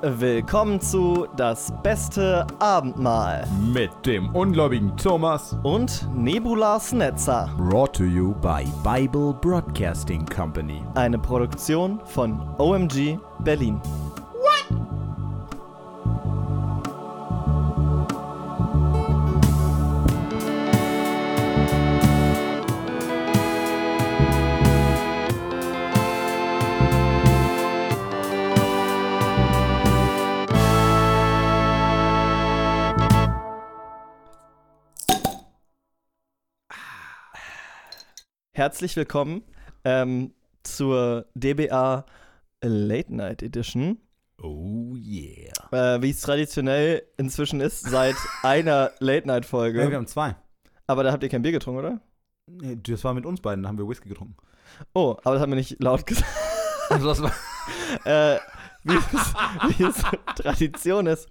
Willkommen 0.00 0.80
zu 0.80 1.26
Das 1.36 1.72
beste 1.82 2.46
Abendmahl 2.60 3.44
Mit 3.72 3.90
dem 4.06 4.28
ungläubigen 4.34 4.96
Thomas. 4.96 5.56
und 5.64 6.06
Nebula 6.14 6.78
Snetzer, 6.78 7.50
Brought 7.58 7.96
to 7.96 8.04
you 8.04 8.32
by 8.34 8.64
Bible 8.84 9.34
Broadcasting 9.40 10.24
Company. 10.26 10.82
eine 10.94 11.18
Produktion 11.18 11.98
von 12.04 12.40
OMG 12.58 13.18
Berlin. 13.40 13.80
Herzlich 38.58 38.96
willkommen 38.96 39.44
ähm, 39.84 40.34
zur 40.64 41.26
DBA 41.36 42.04
Late 42.60 43.14
Night 43.14 43.40
Edition. 43.44 43.98
Oh 44.42 44.96
yeah. 44.96 45.94
Äh, 45.94 46.02
wie 46.02 46.10
es 46.10 46.20
traditionell 46.22 47.04
inzwischen 47.18 47.60
ist, 47.60 47.82
seit 47.82 48.16
einer 48.42 48.90
Late 48.98 49.28
Night 49.28 49.44
Ja, 49.44 49.48
Folge. 49.48 49.88
wir 49.88 49.96
haben 49.96 50.08
zwei. 50.08 50.34
Aber 50.88 51.04
da 51.04 51.12
habt 51.12 51.22
ihr 51.22 51.28
kein 51.28 51.42
Bier 51.42 51.52
getrunken, 51.52 51.78
oder? 51.78 52.00
Nee, 52.48 52.76
Das 52.82 53.04
war 53.04 53.14
mit 53.14 53.26
uns 53.26 53.40
beiden, 53.40 53.62
da 53.62 53.68
haben 53.68 53.78
wir 53.78 53.88
Whisky 53.88 54.08
getrunken. 54.08 54.34
Oh, 54.92 55.16
aber 55.22 55.34
das 55.34 55.42
haben 55.42 55.52
wir 55.52 55.56
nicht 55.56 55.80
laut 55.80 56.04
gesagt. 56.04 56.26
Also 56.90 57.06
das 57.06 57.22
war 57.22 57.32
äh, 58.06 58.40
wie, 58.82 58.96
es, 58.96 59.34
wie 59.76 59.84
es 59.84 60.02
Tradition 60.34 61.06
ist, 61.06 61.28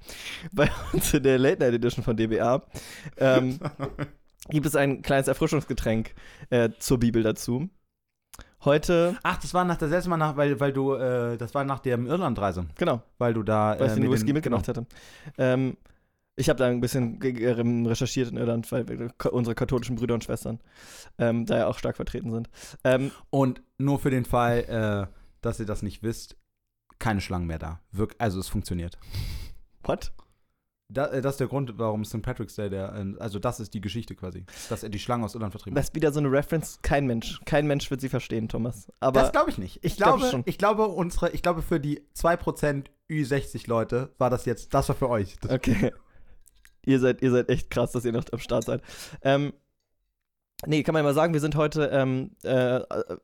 bei 0.54 0.70
uns 0.94 1.14
in 1.14 1.24
der 1.24 1.40
Late 1.40 1.60
Night 1.60 1.74
Edition 1.74 2.06
von 2.06 2.16
DBA, 2.16 2.64
ähm, 3.18 3.60
gibt 4.50 4.66
es 4.66 4.76
ein 4.76 5.02
kleines 5.02 5.28
Erfrischungsgetränk 5.28 6.14
äh, 6.50 6.70
zur 6.80 7.00
Bibel 7.00 7.24
dazu. 7.24 7.70
Heute, 8.66 9.18
Ach, 9.24 9.38
das 9.38 9.54
war 9.54 9.64
nach 9.66 9.78
der 9.78 9.88
letzten 9.88 10.10
Mal 10.10 10.18
nach, 10.18 10.36
weil, 10.36 10.60
weil 10.60 10.74
du, 10.74 10.94
äh, 10.96 11.38
das 11.38 11.54
war 11.54 11.64
nach 11.64 11.80
der 11.80 11.98
Irlandreise, 12.00 12.66
genau, 12.76 13.02
weil 13.18 13.34
du 13.34 13.44
da 13.44 13.76
weil 13.80 13.86
ich 13.88 13.92
äh, 13.92 13.96
den 13.96 14.04
mit 14.04 14.12
Whisky 14.12 14.26
den- 14.28 14.34
mitgemacht 14.34 14.66
genau. 14.66 14.80
hatte. 14.82 14.88
Ähm, 15.38 15.78
ich 16.36 16.50
habe 16.50 16.60
da 16.60 16.68
ein 16.68 16.82
bisschen 16.82 17.20
ähm, 17.24 17.86
recherchiert 17.86 18.30
in 18.30 18.38
Irland, 18.38 18.72
weil 18.72 19.12
unsere 19.32 19.56
katholischen 19.56 19.96
Brüder 19.96 20.14
und 20.16 20.24
Schwestern 20.24 20.60
ähm, 21.18 21.46
da 21.46 21.58
ja 21.58 21.68
auch 21.68 21.78
stark 21.80 21.96
vertreten 21.96 22.30
sind. 22.32 22.50
Ähm, 22.84 23.12
Und 23.32 23.62
nur 23.80 23.98
für 24.00 24.12
den 24.12 24.26
Fall, 24.26 25.08
äh, 25.10 25.14
dass 25.42 25.60
ihr 25.60 25.66
das 25.66 25.82
nicht 25.82 26.04
wisst, 26.04 26.36
keine 27.00 27.22
Schlangen 27.22 27.48
mehr 27.48 27.58
da. 27.60 27.80
Wirk 27.92 28.16
also 28.20 28.40
es 28.40 28.50
funktioniert. 28.50 28.98
what? 29.84 30.12
Da, 30.90 31.08
äh, 31.08 31.22
das 31.22 31.34
ist 31.34 31.40
der 31.42 31.48
Grund, 31.48 31.74
warum 31.78 32.06
St. 32.06 32.22
Patrick's 32.22 32.56
Day, 32.56 32.70
der, 32.70 32.94
äh, 32.96 33.20
also 33.20 33.40
das 33.40 33.60
ist 33.60 33.74
die 33.74 33.82
Geschichte 33.82 34.16
quasi, 34.16 34.46
dass 34.70 34.84
er 34.84 34.90
die 34.90 35.00
Schlangen 35.00 35.24
aus 35.26 35.36
Irland 35.36 35.52
vertrieben 35.52 35.76
hat. 35.76 35.80
Das 35.84 35.90
ist 35.90 35.96
wieder 35.96 36.12
so 36.14 36.20
eine 36.20 36.32
Reference, 36.32 36.80
kein 36.82 37.06
Mensch, 37.08 37.42
kein 37.46 37.68
Mensch 37.68 37.92
wird 37.92 38.00
sie 38.00 38.08
verstehen, 38.10 38.48
Thomas. 38.48 38.88
Aber 39.02 39.22
das 39.22 39.32
glaube 39.34 39.50
ich 39.50 39.58
nicht. 39.58 39.78
Ich, 39.78 39.94
ich 39.94 39.98
glaub 39.98 40.18
glaube, 40.18 40.32
schon. 40.32 40.44
ich 40.46 40.58
glaube, 40.58 40.88
unsere, 40.88 41.32
ich 41.32 41.42
glaube, 41.42 41.62
für 41.62 41.80
die 41.82 42.02
2% 42.16 42.86
Ü60-Leute 43.10 44.14
war 44.18 44.30
das 44.30 44.46
jetzt, 44.46 44.74
das 44.74 44.88
war 44.88 44.96
für 44.96 45.10
euch. 45.10 45.36
Das, 45.42 45.52
Okay. 45.52 45.92
ihr 46.86 47.00
seid, 47.02 47.22
ihr 47.22 47.32
seid 47.32 47.50
echt 47.50 47.70
krass, 47.70 47.92
dass 47.92 48.06
ihr 48.06 48.14
noch 48.14 48.24
am 48.32 48.40
Start 48.40 48.64
seid. 48.64 48.82
Ähm, 49.22 49.52
nee, 50.66 50.84
kann 50.84 50.94
man 50.94 51.04
mal 51.04 51.14
sagen, 51.14 51.34
wir 51.34 51.42
sind 51.42 51.56
heute, 51.56 51.90
ähm, 51.92 52.32
äh, 52.44 52.78
äh, 52.78 53.18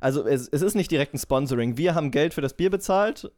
also 0.00 0.24
es, 0.24 0.46
es 0.46 0.62
ist 0.62 0.76
nicht 0.76 0.92
direkt 0.92 1.12
ein 1.12 1.18
Sponsoring. 1.18 1.76
Wir 1.76 1.96
haben 1.96 2.12
Geld 2.12 2.34
für 2.34 2.40
das 2.40 2.54
Bier 2.54 2.70
bezahlt 2.70 3.32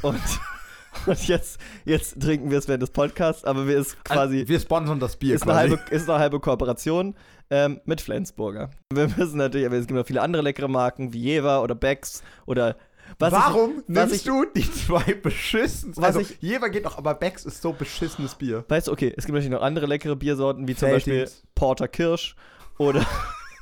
und, 0.00 0.18
und 1.06 1.28
jetzt, 1.28 1.58
jetzt 1.84 2.20
trinken 2.20 2.50
wir 2.50 2.58
es 2.58 2.68
während 2.68 2.82
des 2.82 2.90
Podcasts, 2.90 3.44
aber 3.44 3.66
wir 3.66 3.78
ist 3.78 4.02
quasi, 4.04 4.38
Also, 4.40 4.48
wir 4.48 4.60
sponsern 4.60 5.00
das 5.00 5.16
Bier 5.16 5.34
ist, 5.34 5.42
eine 5.42 5.52
quasi. 5.52 5.68
halbe, 5.76 5.94
ist 5.94 6.08
eine 6.10 6.18
halbe 6.18 6.40
Kooperation 6.40 7.14
ähm, 7.50 7.80
mit 7.84 8.00
Flensburger. 8.00 8.70
Wir 8.92 9.08
müssen 9.16 9.38
natürlich, 9.38 9.66
aber 9.66 9.76
es 9.76 9.86
gibt 9.86 9.98
noch 9.98 10.06
viele 10.06 10.22
andere 10.22 10.42
leckere 10.42 10.68
Marken 10.68 11.12
wie 11.12 11.20
Jever 11.20 11.62
oder 11.62 11.74
Becks 11.74 12.22
oder 12.46 12.76
was 13.18 13.32
ich- 13.32 13.38
Warum 13.38 13.76
was 13.86 14.10
nimmst 14.10 14.14
ich- 14.16 14.24
du 14.24 14.44
die 14.54 14.70
zwei 14.70 15.14
beschissenen? 15.14 15.96
Was 15.96 16.04
Also, 16.04 16.20
ich- 16.20 16.36
Jever 16.40 16.68
geht 16.68 16.84
noch, 16.84 16.98
aber 16.98 17.14
Becks 17.14 17.44
ist 17.46 17.62
so 17.62 17.72
beschissenes 17.72 18.34
Bier. 18.34 18.64
Weißt 18.68 18.88
du, 18.88 18.92
okay, 18.92 19.14
es 19.16 19.24
gibt 19.24 19.34
natürlich 19.34 19.50
noch 19.50 19.62
andere 19.62 19.86
leckere 19.86 20.14
Biersorten, 20.16 20.68
wie 20.68 20.74
zum 20.74 20.90
Beispiel 20.90 21.14
Feldings. 21.26 21.42
Porter 21.54 21.88
Kirsch 21.88 22.36
oder, 22.76 23.06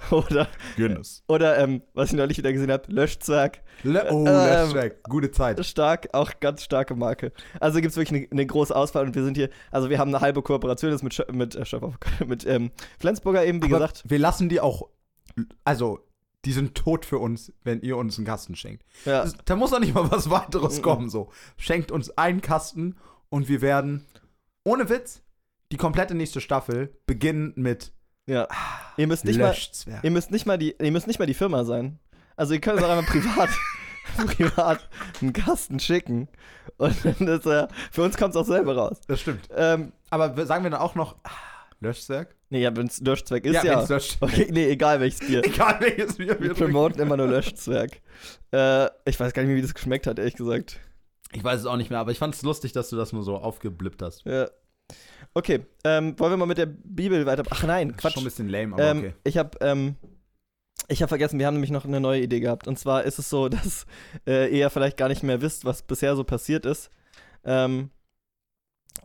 oder, 0.11 0.49
Guinness. 0.77 1.22
oder 1.28 1.59
ähm, 1.59 1.83
was 1.94 2.11
ich 2.11 2.17
neulich 2.17 2.39
wieder 2.39 2.53
gesehen 2.53 2.71
habe, 2.71 2.91
Löschzwerg. 2.93 3.61
Le 3.83 4.06
oh, 4.11 4.19
Ähm, 4.19 4.25
Let's 4.27 4.72
Check. 4.72 5.03
Gute 5.05 5.31
Zeit. 5.31 5.65
Stark, 5.67 6.09
auch 6.12 6.33
ganz 6.41 6.62
starke 6.62 6.94
Marke. 6.94 7.33
Also 7.61 7.81
gibt 7.81 7.91
es 7.93 7.97
wirklich 7.97 8.21
eine, 8.22 8.28
eine 8.31 8.47
große 8.47 8.75
Auswahl 8.75 9.05
und 9.06 9.15
wir 9.15 9.25
sind 9.25 9.37
hier, 9.37 9.50
also 9.71 9.91
wir 9.91 9.99
haben 9.99 10.09
eine 10.15 10.21
halbe 10.21 10.43
Kooperation 10.43 10.91
jetzt 10.93 11.03
mit, 11.03 11.33
mit, 11.33 11.55
äh, 11.56 11.65
mit 12.27 12.47
ähm, 12.47 12.71
Flensburger 12.99 13.44
eben, 13.44 13.61
wie 13.62 13.67
Aber 13.67 13.78
gesagt. 13.78 14.03
wir 14.06 14.19
lassen 14.19 14.49
die 14.49 14.61
auch, 14.61 14.89
also, 15.65 16.00
die 16.44 16.53
sind 16.53 16.75
tot 16.77 17.05
für 17.05 17.19
uns, 17.19 17.53
wenn 17.65 17.81
ihr 17.81 17.97
uns 17.97 18.17
einen 18.19 18.27
Kasten 18.27 18.55
schenkt. 18.55 18.84
Ja, 19.05 19.23
Das- 19.23 19.34
Da 19.44 19.56
muss 19.56 19.71
doch 19.71 19.81
nicht 19.81 19.94
mal 19.94 20.11
was 20.11 20.31
weiteres 20.31 20.78
Mhm. 20.78 20.83
kommen, 20.83 21.11
so. 21.11 21.31
Schenkt 21.56 21.91
uns 21.91 22.17
einen 22.17 22.41
Kasten 22.41 22.97
und 23.28 23.49
wir 23.49 23.61
werden, 23.61 24.06
ohne 24.65 24.88
Witz, 24.88 25.23
die 25.73 25.77
komplette 25.77 26.15
nächste 26.15 26.41
Staffel 26.41 26.97
beginnen 27.06 27.53
mit 27.56 27.93
ja. 28.26 28.48
Ihr 28.97 29.06
müsst 29.06 29.25
nicht 29.25 29.38
mal, 29.38 29.48
Löschzwerg. 29.48 30.03
ihr 30.03 30.10
müsst 30.10 30.31
nicht 30.31 30.47
mal 30.47 30.59
die, 30.59 30.75
ihr 30.81 30.92
müsst 30.92 31.06
nicht 31.06 31.19
mal 31.19 31.26
die 31.26 31.34
Firma 31.34 31.64
sein. 31.64 31.98
Also 32.37 32.54
ihr 32.54 32.60
könnt 32.60 32.78
es 32.78 32.84
auch 32.84 32.91
einfach 32.91 33.10
privat, 33.10 33.50
privat 34.37 34.88
einen 35.20 35.32
Kasten 35.32 35.81
schicken. 35.81 36.28
Und 36.76 36.97
dann 37.04 37.28
ist 37.28 37.47
er, 37.47 37.69
für 37.91 38.03
uns 38.03 38.16
kommt 38.16 38.34
es 38.34 38.37
auch 38.37 38.47
selber 38.47 38.76
raus. 38.76 39.00
Das 39.06 39.20
stimmt. 39.20 39.48
Ähm, 39.54 39.92
Aber 40.10 40.47
sagen 40.47 40.64
wir 40.64 40.70
dann 40.70 40.81
auch 40.81 40.94
noch 40.94 41.16
ah, 41.25 41.31
Löschzwerg? 41.81 42.34
Nee, 42.50 42.62
ja, 42.62 42.76
wenn 42.76 42.87
es 42.87 43.00
Löschzweck 43.00 43.44
ist, 43.44 43.64
ja. 43.64 43.81
Löschzwerg 43.81 44.32
Okay, 44.32 44.48
nee, 44.50 44.69
egal 44.69 45.00
welches 45.00 45.20
Bier. 45.20 45.43
Egal 45.44 45.78
welches 45.81 46.16
Bier 46.16 46.38
Wir 46.38 46.48
wir 46.48 46.54
promoten 46.54 47.00
immer 47.00 47.16
nur 47.16 47.26
Löschzwerg. 47.26 48.00
Äh, 48.53 48.87
ich 49.04 49.19
weiß 49.19 49.32
gar 49.32 49.43
nicht 49.43 49.48
mehr, 49.48 49.56
wie 49.56 49.62
das 49.62 49.75
geschmeckt 49.75 50.06
hat, 50.06 50.19
ehrlich 50.19 50.34
gesagt. 50.34 50.78
Ich 51.32 51.43
weiß 51.43 51.60
es 51.60 51.66
auch 51.66 51.76
nicht 51.76 51.91
mehr, 51.91 51.98
aber 51.98 52.12
ich 52.12 52.19
fand 52.19 52.34
es 52.34 52.43
lustig, 52.43 52.72
dass 52.72 52.88
du 52.88 52.97
das 52.97 53.12
nur 53.12 53.25
so 53.25 53.37
aufgeblippt 53.37 54.00
hast. 54.03 54.25
Ja. 54.25 54.48
Okay, 55.35 55.67
ähm, 55.85 56.19
wollen 56.19 56.33
wir 56.33 56.37
mal 56.39 56.47
mit 56.47 56.59
der 56.59 56.67
Bibel 56.67 57.27
weiter. 57.27 57.43
Ach 57.51 57.63
nein, 57.65 57.97
Quatsch. 57.97 58.15
Schon 58.15 58.23
ein 58.23 58.25
bisschen 58.25 58.49
lame, 58.49 58.75
aber 58.75 58.85
Ähm, 58.85 58.99
okay. 58.99 59.15
Ich 59.25 59.37
habe 59.37 59.59
ähm, 59.61 59.97
ich 60.89 61.03
hab 61.03 61.09
vergessen, 61.09 61.39
wir 61.39 61.47
haben 61.47 61.55
nämlich 61.55 61.71
noch 61.71 61.85
eine 61.85 62.01
neue 62.01 62.23
Idee 62.23 62.41
gehabt. 62.41 62.67
Und 62.67 62.79
zwar 62.79 63.05
ist 63.05 63.19
es 63.19 63.29
so, 63.29 63.49
dass 63.51 63.87
äh, 64.27 64.51
ihr 64.51 64.59
ja 64.59 64.71
vielleicht 64.71 64.97
gar 64.97 65.09
nicht 65.09 65.23
mehr 65.23 65.43
wisst, 65.43 65.65
was 65.65 65.83
bisher 65.83 66.17
so 66.17 66.25
passiert 66.25 66.65
ist. 66.65 66.91
Ähm, 67.45 67.91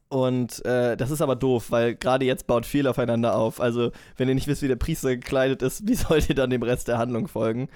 und 0.07 0.63
äh, 0.65 0.95
das 0.95 1.11
ist 1.11 1.21
aber 1.21 1.35
doof, 1.35 1.71
weil 1.71 1.95
gerade 1.95 2.25
jetzt 2.25 2.47
baut 2.47 2.65
viel 2.65 2.87
aufeinander 2.87 3.35
auf. 3.35 3.59
Also, 3.59 3.91
wenn 4.17 4.29
ihr 4.29 4.35
nicht 4.35 4.47
wisst, 4.47 4.61
wie 4.61 4.67
der 4.67 4.75
Priester 4.75 5.15
gekleidet 5.15 5.61
ist, 5.61 5.87
wie 5.87 5.95
sollt 5.95 6.29
ihr 6.29 6.35
dann 6.35 6.49
dem 6.49 6.63
Rest 6.63 6.87
der 6.87 6.97
Handlung 6.97 7.27
folgen? 7.27 7.69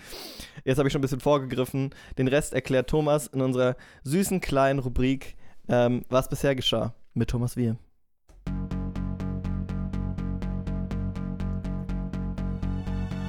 Jetzt 0.63 0.77
habe 0.77 0.87
ich 0.87 0.93
schon 0.93 0.99
ein 0.99 1.03
bisschen 1.03 1.19
vorgegriffen. 1.19 1.93
Den 2.17 2.27
Rest 2.27 2.53
erklärt 2.53 2.89
Thomas 2.89 3.27
in 3.27 3.41
unserer 3.41 3.75
süßen 4.03 4.41
kleinen 4.41 4.79
Rubrik, 4.79 5.35
ähm, 5.67 6.03
was 6.09 6.29
bisher 6.29 6.55
geschah 6.55 6.93
mit 7.13 7.29
Thomas 7.29 7.57
Wir. 7.57 7.77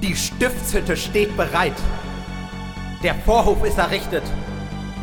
Die 0.03 0.15
Stiftshütte 0.15 0.95
steht 0.95 1.35
bereit. 1.35 1.73
Der 3.01 3.15
Vorhof 3.15 3.63
ist 3.65 3.79
errichtet. 3.79 4.23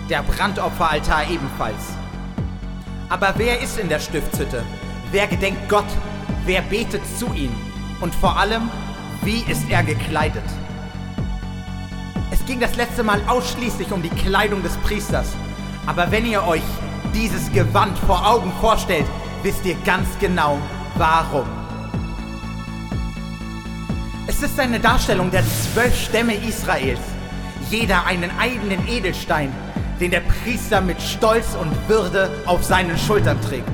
Der 0.09 0.23
Brandopferaltar 0.23 1.29
ebenfalls. 1.29 1.95
Aber 3.09 3.35
wer 3.37 3.61
ist 3.61 3.77
in 3.79 3.89
der 3.89 3.99
Stiftshütte? 3.99 4.63
Wer 5.11 5.27
gedenkt 5.27 5.69
Gott? 5.69 5.87
Wer 6.47 6.63
betet 6.63 7.03
zu 7.19 7.27
ihm? 7.35 7.53
Und 8.01 8.15
vor 8.15 8.37
allem, 8.37 8.71
wie 9.23 9.43
ist 9.51 9.69
er 9.69 9.83
gekleidet? 9.83 10.45
Es 12.31 12.45
ging 12.47 12.61
das 12.61 12.77
letzte 12.77 13.03
Mal 13.03 13.21
ausschließlich 13.27 13.91
um 13.91 14.01
die 14.01 14.11
Kleidung 14.11 14.63
des 14.63 14.77
Priesters. 14.79 15.33
Aber 15.87 16.11
wenn 16.13 16.25
ihr 16.25 16.47
euch 16.47 16.63
dieses 17.13 17.51
Gewand 17.53 17.99
vor 17.99 18.25
Augen 18.25 18.53
vorstellt, 18.61 19.07
wisst 19.43 19.65
ihr 19.67 19.77
ganz 19.85 20.07
genau, 20.21 20.59
warum. 20.97 21.64
Es 24.27 24.43
ist 24.43 24.59
eine 24.59 24.81
Darstellung 24.81 25.31
der 25.31 25.45
zwölf 25.45 25.95
Stämme 25.95 26.35
Israels. 26.35 27.01
Jeder 27.69 28.07
einen 28.07 28.31
eigenen 28.39 28.89
Edelstein, 28.89 29.53
den 30.01 30.13
der 30.13 30.21
Priester 30.21 30.81
mit 30.81 31.01
Stolz 31.03 31.55
und 31.61 31.71
Würde 31.91 32.31
auf 32.47 32.65
seinen 32.65 32.97
Schultern 32.97 33.39
trägt. 33.43 33.69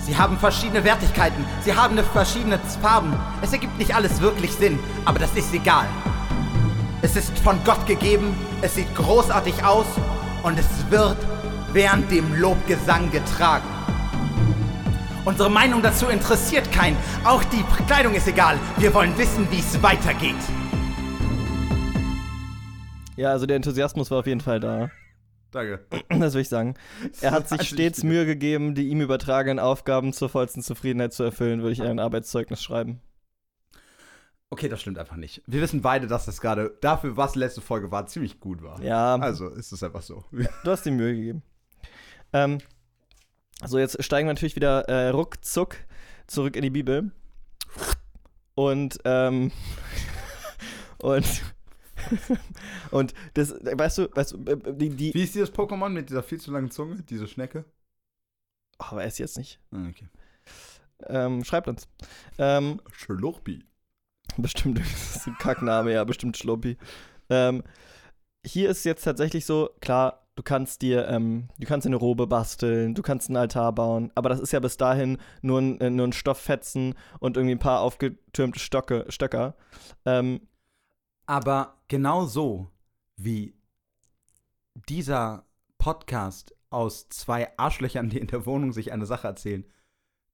Sie 0.00 0.16
haben 0.16 0.36
verschiedene 0.36 0.82
Wertigkeiten, 0.82 1.44
sie 1.64 1.72
haben 1.72 1.96
verschiedene 2.12 2.58
Farben. 2.82 3.14
Es 3.40 3.52
ergibt 3.52 3.78
nicht 3.78 3.94
alles 3.94 4.20
wirklich 4.20 4.50
Sinn, 4.52 4.80
aber 5.04 5.20
das 5.20 5.32
ist 5.36 5.54
egal. 5.54 5.86
Es 7.00 7.14
ist 7.14 7.38
von 7.38 7.62
Gott 7.62 7.86
gegeben, 7.86 8.34
es 8.62 8.74
sieht 8.74 8.92
großartig 8.96 9.64
aus 9.64 9.86
und 10.42 10.58
es 10.58 10.90
wird 10.90 11.18
während 11.72 12.10
dem 12.10 12.34
Lobgesang 12.40 13.12
getragen. 13.12 13.77
Unsere 15.28 15.50
Meinung 15.50 15.82
dazu 15.82 16.06
interessiert 16.06 16.72
keinen. 16.72 16.96
Auch 17.22 17.44
die 17.44 17.62
Kleidung 17.86 18.14
ist 18.14 18.26
egal. 18.28 18.58
Wir 18.78 18.94
wollen 18.94 19.16
wissen, 19.18 19.46
wie 19.50 19.58
es 19.58 19.82
weitergeht. 19.82 20.34
Ja, 23.14 23.32
also 23.32 23.44
der 23.44 23.56
Enthusiasmus 23.56 24.10
war 24.10 24.20
auf 24.20 24.26
jeden 24.26 24.40
Fall 24.40 24.58
da. 24.58 24.90
Danke. 25.50 25.84
Das 26.08 26.32
will 26.32 26.40
ich 26.40 26.48
sagen. 26.48 26.76
Er 27.20 27.32
hat 27.32 27.46
sich 27.50 27.58
Also, 27.60 27.74
stets 27.74 28.04
Mühe 28.04 28.24
gegeben, 28.24 28.74
die 28.74 28.88
ihm 28.88 29.02
übertragenen 29.02 29.58
Aufgaben 29.58 30.14
zur 30.14 30.30
vollsten 30.30 30.62
Zufriedenheit 30.62 31.12
zu 31.12 31.24
erfüllen, 31.24 31.60
würde 31.60 31.72
ich 31.74 31.80
in 31.80 31.86
ein 31.86 31.98
Arbeitszeugnis 31.98 32.62
schreiben. 32.62 33.02
Okay, 34.48 34.70
das 34.70 34.80
stimmt 34.80 34.98
einfach 34.98 35.16
nicht. 35.16 35.42
Wir 35.46 35.60
wissen 35.60 35.82
beide, 35.82 36.06
dass 36.06 36.24
das 36.24 36.40
gerade 36.40 36.74
dafür, 36.80 37.18
was 37.18 37.34
letzte 37.34 37.60
Folge 37.60 37.90
war, 37.90 38.06
ziemlich 38.06 38.40
gut 38.40 38.62
war. 38.62 38.82
Ja, 38.82 39.16
Also 39.16 39.48
ist 39.50 39.72
es 39.72 39.82
einfach 39.82 40.00
so. 40.00 40.24
du 40.32 40.70
hast 40.70 40.86
die 40.86 40.90
Mühe 40.90 41.14
gegeben. 41.14 41.42
Ähm, 42.32 42.60
so, 43.64 43.78
jetzt 43.78 44.02
steigen 44.02 44.28
wir 44.28 44.34
natürlich 44.34 44.56
wieder 44.56 44.88
äh, 44.88 45.08
ruckzuck 45.08 45.76
zurück 46.26 46.56
in 46.56 46.62
die 46.62 46.70
Bibel. 46.70 47.10
Und, 48.54 48.98
ähm, 49.04 49.52
und, 51.02 51.42
und 52.90 53.14
das, 53.34 53.52
weißt 53.52 53.98
du, 53.98 54.08
weißt 54.14 54.32
du, 54.32 54.44
äh, 54.50 54.74
die, 54.74 54.90
die, 54.90 55.14
Wie 55.14 55.22
ist 55.22 55.34
dieses 55.34 55.52
Pokémon 55.52 55.90
mit 55.90 56.08
dieser 56.10 56.22
viel 56.22 56.40
zu 56.40 56.50
langen 56.50 56.70
Zunge? 56.70 57.02
Diese 57.02 57.26
Schnecke? 57.26 57.64
oh, 58.78 58.96
weiß 58.96 59.14
ich 59.14 59.18
jetzt 59.20 59.38
nicht. 59.38 59.60
Ah, 59.72 59.86
Okay. 59.88 60.08
Ähm, 61.06 61.44
schreibt 61.44 61.68
uns. 61.68 61.86
Ähm, 62.38 62.80
Schlurpi. 62.90 63.64
Bestimmt, 64.36 64.78
das 64.80 65.16
ist 65.16 65.26
ein 65.28 65.38
Kackname, 65.38 65.92
ja, 65.92 66.04
bestimmt 66.04 66.36
Schluppi. 66.36 66.76
Ähm, 67.30 67.62
hier 68.44 68.70
ist 68.70 68.84
jetzt 68.84 69.04
tatsächlich 69.04 69.46
so, 69.46 69.70
klar, 69.80 70.27
du 70.38 70.44
kannst 70.44 70.82
dir, 70.82 71.08
ähm, 71.08 71.48
du 71.58 71.66
kannst 71.66 71.84
dir 71.84 71.88
eine 71.88 71.96
Robe 71.96 72.28
basteln, 72.28 72.94
du 72.94 73.02
kannst 73.02 73.28
einen 73.28 73.36
Altar 73.36 73.72
bauen, 73.72 74.12
aber 74.14 74.28
das 74.28 74.38
ist 74.38 74.52
ja 74.52 74.60
bis 74.60 74.76
dahin 74.76 75.18
nur 75.42 75.60
ein, 75.60 75.80
äh, 75.80 75.90
nur 75.90 76.06
ein 76.06 76.12
Stofffetzen 76.12 76.94
und 77.18 77.36
irgendwie 77.36 77.56
ein 77.56 77.58
paar 77.58 77.80
aufgetürmte 77.80 78.60
Stocke, 78.60 79.04
Stöcker. 79.08 79.56
Ähm, 80.04 80.40
Aber 81.26 81.74
genau 81.88 82.26
so 82.26 82.70
wie 83.16 83.56
dieser 84.88 85.44
Podcast 85.76 86.54
aus 86.70 87.08
zwei 87.08 87.58
Arschlöchern, 87.58 88.08
die 88.08 88.18
in 88.18 88.28
der 88.28 88.46
Wohnung 88.46 88.72
sich 88.72 88.92
eine 88.92 89.06
Sache 89.06 89.26
erzählen, 89.26 89.64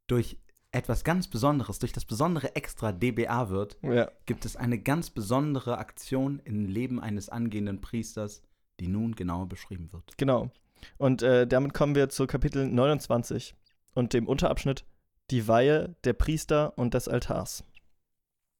durch 0.06 0.36
etwas 0.70 1.02
ganz 1.02 1.28
Besonderes, 1.28 1.78
durch 1.78 1.94
das 1.94 2.04
besondere 2.04 2.54
Extra 2.56 2.92
DBA 2.92 3.48
wird, 3.48 3.78
ja. 3.80 4.10
gibt 4.26 4.44
es 4.44 4.54
eine 4.54 4.78
ganz 4.78 5.08
besondere 5.08 5.78
Aktion 5.78 6.42
im 6.44 6.66
Leben 6.66 7.00
eines 7.00 7.30
angehenden 7.30 7.80
Priesters, 7.80 8.42
die 8.80 8.88
nun 8.88 9.14
genauer 9.14 9.48
beschrieben 9.48 9.92
wird. 9.92 10.16
Genau. 10.18 10.50
Und 10.98 11.22
äh, 11.22 11.46
damit 11.46 11.72
kommen 11.74 11.94
wir 11.94 12.08
zu 12.08 12.26
Kapitel 12.26 12.66
29 12.66 13.54
und 13.94 14.12
dem 14.12 14.26
Unterabschnitt 14.28 14.84
Die 15.30 15.46
Weihe 15.48 15.94
der 16.04 16.12
Priester 16.12 16.76
und 16.76 16.94
des 16.94 17.08
Altars. 17.08 17.64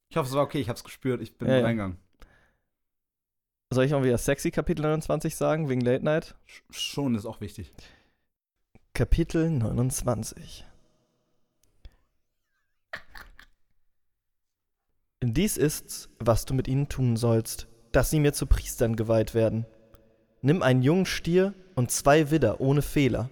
Ich 0.09 0.17
hoffe, 0.17 0.29
es 0.29 0.35
war 0.35 0.43
okay, 0.43 0.59
ich 0.59 0.69
habe 0.69 0.77
es 0.77 0.83
gespürt, 0.83 1.21
ich 1.21 1.37
bin 1.37 1.47
Ja, 1.47 1.57
ja. 1.57 1.63
reingegangen. 1.65 1.97
Soll 3.71 3.85
ich 3.85 3.93
auch 3.93 4.03
wieder 4.03 4.17
sexy 4.17 4.51
Kapitel 4.51 4.83
29 4.83 5.35
sagen, 5.35 5.69
wegen 5.69 5.81
Late 5.81 6.03
Night? 6.05 6.35
Sch- 6.47 6.61
Schon 6.71 7.15
ist 7.15 7.25
auch 7.25 7.41
wichtig. 7.41 7.73
Kapitel 8.93 9.49
29 9.49 10.65
Dies 15.23 15.57
ist's, 15.57 16.09
was 16.19 16.45
du 16.45 16.53
mit 16.53 16.67
ihnen 16.67 16.87
tun 16.87 17.17
sollst, 17.17 17.67
dass 17.91 18.09
sie 18.09 18.19
mir 18.19 18.33
zu 18.33 18.45
Priestern 18.45 18.95
geweiht 18.95 19.33
werden. 19.33 19.65
Nimm 20.45 20.61
einen 20.61 20.83
jungen 20.83 21.07
Stier 21.07 21.55
und 21.73 21.89
zwei 21.89 22.29
Widder 22.29 22.61
ohne 22.61 22.83
Fehler, 22.83 23.31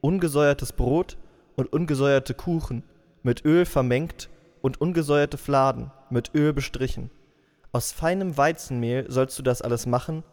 ungesäuertes 0.00 0.72
Brot 0.72 1.16
und 1.54 1.72
ungesäuerte 1.72 2.34
Kuchen, 2.34 2.82
mit 3.22 3.44
Öl 3.44 3.64
vermengt 3.64 4.28
und 4.60 4.80
ungesäuerte 4.80 5.38
Fladen, 5.38 5.92
mit 6.10 6.34
Öl 6.34 6.52
bestrichen. 6.52 7.12
Aus 7.70 7.92
feinem 7.92 8.36
Weizenmehl 8.36 9.08
sollst 9.08 9.38
du 9.38 9.44
das 9.44 9.62
alles 9.62 9.86
machen 9.86 10.24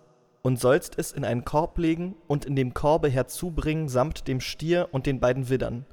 und 0.41 0.59
sollst 0.59 0.97
es 0.97 1.11
in 1.11 1.25
einen 1.25 1.45
Korb 1.45 1.77
legen 1.77 2.15
und 2.25 2.45
in 2.45 2.55
dem 2.55 2.73
Korbe 2.73 3.07
herzubringen 3.07 3.87
samt 3.87 4.27
dem 4.27 4.41
Stier 4.41 4.89
und 4.93 5.05
den 5.05 5.19
beiden 5.19 5.49
Widdern. 5.49 5.85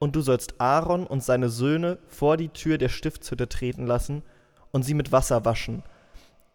Und 0.00 0.16
du 0.16 0.22
sollst 0.22 0.60
Aaron 0.60 1.06
und 1.06 1.22
seine 1.22 1.50
Söhne 1.50 1.98
vor 2.08 2.36
die 2.36 2.48
Tür 2.48 2.78
der 2.78 2.88
Stiftshütte 2.88 3.48
treten 3.48 3.86
lassen 3.86 4.24
und 4.72 4.82
sie 4.82 4.94
mit 4.94 5.12
Wasser 5.12 5.44
waschen 5.44 5.84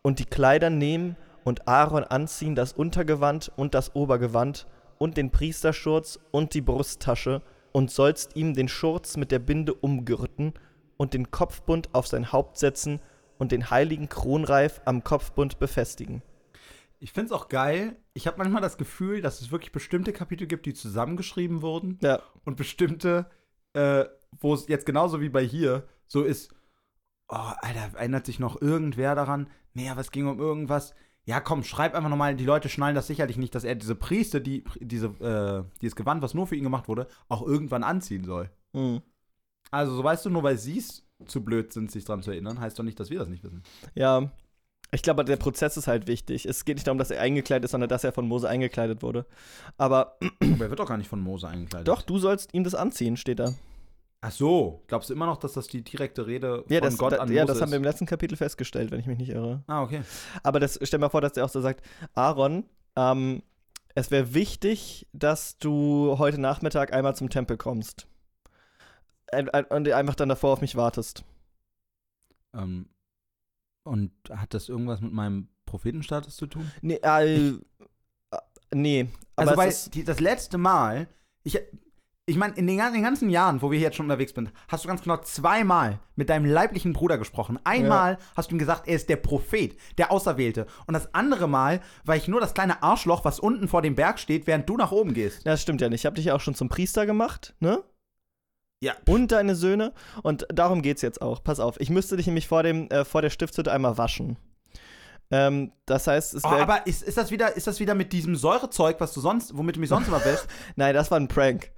und 0.01 0.19
die 0.19 0.25
Kleider 0.25 0.69
nehmen 0.69 1.15
und 1.43 1.67
Aaron 1.67 2.03
anziehen 2.03 2.55
das 2.55 2.73
Untergewand 2.73 3.51
und 3.55 3.73
das 3.73 3.95
Obergewand 3.95 4.67
und 4.97 5.17
den 5.17 5.31
Priesterschurz 5.31 6.19
und 6.31 6.53
die 6.53 6.61
Brusttasche 6.61 7.41
und 7.71 7.91
sollst 7.91 8.35
ihm 8.35 8.53
den 8.53 8.67
Schurz 8.67 9.17
mit 9.17 9.31
der 9.31 9.39
Binde 9.39 9.73
umgürten 9.73 10.53
und 10.97 11.13
den 11.13 11.31
Kopfbund 11.31 11.89
auf 11.93 12.07
sein 12.07 12.31
Haupt 12.31 12.57
setzen 12.57 12.99
und 13.37 13.51
den 13.51 13.69
heiligen 13.69 14.09
Kronreif 14.09 14.81
am 14.85 15.03
Kopfbund 15.03 15.59
befestigen. 15.59 16.21
Ich 16.99 17.11
finde 17.11 17.27
es 17.27 17.31
auch 17.33 17.49
geil. 17.49 17.97
Ich 18.13 18.27
habe 18.27 18.37
manchmal 18.37 18.61
das 18.61 18.77
Gefühl, 18.77 19.21
dass 19.21 19.41
es 19.41 19.51
wirklich 19.51 19.73
bestimmte 19.73 20.13
Kapitel 20.13 20.47
gibt, 20.47 20.65
die 20.65 20.73
zusammengeschrieben 20.73 21.61
wurden 21.61 21.99
Ja, 22.01 22.21
und 22.45 22.55
bestimmte, 22.55 23.29
äh, 23.73 24.05
wo 24.39 24.53
es 24.53 24.67
jetzt 24.69 24.85
genauso 24.85 25.19
wie 25.19 25.29
bei 25.29 25.43
hier 25.43 25.85
so 26.07 26.23
ist, 26.23 26.53
oh, 27.27 27.35
Alter, 27.35 27.97
erinnert 27.97 28.25
sich 28.25 28.39
noch 28.39 28.61
irgendwer 28.61 29.15
daran? 29.15 29.49
Aber 29.75 29.99
es 29.99 30.11
ging 30.11 30.27
um 30.27 30.39
irgendwas. 30.39 30.93
Ja, 31.25 31.39
komm, 31.39 31.63
schreib 31.63 31.95
einfach 31.95 32.09
nochmal, 32.09 32.35
die 32.35 32.43
Leute 32.45 32.67
schnallen 32.67 32.95
das 32.95 33.07
sicherlich 33.07 33.37
nicht, 33.37 33.55
dass 33.55 33.63
er 33.63 33.75
diese 33.75 33.95
Priester, 33.95 34.39
die, 34.41 34.63
diese, 34.79 35.07
äh, 35.21 35.63
dieses 35.81 35.95
Gewand, 35.95 36.21
was 36.21 36.33
nur 36.33 36.47
für 36.47 36.55
ihn 36.55 36.63
gemacht 36.63 36.87
wurde, 36.89 37.07
auch 37.29 37.41
irgendwann 37.45 37.83
anziehen 37.83 38.23
soll. 38.25 38.49
mhm. 38.73 39.01
Also, 39.71 39.95
so 39.95 40.03
weißt 40.03 40.25
du, 40.25 40.29
nur 40.29 40.43
weil 40.43 40.57
sie 40.57 40.77
es 40.77 41.03
zu 41.25 41.43
blöd 41.43 41.73
sind, 41.73 41.89
sich 41.89 42.05
dran 42.05 42.21
zu 42.21 42.29
erinnern, 42.29 42.59
heißt 42.59 42.77
doch 42.77 42.83
nicht, 42.83 42.99
dass 42.99 43.09
wir 43.09 43.17
das 43.19 43.29
nicht 43.29 43.43
wissen. 43.43 43.63
ja. 43.95 44.29
Ich 44.91 45.01
glaube, 45.01 45.25
der 45.25 45.37
Prozess 45.37 45.75
ist 45.75 45.87
halt 45.87 46.05
wichtig. 46.05 46.45
Es 46.45 46.65
geht 46.65 46.75
nicht 46.75 46.85
darum, 46.85 46.99
dass 46.99 47.09
er 47.09 47.19
eingekleidet 47.19 47.65
ist, 47.65 47.71
sondern 47.71 47.89
dass 47.89 48.03
er 48.03 48.11
von 48.11 48.27
Mose 48.27 48.47
eingekleidet 48.47 49.01
wurde. 49.01 49.25
Aber 49.75 50.19
Aber 50.21 50.65
er 50.65 50.69
wird 50.69 50.79
doch 50.79 50.87
gar 50.87 50.97
nicht 50.97 51.07
von 51.09 51.19
Mose 51.19 51.47
eingekleidet. 51.47 51.87
doch, 51.87 52.03
du 52.03 52.19
sollst 52.19 52.53
ihm 52.53 52.63
das 52.63 52.75
anziehen, 52.75 53.17
steht 53.17 53.39
da. 53.39 53.55
Ach 54.25 54.31
so, 54.31 54.81
glaubst 54.87 55.09
du 55.09 55.13
immer 55.13 55.25
noch, 55.25 55.35
dass 55.35 55.51
das 55.51 55.67
die 55.67 55.83
direkte 55.83 56.25
Rede 56.25 56.63
Ja, 56.69 56.79
von 56.79 56.89
das, 56.89 56.97
Gott 56.97 57.11
da, 57.11 57.17
an 57.17 57.29
ja, 57.29 57.41
Mose 57.41 57.53
das 57.53 57.61
haben 57.61 57.71
wir 57.71 57.75
ist? 57.75 57.79
im 57.79 57.83
letzten 57.83 58.05
Kapitel 58.05 58.37
festgestellt, 58.37 58.89
wenn 58.89 59.01
ich 59.01 59.05
mich 59.05 59.17
nicht 59.17 59.31
irre. 59.31 59.63
Ah, 59.67 59.83
okay. 59.83 60.01
Aber 60.43 60.61
das, 60.61 60.75
stell 60.81 60.97
dir 60.97 60.99
mal 60.99 61.09
vor, 61.09 61.19
dass 61.19 61.33
der 61.33 61.43
auch 61.43 61.49
so 61.49 61.59
sagt, 61.59 61.85
Aaron, 62.13 62.63
ähm, 62.95 63.43
es 63.95 64.11
wäre 64.11 64.33
wichtig, 64.33 65.07
dass 65.11 65.57
du 65.57 66.15
heute 66.19 66.39
Nachmittag 66.39 66.93
einmal 66.93 67.17
zum 67.17 67.29
Tempel 67.29 67.57
kommst. 67.57 68.07
Und 69.33 69.53
einfach 69.53 70.15
dann 70.15 70.29
davor 70.29 70.53
auf 70.53 70.61
mich 70.61 70.77
wartest. 70.77 71.25
Ähm, 72.53 72.87
und 73.83 74.13
hat 74.29 74.53
das 74.53 74.69
irgendwas 74.69 75.01
mit 75.01 75.11
meinem 75.11 75.49
Prophetenstatus 75.65 76.37
zu 76.37 76.47
tun? 76.47 76.71
Nee, 76.81 76.99
äh, 77.03 77.49
äh, 77.49 77.57
nee. 78.73 79.09
Aber 79.35 79.49
also, 79.49 79.57
weil 79.57 79.69
ist, 79.69 79.95
die, 79.95 80.05
das 80.05 80.21
letzte 80.21 80.57
Mal, 80.57 81.07
ich, 81.43 81.59
ich 82.25 82.37
meine, 82.37 82.55
in 82.55 82.67
den, 82.67 82.77
gan- 82.77 82.93
den 82.93 83.03
ganzen 83.03 83.29
Jahren, 83.29 83.61
wo 83.61 83.69
wir 83.71 83.79
jetzt 83.79 83.97
schon 83.97 84.05
unterwegs 84.05 84.33
sind, 84.33 84.51
hast 84.69 84.83
du 84.83 84.87
ganz 84.87 85.01
genau 85.01 85.17
zweimal 85.17 85.99
mit 86.15 86.29
deinem 86.29 86.45
leiblichen 86.45 86.93
Bruder 86.93 87.17
gesprochen. 87.17 87.59
Einmal 87.65 88.17
hast 88.35 88.49
du 88.49 88.55
ihm 88.55 88.59
gesagt, 88.59 88.87
er 88.87 88.95
ist 88.95 89.09
der 89.09 89.17
Prophet, 89.17 89.77
der 89.97 90.09
Auserwählte. 90.11 90.65
Und 90.87 90.93
das 90.93 91.13
andere 91.13 91.47
Mal 91.49 91.81
war 92.05 92.15
ich 92.15 92.29
nur 92.29 92.39
das 92.39 92.53
kleine 92.53 92.81
Arschloch, 92.81 93.25
was 93.25 93.39
unten 93.41 93.67
vor 93.67 93.81
dem 93.81 93.95
Berg 93.95 94.19
steht, 94.19 94.47
während 94.47 94.69
du 94.69 94.77
nach 94.77 94.91
oben 94.93 95.13
gehst. 95.13 95.45
das 95.45 95.61
stimmt 95.61 95.81
ja 95.81 95.89
nicht. 95.89 96.01
Ich 96.01 96.05
habe 96.05 96.15
dich 96.15 96.25
ja 96.25 96.35
auch 96.35 96.41
schon 96.41 96.55
zum 96.55 96.69
Priester 96.69 97.05
gemacht, 97.05 97.55
ne? 97.59 97.83
Ja. 98.81 98.93
Und 99.07 99.31
deine 99.31 99.55
Söhne. 99.55 99.93
Und 100.23 100.45
darum 100.53 100.81
geht's 100.81 101.01
jetzt 101.01 101.21
auch. 101.21 101.43
Pass 101.43 101.59
auf, 101.59 101.79
ich 101.79 101.89
müsste 101.89 102.17
dich 102.17 102.27
nämlich 102.27 102.47
vor, 102.47 102.63
dem, 102.63 102.89
äh, 102.89 103.05
vor 103.05 103.21
der 103.21 103.29
Stiftshütte 103.29 103.71
einmal 103.71 103.97
waschen. 103.97 104.37
Ähm, 105.35 105.71
das 105.87 106.05
heißt, 106.05 106.35
es 106.35 106.43
Oh, 106.43 106.51
wäre. 106.51 106.61
aber 106.61 106.85
ist, 106.85 107.01
ist, 107.01 107.17
das 107.17 107.31
wieder, 107.31 107.55
ist 107.55 107.65
das 107.65 107.79
wieder 107.79 107.95
mit 107.95 108.13
diesem 108.13 108.35
Säurezeug, 108.35 108.97
was 108.99 109.13
du 109.13 109.21
sonst, 109.21 109.57
womit 109.57 109.77
du 109.77 109.79
mich 109.79 109.89
sonst 109.89 110.07
immer 110.07 110.23
wäschst? 110.25 110.47
Nein, 110.75 110.93
das 110.93 111.09
war 111.09 111.19
ein 111.19 111.27
Prank. 111.27 111.71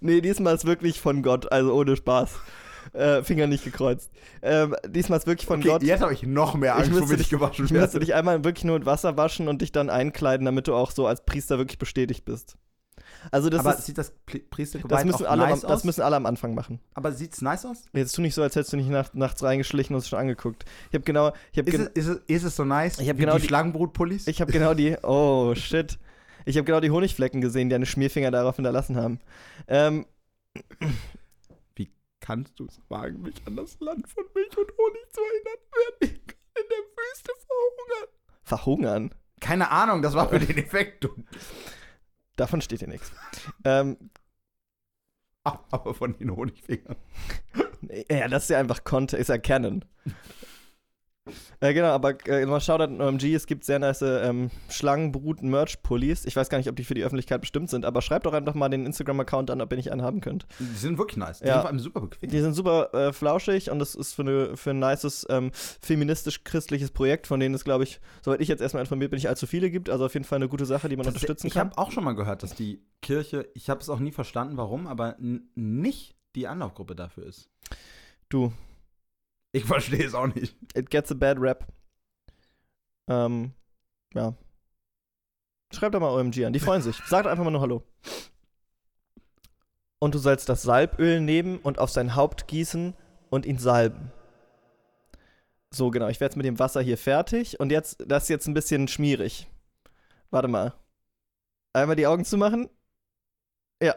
nee, 0.00 0.20
diesmal 0.20 0.54
ist 0.54 0.64
wirklich 0.64 1.00
von 1.00 1.22
Gott, 1.22 1.50
also 1.50 1.74
ohne 1.74 1.96
Spaß. 1.96 2.30
Äh, 2.92 3.22
Finger 3.22 3.46
nicht 3.46 3.62
gekreuzt. 3.62 4.10
Ähm, 4.42 4.74
diesmal 4.86 5.18
ist 5.18 5.26
wirklich 5.26 5.46
von 5.46 5.60
Okay, 5.60 5.68
Gott. 5.68 5.82
jetzt 5.82 6.00
habe 6.02 6.12
ich 6.12 6.24
noch 6.24 6.54
mehr 6.54 6.74
Ich 6.78 6.84
Angst, 6.86 7.00
womit 7.00 7.10
ich 7.12 7.16
dich- 7.18 7.30
gewaschen 7.30 7.64
Ich 7.66 7.70
müsste 7.70 7.94
werde. 7.94 8.00
dich 8.06 8.14
einmal 8.14 8.42
wirklich 8.42 8.64
nur 8.64 8.78
mit 8.78 8.86
Wasser 8.86 9.16
waschen 9.16 9.46
und 9.48 9.62
dich 9.62 9.70
dann 9.70 9.90
einkleiden, 9.90 10.44
damit 10.44 10.66
du 10.66 10.74
auch 10.74 10.90
so 10.90 11.06
als 11.06 11.24
Priester 11.24 11.58
wirklich 11.58 11.78
bestätigt 11.78 12.24
bist. 12.24 12.56
Also 13.30 13.50
das, 13.50 13.60
Aber 13.60 13.74
ist, 13.78 13.84
sieht 13.86 13.98
das 13.98 14.12
Pri- 14.26 14.42
das, 14.88 15.04
müssen 15.04 15.26
auch 15.26 15.30
alle, 15.30 15.46
nice 15.46 15.64
am, 15.64 15.70
das 15.70 15.84
müssen 15.84 16.00
alle 16.02 16.16
am 16.16 16.26
Anfang 16.26 16.54
machen. 16.54 16.80
Aber 16.94 17.12
sieht's 17.12 17.42
nice 17.42 17.66
aus? 17.66 17.84
Jetzt 17.92 18.12
tu 18.14 18.22
nicht 18.22 18.34
so, 18.34 18.42
als 18.42 18.56
hättest 18.56 18.72
du 18.72 18.76
nicht 18.76 18.88
nacht, 18.88 19.14
nachts 19.14 19.42
reingeschlichen 19.42 19.94
und 19.94 20.00
es 20.02 20.08
schon 20.08 20.18
angeguckt. 20.18 20.64
Ich 20.88 20.94
habe 20.94 21.04
genau, 21.04 21.32
ich 21.52 21.58
habe 21.58 21.68
Ist 21.70 21.76
gen 21.76 21.90
es, 21.94 22.06
ist, 22.06 22.08
es, 22.08 22.20
ist 22.26 22.42
es 22.44 22.56
so 22.56 22.64
nice 22.64 22.98
Ich 22.98 23.08
hab 23.08 23.16
wie 23.16 23.20
genau 23.22 23.34
die 23.36 23.42
die- 23.42 23.48
Schlangenbrutpullis? 23.48 24.26
Ich 24.26 24.40
habe 24.40 24.52
genau 24.52 24.74
die. 24.74 24.96
Oh, 25.02 25.54
shit. 25.54 25.98
Ich 26.46 26.56
habe 26.56 26.64
genau 26.64 26.80
die 26.80 26.90
Honigflecken 26.90 27.40
gesehen, 27.40 27.68
die 27.68 27.74
deine 27.74 27.86
Schmierfinger 27.86 28.30
darauf 28.30 28.56
hinterlassen 28.56 28.96
haben. 28.96 29.20
Ähm, 29.68 30.06
Kannst 32.22 32.60
du 32.60 32.66
es 32.66 32.78
wagen, 32.88 33.22
mich 33.22 33.34
an 33.46 33.56
das 33.56 33.80
Land 33.80 34.06
von 34.08 34.22
Milch 34.34 34.56
und 34.56 34.70
Honig 34.76 35.10
zu 35.10 35.20
erinnern, 35.20 35.58
während 35.72 36.02
ich 36.02 36.20
in 36.20 36.68
der 36.68 36.78
Wüste 36.96 37.32
verhungern? 37.46 38.08
verhungern. 38.42 39.14
Keine 39.40 39.70
Ahnung, 39.70 40.02
das 40.02 40.12
war 40.14 40.28
für 40.28 40.38
den 40.38 40.58
Effekt. 40.58 41.08
Davon 42.36 42.60
steht 42.60 42.80
hier 42.80 42.88
nichts. 42.88 43.12
Ähm, 43.64 43.96
Aber 45.70 45.94
von 45.94 46.16
den 46.18 46.34
Honigfingern. 46.34 46.96
ja, 48.10 48.28
das 48.28 48.44
ist 48.44 48.50
ja 48.50 48.58
einfach 48.58 48.84
Kontext, 48.84 49.20
ist 49.20 49.28
ja 49.28 49.38
Canon. 49.38 49.84
Äh, 51.60 51.74
genau, 51.74 51.88
aber 51.88 52.14
äh, 52.26 52.46
mal 52.46 52.60
Shoutout 52.60 52.84
an 52.84 53.00
OMG, 53.00 53.34
es 53.34 53.46
gibt 53.46 53.64
sehr 53.64 53.78
nice 53.78 54.02
ähm, 54.02 54.50
Schlangenbrut-Merch-Pullis. 54.70 56.24
Ich 56.24 56.34
weiß 56.34 56.48
gar 56.48 56.58
nicht, 56.58 56.68
ob 56.68 56.76
die 56.76 56.84
für 56.84 56.94
die 56.94 57.04
Öffentlichkeit 57.04 57.40
bestimmt 57.42 57.68
sind, 57.70 57.84
aber 57.84 58.00
schreibt 58.02 58.26
doch 58.26 58.32
einfach 58.32 58.54
mal 58.54 58.68
den 58.68 58.86
Instagram-Account 58.86 59.50
an, 59.50 59.60
ob 59.60 59.70
ihr 59.72 59.76
nicht 59.76 59.92
einen 59.92 60.02
haben 60.02 60.20
könnt. 60.20 60.46
Die 60.58 60.64
sind 60.76 60.98
wirklich 60.98 61.18
nice. 61.18 61.40
Die 61.40 61.46
Ja. 61.46 61.52
sind 61.54 61.60
vor 61.60 61.70
allem 61.70 61.78
super 61.78 62.00
bequem. 62.00 62.30
Die 62.30 62.40
sind 62.40 62.54
super 62.54 62.92
äh, 62.94 63.12
flauschig 63.12 63.70
und 63.70 63.78
das 63.78 63.94
ist 63.94 64.14
für, 64.14 64.22
eine, 64.22 64.56
für 64.56 64.70
ein 64.70 64.78
nices 64.78 65.26
ähm, 65.28 65.50
feministisch-christliches 65.82 66.90
Projekt, 66.90 67.26
von 67.26 67.38
denen 67.38 67.54
es, 67.54 67.64
glaube 67.64 67.84
ich, 67.84 68.00
soweit 68.22 68.40
ich 68.40 68.48
jetzt 68.48 68.60
erstmal 68.62 68.82
informiert 68.82 69.10
bin, 69.10 69.18
nicht 69.18 69.28
allzu 69.28 69.46
viele 69.46 69.70
gibt. 69.70 69.90
Also 69.90 70.06
auf 70.06 70.14
jeden 70.14 70.24
Fall 70.24 70.36
eine 70.36 70.48
gute 70.48 70.64
Sache, 70.66 70.88
die 70.88 70.96
man 70.96 71.04
Das- 71.04 71.14
unterstützen 71.14 71.46
ich 71.48 71.52
kann. 71.54 71.68
habe 71.70 71.78
auch 71.78 71.92
schon 71.92 72.04
mal 72.04 72.14
gehört, 72.14 72.42
dass 72.42 72.54
die 72.54 72.82
Kirche, 73.02 73.46
ich 73.54 73.68
habe 73.70 73.80
es 73.80 73.88
auch 73.90 73.98
nie 74.00 74.12
verstanden, 74.12 74.56
warum, 74.56 74.86
aber 74.86 75.16
nicht 75.54 76.16
die 76.34 76.48
Anlaufgruppe 76.48 76.94
dafür 76.96 77.26
ist. 77.26 77.50
Du, 78.28 78.52
Ich 79.52 79.64
verstehe 79.64 80.04
es 80.04 80.14
auch 80.14 80.28
nicht. 80.28 80.56
it 80.76 80.90
gets 80.90 81.10
a 81.10 81.14
bad 81.14 81.38
rap. 81.40 81.66
Ähm, 83.08 83.52
ja. 84.14 84.34
Schreibt 85.72 85.94
doch 85.94 86.00
mal 86.00 86.10
OMG 86.10 86.44
an, 86.44 86.52
die 86.52 86.60
freuen 86.60 86.82
sich. 86.82 86.96
Sagt 87.06 87.26
einfach 87.26 87.44
mal 87.44 87.50
nur 87.50 87.60
Hallo. 87.60 87.84
Und 89.98 90.14
du 90.14 90.18
sollst 90.18 90.48
das 90.48 90.62
Salböl 90.62 91.20
nehmen 91.20 91.58
und 91.58 91.78
auf 91.78 91.90
sein 91.90 92.16
Haupt 92.16 92.48
gießen 92.48 92.94
und 93.28 93.46
ihn 93.46 93.58
salben. 93.58 94.12
So, 95.72 95.90
genau. 95.90 96.08
Ich 96.08 96.20
werde 96.20 96.32
jetzt 96.32 96.36
mit 96.36 96.46
dem 96.46 96.58
Wasser 96.58 96.80
hier 96.80 96.98
fertig. 96.98 97.60
Und 97.60 97.70
jetzt, 97.70 98.02
das 98.06 98.24
ist 98.24 98.28
jetzt 98.28 98.48
ein 98.48 98.54
bisschen 98.54 98.88
schmierig. 98.88 99.48
Warte 100.30 100.48
mal. 100.48 100.74
Einmal 101.72 101.96
die 101.96 102.06
Augen 102.06 102.24
zumachen. 102.24 102.68
Ja. 103.82 103.94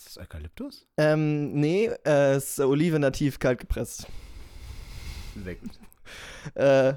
Ist 0.00 0.16
das 0.16 0.18
Eukalyptus? 0.24 0.86
Ähm, 0.96 1.52
nee, 1.52 1.90
äh, 2.06 2.32
es 2.32 2.52
ist 2.52 2.60
Olive 2.60 2.98
nativ 2.98 3.38
kalt 3.38 3.58
gepresst. 3.58 4.06
Sehr 5.44 5.54
gut. 5.56 5.72
Äh, 6.54 6.88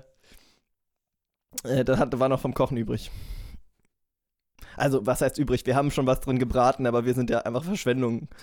äh, 1.65 1.83
das 1.83 1.99
hat, 1.99 2.17
war 2.17 2.29
noch 2.29 2.39
vom 2.39 2.53
Kochen 2.53 2.77
übrig. 2.77 3.11
Also, 4.77 5.05
was 5.05 5.19
heißt 5.19 5.37
übrig? 5.37 5.65
Wir 5.65 5.75
haben 5.75 5.91
schon 5.91 6.07
was 6.07 6.21
drin 6.21 6.39
gebraten, 6.39 6.85
aber 6.87 7.03
wir 7.03 7.13
sind 7.13 7.29
ja 7.29 7.39
einfach 7.39 7.65
Verschwendung. 7.65 8.29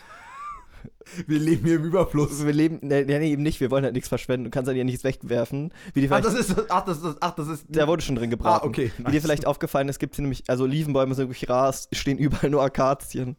Wir 1.27 1.39
leben 1.39 1.67
hier 1.67 1.77
im 1.77 1.85
Überfluss. 1.85 2.45
Wir 2.45 2.55
leben, 2.55 2.79
ne, 2.81 3.05
nee, 3.05 3.19
nee, 3.19 3.33
eben 3.33 3.43
nicht, 3.43 3.61
wir 3.61 3.71
wollen 3.71 3.85
halt 3.85 3.93
nichts 3.93 4.09
verschwenden. 4.09 4.45
Du 4.45 4.51
kannst 4.51 4.67
halt 4.67 4.79
ja 4.79 4.85
nichts 4.85 5.05
wegwerfen. 5.05 5.75
Wie 5.93 6.01
dir 6.01 6.11
Ach, 6.11 6.23
das 6.23 6.33
ist, 6.33 6.55
ach, 6.71 6.85
das 6.87 7.03
ist, 7.03 7.17
ach, 7.21 7.33
das 7.33 7.49
ist. 7.49 7.67
der 7.69 7.87
wurde 7.87 8.03
schon 8.03 8.17
drin 8.17 8.31
gebraten. 8.31 8.65
Ah, 8.65 8.67
okay. 8.67 8.91
Wie 8.97 9.11
dir 9.11 9.21
vielleicht 9.21 9.47
aufgefallen 9.47 9.91
ist, 9.91 9.99
gibt 9.99 10.15
es 10.15 10.17
hier 10.17 10.23
nämlich, 10.23 10.45
also 10.49 10.65
Olivenbäume 10.65 11.15
sind 11.15 11.29
wirklich 11.29 11.51
rar, 11.51 11.69
es 11.69 11.89
stehen 11.93 12.17
überall 12.17 12.49
nur 12.49 12.63
Akazien. 12.63 13.37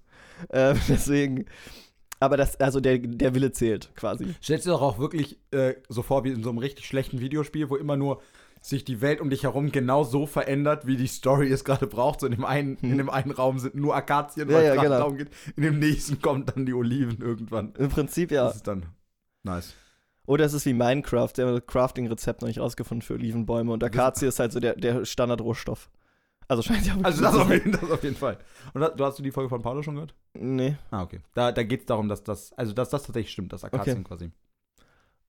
Äh, 0.50 0.76
deswegen, 0.88 1.46
aber 2.20 2.38
das, 2.38 2.60
also 2.60 2.80
der, 2.80 3.00
der 3.00 3.34
Wille 3.36 3.52
zählt 3.52 3.92
quasi. 3.96 4.36
Stellst 4.42 4.66
du 4.66 4.72
doch 4.72 4.82
auch 4.82 5.00
wirklich 5.00 5.40
äh, 5.52 5.76
so 5.90 6.04
vor 6.04 6.24
wie 6.24 6.32
in 6.32 6.44
so 6.44 6.50
einem 6.50 6.60
richtig 6.60 6.86
schlechten 6.86 7.20
Videospiel, 7.20 7.70
wo 7.70 7.76
immer 7.76 7.98
nur 7.98 8.22
sich 8.62 8.86
die 8.86 9.02
Welt 9.02 9.20
um 9.22 9.30
dich 9.32 9.44
herum 9.44 9.72
genau 9.72 10.04
so 10.04 10.28
verändert, 10.28 10.86
wie 10.86 10.96
die 10.96 11.08
Story 11.08 11.52
es 11.52 11.64
gerade 11.64 11.88
braucht. 11.88 12.20
So 12.20 12.28
in 12.28 12.34
dem 12.34 12.46
einen, 12.46 12.78
in 12.78 12.98
dem 12.98 13.10
einen 13.10 13.32
Raum 13.32 13.58
sind 13.58 13.74
nur 13.74 13.96
Akazien, 13.96 14.48
Ja, 14.50 14.56
weil 14.56 14.62
es 14.62 14.68
ja, 14.68 14.74
gerade 14.76 14.88
genau. 14.88 15.00
darum 15.00 15.18
geht. 15.18 15.30
In 15.56 15.64
dem 15.64 15.80
nächsten 15.80 16.22
kommen 16.22 16.46
dann 16.46 16.68
die 16.68 16.74
Oliven 16.74 17.20
irgendwann. 17.22 17.74
Im 17.78 17.90
Prinzip 17.90 18.32
ja. 18.32 18.46
Das 18.46 18.58
ist 18.58 18.68
dann 18.68 18.86
nice. 19.44 19.74
Oder 20.28 20.46
es 20.46 20.54
ist 20.54 20.68
wie 20.68 20.74
Minecraft, 20.74 21.32
der 21.36 21.60
Crafting-Rezept 21.60 22.42
noch 22.42 22.48
nicht 22.48 22.60
rausgefunden 22.60 23.02
für 23.02 23.16
Olivenbäume. 23.16 23.72
Und 23.72 23.84
Akazie 23.84 24.28
ist 24.28 24.40
halt 24.40 24.52
so 24.52 24.60
der, 24.60 24.76
der 24.76 25.06
Standardrohstoff. 25.06 25.90
Also 26.52 26.64
scheint 26.64 26.86
ja 26.86 26.98
Also 27.02 27.22
das 27.22 27.34
auf, 27.34 27.50
jeden, 27.50 27.72
das 27.72 27.90
auf 27.90 28.04
jeden 28.04 28.18
Fall. 28.18 28.38
Und 28.74 28.82
da, 28.82 28.90
du 28.90 29.06
hast 29.06 29.18
du 29.18 29.24
die 29.24 29.32
Folge 29.32 29.48
von 29.48 29.62
Paulo 29.62 29.84
schon 29.84 29.94
gehört? 29.94 30.14
Nee. 30.34 30.76
Ah, 30.92 31.02
okay. 31.02 31.22
Da, 31.34 31.54
da 31.54 31.64
geht 31.64 31.80
es 31.80 31.86
darum, 31.86 32.10
dass 32.10 32.26
das, 32.26 32.52
also 32.58 32.74
dass 32.74 32.90
das 32.90 33.04
tatsächlich 33.04 33.32
stimmt, 33.32 33.54
dass 33.54 33.64
Akazien 33.64 34.04
quasi. 34.04 34.32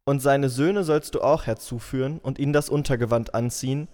Und 0.02 0.20
seine 0.20 0.48
Söhne 0.48 0.82
sollst 0.82 1.14
du 1.14 1.20
auch 1.20 1.46
herzuführen 1.46 2.18
und 2.18 2.40
ihnen 2.40 2.52
das 2.52 2.68
Untergewand 2.68 3.36
anziehen. 3.36 3.86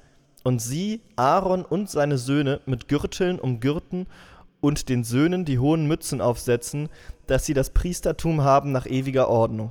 Und 0.42 0.62
sie, 0.62 1.02
Aaron 1.16 1.66
und 1.66 1.90
seine 1.90 2.16
Söhne 2.16 2.62
mit 2.64 2.88
Gürteln 2.88 3.38
umgürten 3.38 4.06
und 4.62 4.88
den 4.88 5.04
Söhnen 5.04 5.44
die 5.44 5.58
hohen 5.58 5.86
Mützen 5.86 6.22
aufsetzen, 6.22 6.88
dass 7.26 7.44
sie 7.44 7.52
das 7.52 7.74
Priestertum 7.74 8.40
haben 8.40 8.72
nach 8.72 8.86
ewiger 8.86 9.28
Ordnung. 9.28 9.70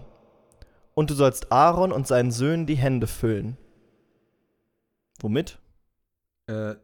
Und 0.93 1.09
du 1.09 1.15
sollst 1.15 1.51
Aaron 1.51 1.91
und 1.91 2.05
seinen 2.05 2.29
Söhnen 2.29 2.67
die 2.67 2.77
Hände 2.77 3.07
füllen. 3.07 3.57
Womit? 5.21 5.57
Äh, 6.45 6.75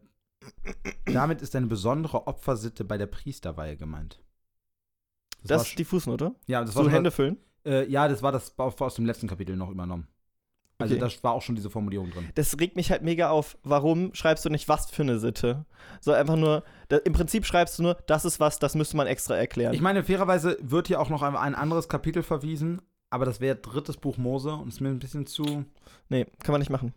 damit 1.06 1.42
ist 1.42 1.56
eine 1.56 1.68
besondere 1.68 2.28
Opfersitte 2.28 2.84
bei 2.84 2.98
der 2.98 3.08
Priesterweihe 3.08 3.78
gemeint. 3.78 4.20
Das 5.44 5.60
war 5.60 5.66
ist 5.66 5.80
die 5.80 5.86
Fußnote. 5.86 6.34
ja, 6.48 6.62
das 6.62 6.76
war 6.76 6.84
So 6.86 6.90
Hände 6.90 7.12
füllen. 7.12 7.38
Äh, 7.66 7.90
ja, 7.90 8.08
das 8.08 8.22
war 8.24 8.32
das 8.32 8.58
aus 8.58 8.96
dem 8.96 9.06
letzten 9.06 9.28
Kapitel 9.28 9.56
noch 9.56 9.70
übernommen. 9.70 10.08
Also 10.80 10.96
Okay. 10.96 11.02
da 11.18 11.24
war 11.24 11.34
auch 11.34 11.42
schon 11.42 11.56
diese 11.56 11.70
Formulierung 11.70 12.10
drin. 12.12 12.30
das 12.36 12.60
regt 12.60 12.76
mich 12.76 12.92
halt 12.92 13.04
mega 13.04 13.30
auf. 13.30 13.58
Warum 13.64 14.14
schreibst 14.16 14.44
du 14.44 14.50
nicht, 14.50 14.68
was 14.68 14.90
für 14.90 15.04
eine 15.04 15.20
Sitte? 15.20 15.66
So 16.02 16.12
einfach 16.12 16.36
nur, 16.36 16.64
da, 16.90 16.98
im 16.98 17.14
Prinzip 17.14 17.46
schreibst 17.46 17.78
du 17.80 17.84
nur, 17.84 17.96
das 18.08 18.26
ist 18.26 18.40
was, 18.40 18.60
das 18.60 18.76
müsste 18.76 18.98
man 18.98 19.08
extra 19.08 19.36
erklären. 19.36 19.74
Ich 19.74 19.82
meine, 19.82 20.04
fairerweise 20.04 20.58
wird 20.62 20.88
hier 20.88 21.00
auch 21.00 21.10
noch 21.10 21.22
ein, 21.22 21.36
ein 21.36 21.56
anderes 21.56 21.88
Kapitel 21.88 22.24
verwiesen, 22.24 22.82
aber 23.12 23.24
das 23.26 23.40
wäre 23.40 23.56
drittes 23.56 23.98
Buch 23.98 24.18
Mose 24.18 24.52
und 24.54 24.70
ist 24.70 24.82
mir 24.82 24.90
ein 24.90 25.00
bisschen 25.00 25.26
zu. 25.28 25.64
nee, 26.10 26.26
kann 26.40 26.52
man 26.54 26.60
nicht 26.60 26.72
machen. 26.72 26.94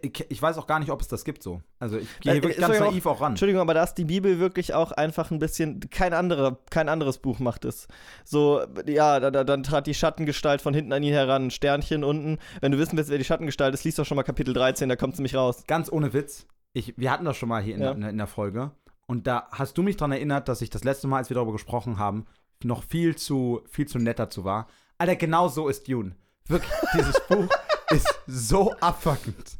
Ich 0.00 0.40
weiß 0.40 0.56
auch 0.56 0.66
gar 0.66 0.78
nicht, 0.78 0.90
ob 0.90 1.02
es 1.02 1.08
das 1.08 1.24
gibt 1.24 1.42
so. 1.42 1.60
Also 1.78 1.98
ich 1.98 2.08
gehe 2.20 2.32
Äh, 2.32 2.36
wirklich 2.36 2.56
ganz 2.56 2.78
ja 2.78 2.84
auch- 2.86 2.90
naiv 2.90 3.04
auch 3.04 3.20
ran. 3.20 3.32
Entschuldigung, 3.32 3.60
aber 3.60 3.74
da 3.74 3.84
ist 3.84 3.94
die 3.94 4.06
Bibel 4.06 4.38
wirklich 4.38 4.72
auch 4.72 4.92
einfach 4.92 5.30
ein 5.30 5.38
bisschen, 5.38 5.80
kein, 5.90 6.14
anderer, 6.14 6.56
kein 6.70 6.88
anderes 6.88 7.18
Buch 7.18 7.38
macht 7.38 7.66
es. 7.66 7.86
So, 8.24 8.62
ja, 8.86 9.20
da, 9.20 9.30
da, 9.30 9.44
dann 9.44 9.62
trat 9.62 9.86
die 9.86 9.92
Schattengestalt 9.92 10.62
von 10.62 10.72
hinten 10.72 10.92
an 10.94 11.02
ihn 11.02 11.12
heran, 11.12 11.46
ein 11.46 11.50
Sternchen 11.50 12.02
unten. 12.02 12.38
Wenn 12.62 12.72
du 12.72 12.78
wissen 12.78 12.96
willst, 12.96 13.10
wer 13.10 13.18
die 13.18 13.24
Schattengestalt 13.24 13.74
ist, 13.74 13.84
liest 13.84 13.98
doch 13.98 14.06
schon 14.06 14.16
mal 14.16 14.22
Kapitel 14.22 14.54
13, 14.54 14.88
da 14.88 14.96
kommt 14.96 15.12
es 15.14 15.18
nämlich 15.18 15.34
raus. 15.34 15.64
Ganz 15.66 15.92
ohne 15.92 16.14
Witz. 16.14 16.46
Ich, 16.72 16.94
wir 16.96 17.10
hatten 17.10 17.26
das 17.26 17.36
schon 17.36 17.50
mal 17.50 17.62
hier 17.62 17.74
in, 17.74 17.82
Ja. 17.82 17.92
der, 17.92 18.08
in 18.08 18.16
der 18.16 18.26
Folge. 18.26 18.70
Und 19.06 19.26
da 19.26 19.48
hast 19.52 19.76
du 19.76 19.82
mich 19.82 19.98
daran 19.98 20.12
erinnert, 20.12 20.48
dass 20.48 20.62
ich 20.62 20.70
das 20.70 20.82
letzte 20.82 21.08
Mal, 21.08 21.18
als 21.18 21.28
wir 21.28 21.34
darüber 21.34 21.52
gesprochen 21.52 21.98
haben, 21.98 22.24
noch 22.62 22.84
viel 22.84 23.16
zu, 23.16 23.60
viel 23.68 23.86
zu 23.86 23.98
nett 23.98 24.18
dazu 24.18 24.44
war. 24.44 24.66
Alter, 24.96 25.16
genau 25.16 25.48
so 25.48 25.68
ist 25.68 25.86
Dune. 25.88 26.12
Wirklich, 26.48 26.72
dieses 26.94 27.20
Buch 27.28 27.48
ist 27.90 28.06
so 28.26 28.72
abfuckend. 28.80 29.58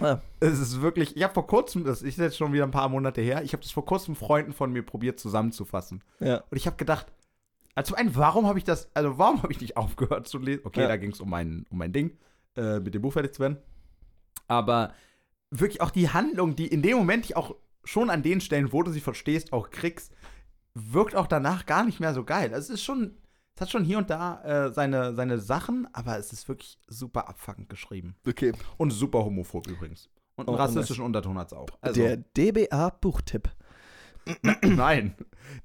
Ah. 0.00 0.20
Es 0.40 0.58
ist 0.58 0.80
wirklich, 0.80 1.14
ich 1.16 1.22
habe 1.22 1.34
vor 1.34 1.46
kurzem, 1.46 1.84
das 1.84 2.00
ist 2.02 2.16
jetzt 2.18 2.36
schon 2.38 2.52
wieder 2.52 2.64
ein 2.64 2.70
paar 2.70 2.88
Monate 2.88 3.20
her, 3.20 3.42
ich 3.42 3.52
habe 3.52 3.62
das 3.62 3.70
vor 3.72 3.84
kurzem 3.84 4.14
Freunden 4.16 4.52
von 4.52 4.72
mir 4.72 4.82
probiert 4.82 5.20
zusammenzufassen. 5.20 6.02
Ja. 6.20 6.38
Und 6.50 6.56
ich 6.56 6.66
habe 6.66 6.76
gedacht, 6.76 7.06
also 7.74 7.88
zum 7.90 7.98
einen, 7.98 8.16
warum 8.16 8.46
habe 8.46 8.58
ich 8.58 8.64
das, 8.64 8.88
also 8.94 9.18
warum 9.18 9.42
habe 9.42 9.52
ich 9.52 9.60
nicht 9.60 9.76
aufgehört 9.76 10.26
zu 10.26 10.38
lesen? 10.38 10.62
Okay, 10.64 10.82
Ja. 10.82 10.88
da 10.88 10.96
ging 10.96 11.12
es 11.12 11.20
um 11.20 11.28
mein, 11.28 11.66
um 11.70 11.78
mein 11.78 11.92
Ding, 11.92 12.16
äh, 12.56 12.80
mit 12.80 12.94
dem 12.94 13.02
Buch 13.02 13.12
fertig 13.12 13.34
zu 13.34 13.40
werden. 13.40 13.58
Aber 14.48 14.94
wirklich 15.50 15.80
auch 15.80 15.90
die 15.90 16.08
Handlung, 16.08 16.56
die 16.56 16.66
in 16.66 16.82
dem 16.82 16.96
Moment 16.96 17.24
ich 17.26 17.36
auch 17.36 17.54
schon 17.84 18.08
an 18.10 18.22
den 18.22 18.40
Stellen, 18.40 18.72
wo 18.72 18.82
du 18.82 18.90
sie 18.90 19.00
verstehst, 19.00 19.52
auch 19.52 19.70
kriegst, 19.70 20.12
wirkt 20.74 21.14
auch 21.14 21.26
danach 21.26 21.66
gar 21.66 21.84
nicht 21.84 22.00
mehr 22.00 22.14
so 22.14 22.24
geil. 22.24 22.54
Also 22.54 22.72
es 22.72 22.80
ist 22.80 22.84
schon, 22.84 23.16
es 23.60 23.66
hat 23.66 23.70
schon 23.72 23.84
hier 23.84 23.98
und 23.98 24.08
da 24.08 24.42
äh, 24.42 24.72
seine, 24.72 25.14
seine 25.14 25.38
Sachen, 25.38 25.86
aber 25.92 26.18
es 26.18 26.32
ist 26.32 26.48
wirklich 26.48 26.78
super 26.86 27.28
abfuckend 27.28 27.68
geschrieben. 27.68 28.16
Okay. 28.26 28.52
Und 28.78 28.90
super 28.90 29.22
homophob 29.22 29.66
übrigens. 29.66 30.08
Und 30.36 30.48
einen 30.48 30.56
Oh, 30.56 30.58
rassistischen 30.58 31.04
Unterton 31.04 31.36
hat 31.38 31.48
es 31.48 31.52
auch. 31.52 31.68
Also, 31.82 32.00
Der 32.00 32.16
DBA-Buchtipp. 32.16 33.50
nein. 34.62 35.14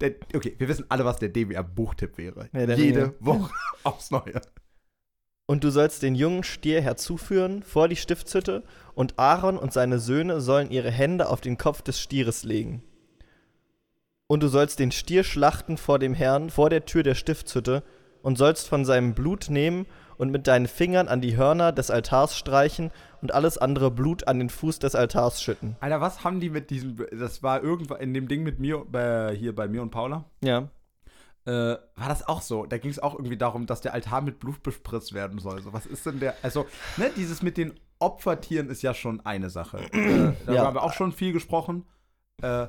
Der, 0.01 0.15
okay, 0.35 0.55
wir 0.57 0.67
wissen 0.67 0.83
alle, 0.89 1.05
was 1.05 1.19
der 1.19 1.29
DWR-Buchtipp 1.29 2.17
wäre. 2.17 2.49
Ja, 2.51 2.65
der 2.65 2.77
Jede 2.77 3.01
Ringe. 3.03 3.15
Woche 3.21 3.53
aufs 3.83 4.11
Neue. 4.11 4.41
Und 5.45 5.63
du 5.63 5.69
sollst 5.69 6.03
den 6.03 6.15
jungen 6.15 6.43
Stier 6.43 6.81
herzuführen 6.81 7.63
vor 7.63 7.87
die 7.87 7.95
Stiftshütte, 7.95 8.63
und 8.93 9.17
Aaron 9.17 9.57
und 9.57 9.71
seine 9.71 9.99
Söhne 9.99 10.41
sollen 10.41 10.69
ihre 10.69 10.91
Hände 10.91 11.29
auf 11.29 11.39
den 11.39 11.57
Kopf 11.57 11.81
des 11.81 12.01
Stieres 12.01 12.43
legen. 12.43 12.83
Und 14.27 14.41
du 14.41 14.47
sollst 14.47 14.79
den 14.79 14.91
Stier 14.91 15.23
schlachten 15.23 15.77
vor 15.77 15.99
dem 15.99 16.13
Herrn, 16.13 16.49
vor 16.49 16.69
der 16.69 16.85
Tür 16.85 17.03
der 17.03 17.15
Stiftshütte, 17.15 17.83
und 18.23 18.37
sollst 18.39 18.67
von 18.67 18.85
seinem 18.85 19.13
Blut 19.13 19.49
nehmen 19.51 19.85
und 20.17 20.31
mit 20.31 20.47
deinen 20.47 20.67
Fingern 20.67 21.07
an 21.07 21.21
die 21.21 21.37
Hörner 21.37 21.71
des 21.71 21.91
Altars 21.91 22.35
streichen 22.35 22.89
und 23.21 23.33
alles 23.35 23.59
andere 23.59 23.91
Blut 23.91 24.27
an 24.27 24.39
den 24.39 24.49
Fuß 24.49 24.79
des 24.79 24.95
Altars 24.95 25.43
schütten. 25.43 25.75
Alter, 25.79 26.01
was 26.01 26.23
haben 26.23 26.39
die 26.39 26.49
mit 26.49 26.71
diesem. 26.71 26.95
Das 27.11 27.43
war 27.43 27.61
irgendwann 27.61 27.99
in 28.01 28.15
dem 28.15 28.27
Ding 28.27 28.41
mit 28.41 28.57
mir, 28.59 28.83
bei, 28.89 29.35
hier 29.35 29.53
bei 29.53 29.67
mir 29.67 29.83
und 29.83 29.91
Paula. 29.91 30.25
Ja. 30.41 30.69
Äh, 31.45 31.51
war 31.51 32.09
das 32.09 32.27
auch 32.27 32.41
so? 32.41 32.65
Da 32.65 32.79
ging 32.79 32.89
es 32.89 32.97
auch 32.97 33.13
irgendwie 33.13 33.37
darum, 33.37 33.67
dass 33.67 33.81
der 33.81 33.93
Altar 33.93 34.21
mit 34.21 34.39
Blut 34.39 34.63
bespritzt 34.63 35.13
werden 35.13 35.37
soll. 35.37 35.61
So, 35.61 35.71
was 35.71 35.85
ist 35.85 36.03
denn 36.07 36.19
der. 36.19 36.33
Also, 36.41 36.65
ne, 36.97 37.11
dieses 37.15 37.43
mit 37.43 37.57
den 37.57 37.73
Opfertieren 37.99 38.69
ist 38.71 38.81
ja 38.81 38.95
schon 38.95 39.23
eine 39.23 39.51
Sache. 39.51 39.77
äh, 39.93 40.33
darüber 40.47 40.53
Ja. 40.53 40.65
haben 40.65 40.75
wir 40.75 40.81
auch 40.81 40.93
schon 40.93 41.11
viel 41.11 41.31
gesprochen. 41.31 41.85
Äh, 42.41 42.67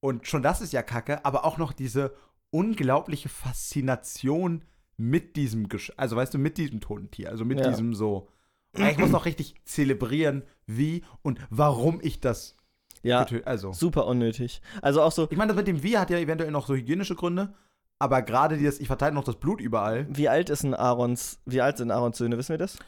und 0.00 0.26
schon 0.26 0.42
das 0.42 0.60
ist 0.60 0.72
ja 0.72 0.82
kacke, 0.82 1.24
aber 1.24 1.44
auch 1.44 1.58
noch 1.58 1.72
diese 1.72 2.14
unglaubliche 2.50 3.28
Faszination 3.28 4.64
mit 4.96 5.36
diesem, 5.36 5.68
Gesch 5.68 5.92
also 5.96 6.16
weißt 6.16 6.32
du, 6.34 6.38
mit 6.38 6.58
diesem 6.58 6.80
toten 6.80 7.10
Tier. 7.10 7.30
Also 7.30 7.44
mit 7.44 7.60
Ja. 7.60 7.68
diesem 7.68 7.94
so. 7.94 8.28
"Ey, 8.72 8.92
Ich 8.92 8.98
muss 8.98 9.10
noch 9.10 9.24
richtig 9.26 9.54
zelebrieren, 9.64 10.42
wie 10.66 11.04
und 11.22 11.40
warum 11.50 11.98
ich 12.02 12.20
das 12.20 12.56
Ja, 13.02 13.24
Also. 13.44 13.72
super 13.72 14.06
unnötig. 14.06 14.60
Also 14.82 15.00
auch 15.02 15.12
so, 15.12 15.28
Ich 15.30 15.36
meine, 15.36 15.48
das 15.52 15.56
mit 15.56 15.68
dem 15.68 15.82
Wie 15.82 15.96
hat 15.96 16.10
ja 16.10 16.18
eventuell 16.18 16.50
noch 16.50 16.66
so 16.66 16.74
hygienische 16.74 17.14
Gründe. 17.14 17.54
Aber 17.98 18.20
gerade 18.22 18.56
dieses, 18.58 18.80
ich 18.80 18.88
verteile 18.88 19.14
noch 19.14 19.22
das 19.24 19.36
Blut 19.36 19.60
überall. 19.60 20.06
Wie 20.10 20.28
alt 20.28 20.50
ist 20.50 20.64
ein 20.64 20.74
Aarons, 20.74 21.38
wie 21.46 21.60
alt 21.60 21.76
sind 21.78 21.90
Aarons 21.90 22.18
Söhne, 22.18 22.36
wissen 22.36 22.50
wir 22.54 22.58
das? 22.58 22.78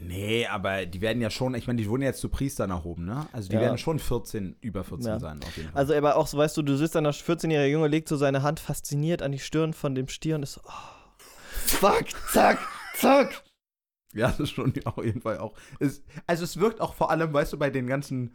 Nee, 0.00 0.46
aber 0.46 0.86
die 0.86 1.00
werden 1.00 1.20
ja 1.22 1.30
schon, 1.30 1.54
ich 1.54 1.66
meine, 1.66 1.80
die 1.80 1.88
wurden 1.88 2.02
jetzt 2.02 2.20
zu 2.20 2.28
Priestern 2.28 2.70
erhoben, 2.70 3.04
ne? 3.04 3.28
Also 3.32 3.48
die 3.48 3.54
Ja. 3.56 3.62
werden 3.62 3.78
schon 3.78 3.98
14, 3.98 4.56
über 4.60 4.84
14 4.84 5.06
Ja. 5.12 5.18
sein, 5.18 5.42
auf 5.42 5.56
jeden 5.56 5.70
Fall. 5.70 5.78
Also 5.78 5.94
aber 5.94 6.16
auch 6.16 6.26
so, 6.26 6.36
weißt 6.38 6.56
du, 6.56 6.62
du 6.62 6.76
siehst 6.76 6.94
dann, 6.94 7.04
der 7.04 7.14
14-jährige 7.14 7.72
Junge 7.72 7.88
legt 7.88 8.08
so 8.08 8.16
seine 8.16 8.42
Hand 8.42 8.60
fasziniert 8.60 9.22
an 9.22 9.32
die 9.32 9.38
Stirn 9.38 9.72
von 9.72 9.94
dem 9.94 10.08
Stier 10.08 10.36
und 10.36 10.42
ist 10.42 10.52
so, 10.54 10.60
oh, 10.64 11.16
fuck, 11.48 12.04
zack, 12.32 12.58
zack. 12.94 13.42
Ja, 14.12 14.28
das 14.28 14.40
ist 14.40 14.50
schon 14.50 14.72
auf 14.84 15.04
jeden 15.04 15.20
Fall 15.20 15.38
auch. 15.38 15.54
Es, 15.80 16.02
also 16.26 16.44
es 16.44 16.58
wirkt 16.58 16.80
auch 16.80 16.94
vor 16.94 17.10
allem, 17.10 17.32
weißt 17.32 17.52
du, 17.52 17.58
bei 17.58 17.70
den 17.70 17.86
ganzen 17.86 18.34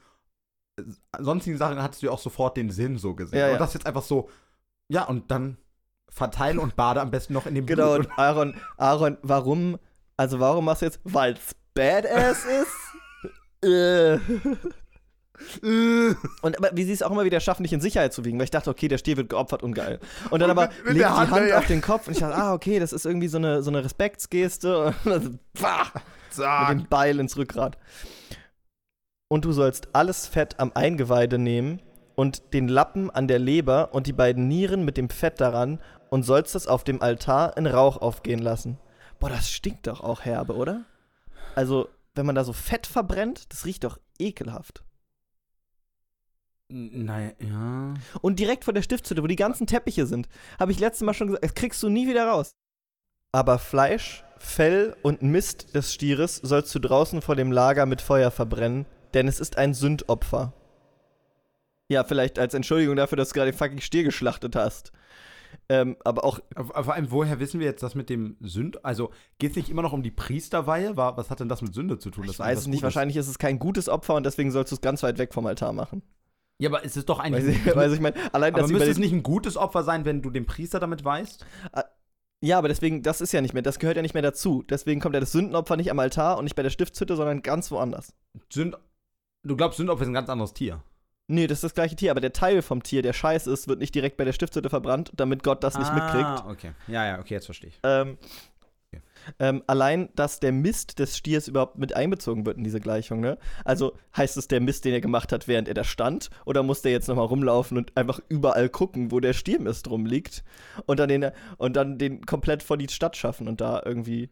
äh, 0.79 0.83
sonstigen 1.19 1.57
Sachen 1.57 1.81
hattest 1.81 2.01
du 2.01 2.07
ja 2.07 2.11
auch 2.11 2.19
sofort 2.19 2.57
den 2.57 2.69
Sinn 2.69 2.97
so 2.97 3.15
gesehen. 3.15 3.39
Ja, 3.39 3.47
ja. 3.47 3.53
Und 3.53 3.59
das 3.61 3.73
jetzt 3.73 3.85
einfach 3.85 4.03
so, 4.03 4.29
ja, 4.89 5.03
und 5.05 5.31
dann 5.31 5.57
verteile 6.09 6.59
und 6.59 6.75
bade 6.75 6.99
am 7.01 7.09
besten 7.11 7.33
noch 7.33 7.45
in 7.45 7.55
dem 7.55 7.65
Genau, 7.65 7.95
Blut. 7.95 8.07
und 8.07 8.19
Aaron, 8.19 8.55
Aaron, 8.77 9.17
warum, 9.21 9.77
also 10.17 10.39
warum 10.39 10.65
machst 10.65 10.81
du 10.81 10.85
jetzt, 10.87 10.99
weil's 11.03 11.55
Badass 11.73 12.45
ist? 13.63 13.67
äh. 13.69 14.17
Und 16.43 16.57
aber 16.57 16.69
wie 16.73 16.83
sie 16.83 16.91
es 16.93 17.01
auch 17.01 17.09
immer 17.11 17.23
wieder 17.25 17.39
schaffen, 17.39 17.63
dich 17.63 17.73
in 17.73 17.81
Sicherheit 17.81 18.13
zu 18.13 18.23
wiegen, 18.23 18.37
weil 18.37 18.43
ich 18.43 18.51
dachte, 18.51 18.69
okay, 18.69 18.87
der 18.87 18.99
Stier 18.99 19.17
wird 19.17 19.29
geopfert 19.29 19.63
und 19.63 19.73
geil. 19.73 19.99
Und 20.29 20.39
dann 20.39 20.51
Und 20.51 20.57
aber 20.59 20.67
mit- 20.67 20.85
mit 20.85 20.93
legt 20.93 20.99
die 20.99 21.05
Hand, 21.09 21.31
Hand, 21.31 21.49
ja. 21.49 21.57
auf 21.57 21.65
den 21.65 21.81
Kopf 21.81 22.07
und 22.07 22.13
ich 22.13 22.19
dachte, 22.19 22.35
ah, 22.35 22.53
okay, 22.53 22.79
das 22.79 22.93
ist 22.93 23.05
irgendwie 23.07 23.27
so 23.27 23.37
eine, 23.37 23.63
so 23.63 23.71
eine 23.71 23.83
Respektsgeste 23.83 24.85
und 25.03 25.05
dann, 25.05 25.23
mit 25.31 25.39
Zack. 26.29 26.67
dem 26.69 26.85
Beil 26.87 27.19
ins 27.19 27.37
Rückgrat. 27.37 27.77
Und 29.29 29.45
du 29.45 29.51
sollst 29.51 29.87
alles 29.93 30.27
Fett 30.27 30.59
am 30.59 30.71
Eingeweide 30.75 31.39
nehmen 31.39 31.81
und 32.15 32.53
den 32.53 32.67
Lappen 32.67 33.09
an 33.09 33.27
der 33.27 33.39
Leber 33.39 33.93
und 33.93 34.05
die 34.05 34.13
beiden 34.13 34.47
Nieren 34.47 34.85
mit 34.85 34.97
dem 34.97 35.09
Fett 35.09 35.41
daran 35.41 35.79
und 36.09 36.23
sollst 36.23 36.53
es 36.55 36.67
auf 36.67 36.83
dem 36.83 37.01
Altar 37.01 37.57
in 37.57 37.65
Rauch 37.65 37.97
aufgehen 37.97 38.39
lassen. 38.39 38.77
Boah, 39.21 39.29
das 39.29 39.51
stinkt 39.51 39.85
doch 39.85 40.01
auch 40.01 40.21
herbe, 40.21 40.55
oder? 40.55 40.83
Also, 41.53 41.87
wenn 42.15 42.25
man 42.25 42.33
da 42.33 42.43
so 42.43 42.53
Fett 42.53 42.87
verbrennt, 42.87 43.53
das 43.53 43.65
riecht 43.65 43.83
doch 43.83 43.99
ekelhaft. 44.17 44.83
Naja, 46.69 47.31
ja. 47.39 47.93
Und 48.21 48.39
direkt 48.39 48.63
vor 48.63 48.73
der 48.73 48.81
Stiftshütte, 48.81 49.21
wo 49.21 49.27
die 49.27 49.35
ganzen 49.35 49.67
Teppiche 49.67 50.07
sind, 50.07 50.27
habe 50.59 50.71
ich 50.71 50.79
letztes 50.79 51.05
Mal 51.05 51.13
schon 51.13 51.27
gesagt, 51.27 51.43
das 51.43 51.53
kriegst 51.53 51.83
du 51.83 51.89
nie 51.89 52.07
wieder 52.07 52.27
raus. 52.27 52.55
Aber 53.31 53.59
Fleisch, 53.59 54.23
Fell 54.39 54.95
und 55.03 55.21
Mist 55.21 55.75
des 55.75 55.93
Stieres 55.93 56.37
sollst 56.37 56.73
du 56.73 56.79
draußen 56.79 57.21
vor 57.21 57.35
dem 57.35 57.51
Lager 57.51 57.85
mit 57.85 58.01
Feuer 58.01 58.31
verbrennen, 58.31 58.87
denn 59.13 59.27
es 59.27 59.39
ist 59.39 59.55
ein 59.55 59.75
Sündopfer. 59.75 60.53
Ja, 61.89 62.05
vielleicht 62.05 62.39
als 62.39 62.55
Entschuldigung 62.55 62.95
dafür, 62.95 63.17
dass 63.17 63.29
du 63.29 63.33
gerade 63.35 63.51
den 63.51 63.57
fucking 63.57 63.81
Stier 63.81 64.03
geschlachtet 64.03 64.55
hast. 64.55 64.91
Ähm, 65.69 65.97
aber 66.03 66.23
auch, 66.23 66.39
Aber 66.55 66.83
Vor 66.83 66.93
allem, 66.93 67.11
woher 67.11 67.39
wissen 67.39 67.59
wir 67.59 67.67
jetzt 67.67 67.83
das 67.83 67.95
mit 67.95 68.09
dem 68.09 68.37
Sünd? 68.41 68.83
Also, 68.85 69.11
geht 69.39 69.51
es 69.51 69.57
nicht 69.57 69.69
immer 69.69 69.81
noch 69.81 69.93
um 69.93 70.03
die 70.03 70.11
Priesterweihe? 70.11 70.97
War, 70.97 71.17
was 71.17 71.29
hat 71.29 71.39
denn 71.39 71.49
das 71.49 71.61
mit 71.61 71.73
Sünde 71.73 71.97
zu 71.99 72.09
tun? 72.11 72.25
ich 72.25 72.37
weiß 72.39 72.59
es 72.59 72.67
nicht, 72.67 72.77
Gutes- 72.81 72.83
wahrscheinlich 72.83 73.17
ist 73.17 73.27
es 73.27 73.37
kein 73.39 73.59
gutes 73.59 73.89
Opfer 73.89 74.15
und 74.15 74.25
deswegen 74.25 74.51
sollst 74.51 74.71
du 74.71 74.75
es 74.75 74.81
ganz 74.81 75.03
weit 75.03 75.17
weg 75.17 75.33
vom 75.33 75.45
Altar 75.45 75.73
machen. 75.73 76.01
Ja, 76.59 76.69
aber 76.69 76.85
es 76.85 76.95
ist 76.95 77.09
doch 77.09 77.19
Weiß 77.19 77.25
eigentlich. 77.25 77.65
ich, 77.65 77.75
weiß 77.75 77.91
ich 77.93 77.99
meine, 77.99 78.15
allein, 78.33 78.53
aber 78.53 78.67
müsste 78.67 78.89
es 78.89 78.99
nicht 78.99 79.13
ein 79.13 79.23
gutes 79.23 79.57
Opfer 79.57 79.83
sein, 79.83 80.05
wenn 80.05 80.21
du 80.21 80.29
den 80.29 80.45
Priester 80.45 80.79
damit 80.79 81.03
weißt? 81.03 81.43
Ja, 82.43 82.57
aber 82.57 82.67
deswegen, 82.67 83.01
das 83.03 83.19
ist 83.21 83.31
ja 83.31 83.41
nicht 83.41 83.53
mehr, 83.53 83.63
das 83.63 83.79
gehört 83.79 83.97
ja 83.97 84.01
nicht 84.03 84.13
mehr 84.13 84.23
dazu. 84.23 84.63
Deswegen 84.69 84.99
kommt 85.01 85.13
ja 85.15 85.19
das 85.19 85.31
Sündenopfer 85.31 85.75
nicht 85.77 85.91
am 85.91 85.99
Altar 85.99 86.37
und 86.37 86.43
nicht 86.43 86.55
bei 86.55 86.63
der 86.63 86.69
Stiftshütte, 86.71 87.15
sondern 87.15 87.41
ganz 87.41 87.71
woanders. 87.71 88.13
Sünd, 88.51 88.77
du 89.43 89.55
glaubst, 89.55 89.77
Sündopfer 89.77 90.03
ist 90.03 90.07
ein 90.09 90.13
ganz 90.13 90.29
anderes 90.29 90.53
Tier. 90.53 90.83
Nee, 91.31 91.47
das 91.47 91.59
ist 91.59 91.63
das 91.63 91.73
gleiche 91.73 91.95
Tier, 91.95 92.11
aber 92.11 92.21
der 92.21 92.33
Teil 92.33 92.61
vom 92.61 92.83
Tier, 92.83 93.01
der 93.01 93.13
scheiß 93.13 93.47
ist, 93.47 93.67
wird 93.67 93.79
nicht 93.79 93.95
direkt 93.95 94.17
bei 94.17 94.25
der 94.25 94.33
Stiftshütte 94.33 94.69
verbrannt, 94.69 95.11
damit 95.15 95.43
Gott 95.43 95.63
das 95.63 95.77
nicht 95.77 95.93
mitkriegt. 95.93 96.29
Ah, 96.29 96.49
okay. 96.49 96.71
Ja, 96.87 97.05
ja, 97.05 97.19
okay, 97.19 97.33
jetzt 97.35 97.45
verstehe 97.45 97.69
ich. 97.69 97.79
Ähm, 97.83 98.17
Okay. 98.93 99.01
ähm, 99.39 99.63
allein, 99.67 100.09
dass 100.15 100.41
der 100.41 100.51
Mist 100.51 100.99
des 100.99 101.15
Stiers 101.15 101.47
überhaupt 101.47 101.77
mit 101.77 101.95
einbezogen 101.95 102.45
wird 102.45 102.57
in 102.57 102.65
diese 102.65 102.81
Gleichung, 102.81 103.21
ne? 103.21 103.37
Also 103.63 103.93
heißt 104.17 104.35
es 104.35 104.49
der 104.49 104.59
Mist, 104.59 104.83
den 104.83 104.91
er 104.93 104.99
gemacht 104.99 105.31
hat, 105.31 105.47
während 105.47 105.69
er 105.69 105.73
da 105.75 105.85
stand? 105.85 106.29
Oder 106.43 106.61
muss 106.61 106.81
der 106.81 106.91
jetzt 106.91 107.07
nochmal 107.07 107.27
rumlaufen 107.27 107.77
und 107.77 107.95
einfach 107.95 108.19
überall 108.27 108.67
gucken, 108.67 109.09
wo 109.11 109.21
der 109.21 109.31
Stiermist 109.31 109.89
rumliegt? 109.89 110.43
Und 110.87 110.99
dann 110.99 111.07
den, 111.07 111.31
und 111.57 111.77
dann 111.77 111.99
den 111.99 112.25
komplett 112.25 112.63
vor 112.63 112.75
die 112.75 112.89
Stadt 112.89 113.15
schaffen 113.15 113.47
und 113.47 113.61
da 113.61 113.81
irgendwie, 113.85 114.29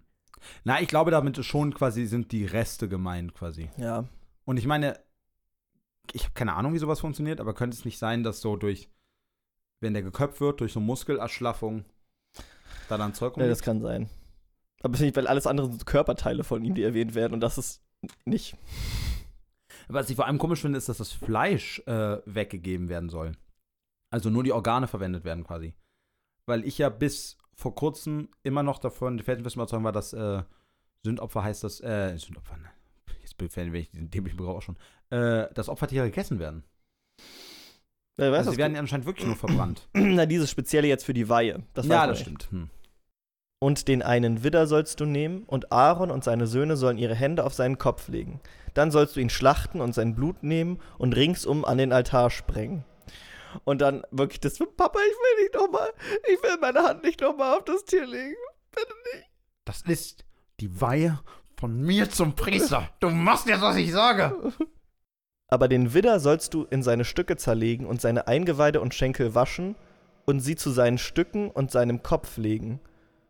Na, 0.66 0.82
ich 0.82 0.90
glaube, 0.90 1.12
damit 1.12 1.46
schon 1.46 1.74
quasi 1.74 2.06
sind 2.06 2.34
die 2.34 2.44
Reste 2.44 2.90
gemeint 2.90 3.34
quasi. 3.34 3.70
ja. 3.78 4.04
Und 4.44 4.58
ich 4.58 4.66
meine, 4.66 5.00
ich 6.14 6.24
habe 6.24 6.34
keine 6.34 6.54
Ahnung, 6.54 6.74
wie 6.74 6.80
sowas 6.80 7.00
funktioniert, 7.00 7.40
aber 7.40 7.54
könnte 7.54 7.76
es 7.76 7.86
nicht 7.86 7.98
sein, 7.98 8.24
dass 8.24 8.42
so 8.42 8.56
durch, 8.56 8.90
wenn 9.80 9.94
der 9.94 10.04
geköpft 10.04 10.42
wird, 10.42 10.62
durch 10.62 10.74
so 10.74 10.80
Muskelerschlaffung 10.80 11.86
da 12.88 12.98
dann 12.98 13.14
Zeug 13.14 13.32
ja. 13.32 13.44
rumliegt? 13.44 13.52
Das 13.52 13.62
kann 13.62 13.82
sein. 13.82 14.10
Aber 14.82 14.98
nicht, 14.98 15.16
weil 15.16 15.28
alles 15.28 15.48
andere 15.48 15.68
sind 15.68 15.86
Körperteile 15.86 16.44
von 16.44 16.64
ihm, 16.64 16.74
die 16.74 16.84
erwähnt 16.84 17.16
werden 17.16 17.34
und 17.34 17.42
das 17.42 17.58
ist 17.58 17.84
nicht. 18.26 18.56
Was 19.88 20.10
ich 20.10 20.16
vor 20.16 20.28
allem 20.28 20.38
komisch 20.38 20.62
finde, 20.62 20.78
ist, 20.78 20.88
dass 20.88 21.00
das 21.00 21.12
Fleisch 21.12 21.80
äh, 21.88 22.22
weggegeben 22.26 22.90
werden 22.90 23.10
soll. 23.10 23.34
Also 24.12 24.30
nur 24.30 24.44
die 24.44 24.54
Organe 24.54 24.88
verwendet 24.88 25.24
werden 25.24 25.44
quasi. 25.44 25.74
Weil 26.46 26.66
ich 26.66 26.78
ja 26.78 26.90
bis 26.90 27.38
vor 27.54 27.76
kurzem 27.76 28.30
immer 28.44 28.64
noch 28.64 28.80
davon 28.80 29.18
die 29.18 29.24
felsenfesten 29.24 29.62
überzeugt 29.62 29.84
war, 29.84 29.92
dass 29.92 30.14
äh, 30.14 30.44
Sündopfer 31.04 31.44
heißt 31.44 31.64
das, 31.64 31.82
äh, 31.82 32.18
Sündopfer, 32.18 32.58
ne? 32.58 32.70
Befällen 33.40 33.74
ich 33.74 33.90
diesen 33.90 34.12
dämlichen 34.12 34.38
Begriff 34.38 34.56
auch 34.56 34.62
schon, 34.62 34.78
äh, 35.10 35.52
dass 35.54 35.70
Opfertiere 35.70 36.06
gegessen 36.06 36.40
werden. 36.40 36.64
Ja, 38.18 38.32
also 38.32 38.50
du, 38.50 38.56
sie 38.56 38.58
werden 38.58 38.74
ja 38.74 38.80
anscheinend 38.80 39.06
wirklich 39.06 39.26
nur 39.26 39.36
verbrannt. 39.36 39.88
Na, 39.94 40.26
dieses 40.26 40.52
Spezielle 40.52 40.88
jetzt 40.88 41.06
für 41.06 41.14
die 41.14 41.30
Weihe. 41.30 41.64
Das 41.74 41.88
ja, 41.88 42.06
das 42.06 42.20
nicht. 42.20 42.22
stimmt. 42.22 42.52
Hm. 42.52 42.70
Und 43.62 43.88
den 43.88 44.02
einen 44.02 44.44
Widder 44.44 44.68
sollst 44.68 45.00
du 45.02 45.06
nehmen, 45.06 45.44
und 45.44 45.72
Aaron 45.72 46.12
und 46.12 46.24
seine 46.24 46.48
Söhne 46.48 46.78
sollen 46.78 46.98
ihre 46.98 47.16
Hände 47.16 47.44
auf 47.44 47.54
seinen 47.54 47.78
Kopf 47.78 48.08
legen. 48.08 48.40
Dann 48.74 48.92
sollst 48.92 49.16
du 49.16 49.20
ihn 49.20 49.30
schlachten 49.30 49.82
und 49.82 49.94
sein 49.94 50.16
Blut 50.16 50.44
nehmen 50.44 50.80
und 50.98 51.16
ringsum 51.16 51.66
an 51.66 51.78
den 51.78 51.92
Altar 51.92 52.30
sprengen. 52.30 52.86
Und 53.66 53.82
dann 53.82 54.04
wirklich 54.12 54.40
das, 54.40 54.58
Papa, 54.60 55.00
ich 55.00 55.16
will 55.16 55.44
nicht 55.44 55.56
nochmal, 55.56 55.90
ich 56.32 56.42
will 56.44 56.58
meine 56.62 56.84
Hand 56.84 57.04
nicht 57.04 57.20
nochmal 57.20 57.58
auf 57.58 57.66
das 57.66 57.84
Tier 57.84 58.06
legen. 58.06 58.36
Bitte 58.72 58.94
nicht. 59.14 59.30
Das 59.66 59.82
ist 59.82 60.24
die 60.60 60.80
Weihe 60.80 61.20
von 61.60 61.82
mir 61.82 62.10
zum 62.10 62.36
Priester. 62.36 62.90
Du 63.00 63.10
machst 63.10 63.48
jetzt, 63.48 63.62
was 63.62 63.76
ich 63.76 63.92
sage. 63.92 64.34
Aber 65.50 65.68
den 65.68 65.94
Widder 65.94 66.20
sollst 66.20 66.54
du 66.54 66.64
in 66.64 66.84
seine 66.84 67.04
Stücke 67.04 67.36
zerlegen 67.36 67.86
und 67.86 68.00
seine 68.00 68.28
Eingeweide 68.28 68.82
und 68.82 68.94
Schenkel 68.94 69.36
waschen 69.36 69.76
und 70.26 70.40
sie 70.40 70.56
zu 70.56 70.70
seinen 70.70 70.98
Stücken 70.98 71.50
und 71.50 71.72
seinem 71.72 72.02
Kopf 72.02 72.38
legen 72.38 72.80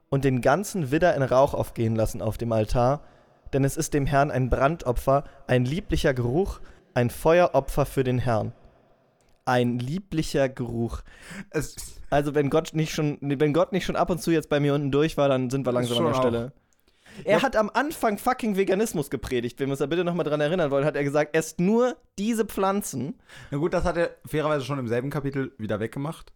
und 0.09 0.25
den 0.25 0.41
ganzen 0.41 0.91
Widder 0.91 1.15
in 1.15 1.23
Rauch 1.23 1.53
aufgehen 1.53 1.95
lassen 1.95 2.21
auf 2.21 2.37
dem 2.37 2.51
Altar, 2.51 3.01
denn 3.53 3.63
es 3.63 3.77
ist 3.77 3.93
dem 3.93 4.05
Herrn 4.05 4.31
ein 4.31 4.49
Brandopfer, 4.49 5.23
ein 5.47 5.65
lieblicher 5.65 6.13
Geruch, 6.13 6.59
ein 6.93 7.09
Feueropfer 7.09 7.85
für 7.85 8.03
den 8.03 8.19
Herrn. 8.19 8.53
Ein 9.45 9.79
lieblicher 9.79 10.49
Geruch. 10.49 11.01
Es, 11.49 11.75
Also 12.11 12.35
wenn 12.35 12.49
Gott 12.51 12.71
nicht 12.73 12.93
schon, 12.93 13.17
wenn 13.21 13.53
Gott 13.53 13.71
nicht 13.71 13.85
schon 13.85 13.95
ab 13.95 14.09
und 14.09 14.21
zu 14.21 14.29
jetzt 14.29 14.49
bei 14.49 14.59
mir 14.59 14.75
unten 14.75 14.91
durch 14.91 15.17
war, 15.17 15.29
dann 15.29 15.49
sind 15.49 15.65
wir 15.65 15.71
langsam 15.71 16.05
an 16.05 16.13
der 16.13 16.19
Stelle. 16.19 16.53
Er 17.23 17.41
hat 17.41 17.55
am 17.55 17.69
Anfang 17.73 18.17
fucking 18.17 18.55
Veganismus 18.55 19.09
gepredigt. 19.09 19.59
Wenn 19.59 19.67
wir 19.67 19.71
uns 19.71 19.79
da 19.79 19.85
bitte 19.85 20.03
nochmal 20.03 20.25
dran 20.25 20.41
erinnern 20.41 20.71
wollen, 20.71 20.85
hat 20.85 20.95
er 20.95 21.03
gesagt, 21.03 21.35
esst 21.35 21.59
nur 21.59 21.97
diese 22.17 22.45
Pflanzen. 22.45 23.19
na 23.51 23.57
gut, 23.57 23.73
das 23.73 23.83
hat 23.83 23.97
er 23.97 24.11
fairerweise 24.25 24.65
schon 24.65 24.79
im 24.79 24.87
selben 24.87 25.09
Kapitel 25.09 25.51
wieder 25.57 25.79
weggemacht. 25.79 26.33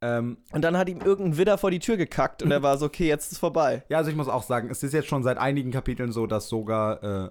Ähm, 0.00 0.38
Und 0.52 0.62
dann 0.62 0.76
hat 0.76 0.88
ihm 0.88 1.00
irgendein 1.00 1.38
Widder 1.38 1.58
vor 1.58 1.70
die 1.72 1.80
Tür 1.80 1.96
gekackt 1.96 2.42
und 2.42 2.52
er 2.52 2.62
war 2.62 2.78
so, 2.78 2.86
okay, 2.86 3.08
jetzt 3.08 3.32
ist 3.32 3.38
vorbei. 3.38 3.82
ja, 3.88 3.98
also 3.98 4.10
ich 4.10 4.16
muss 4.16 4.28
auch 4.28 4.44
sagen, 4.44 4.70
es 4.70 4.82
ist 4.84 4.92
jetzt 4.94 5.08
schon 5.08 5.24
seit 5.24 5.38
einigen 5.38 5.72
Kapiteln 5.72 6.12
so, 6.12 6.26
dass 6.28 6.48
sogar 6.48 7.02
äh, 7.02 7.30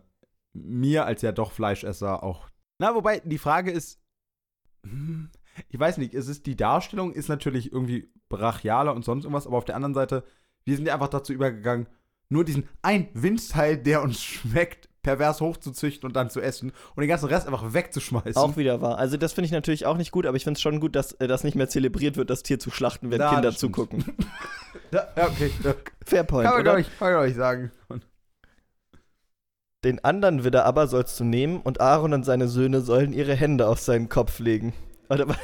mir 0.53 1.05
als 1.05 1.21
ja 1.21 1.31
doch 1.31 1.51
Fleischesser 1.53 2.23
auch. 2.23 2.49
Na, 2.79 2.93
wobei 2.93 3.21
die 3.23 3.37
Frage 3.37 3.71
ist, 3.71 4.01
hm, 4.83 5.29
ich 5.69 5.79
weiß 5.79 5.97
nicht, 5.97 6.13
es 6.13 6.27
ist 6.27 6.45
die 6.45 6.57
Darstellung 6.57 7.13
ist 7.13 7.29
natürlich 7.29 7.71
irgendwie 7.71 8.11
brachialer 8.29 8.93
und 8.93 9.05
sonst 9.05 9.23
irgendwas, 9.23 9.47
aber 9.47 9.57
auf 9.57 9.65
der 9.65 9.75
anderen 9.75 9.93
Seite, 9.93 10.23
wir 10.65 10.75
sind 10.75 10.87
ja 10.87 10.93
einfach 10.93 11.07
dazu 11.07 11.31
übergegangen, 11.31 11.87
nur 12.29 12.45
diesen 12.45 12.67
ein 12.81 13.07
Winzteil, 13.13 13.77
der 13.77 14.01
uns 14.01 14.21
schmeckt, 14.21 14.89
pervers 15.07 15.39
hochzuzüchten 15.39 16.05
und 16.05 16.15
dann 16.15 16.29
zu 16.29 16.41
essen 16.41 16.73
und 16.95 17.01
den 17.01 17.07
ganzen 17.07 17.27
Rest 17.27 17.47
einfach 17.47 17.73
wegzuschmeißen. 17.73 18.35
Auch 18.35 18.57
wieder 18.57 18.81
wahr. 18.81 18.97
Also 18.97 19.15
das 19.15 19.31
finde 19.31 19.45
ich 19.45 19.51
natürlich 19.53 19.85
auch 19.85 19.95
nicht 19.95 20.11
gut, 20.11 20.25
aber 20.25 20.35
ich 20.35 20.43
finde 20.43 20.57
es 20.57 20.61
schon 20.61 20.81
gut, 20.81 20.97
dass 20.97 21.13
äh, 21.13 21.27
das 21.27 21.45
nicht 21.45 21.55
mehr 21.55 21.69
zelebriert 21.69 22.17
wird, 22.17 22.29
das 22.29 22.43
Tier 22.43 22.59
zu 22.59 22.71
schlachten, 22.71 23.09
wenn 23.09 23.21
Ja, 23.21 23.33
Kinder 23.33 23.55
zugucken. 23.55 24.03
ja, 24.91 25.07
okay. 25.15 25.51
Ja. 25.63 25.75
Fair 26.05 26.23
point, 26.25 26.45
Kann 26.45 26.55
man, 26.55 26.61
oder? 26.61 26.63
glaube 26.63 26.81
ich, 26.81 26.99
kann 26.99 27.13
man, 27.13 27.19
glaub 27.19 27.29
ich, 27.29 27.35
sagen. 27.35 27.71
Den 29.85 30.03
anderen 30.03 30.43
Widder 30.43 30.65
aber 30.65 30.87
sollst 30.87 31.17
du 31.19 31.23
nehmen 31.23 31.61
und 31.61 31.79
Aaron 31.79 32.13
und 32.13 32.25
seine 32.25 32.49
Söhne 32.49 32.81
sollen 32.81 33.13
ihre 33.13 33.35
Hände 33.35 33.67
auf 33.67 33.79
seinen 33.79 34.09
Kopf 34.09 34.39
legen. 34.39 34.73
Und 35.07 35.21
aber 35.21 35.37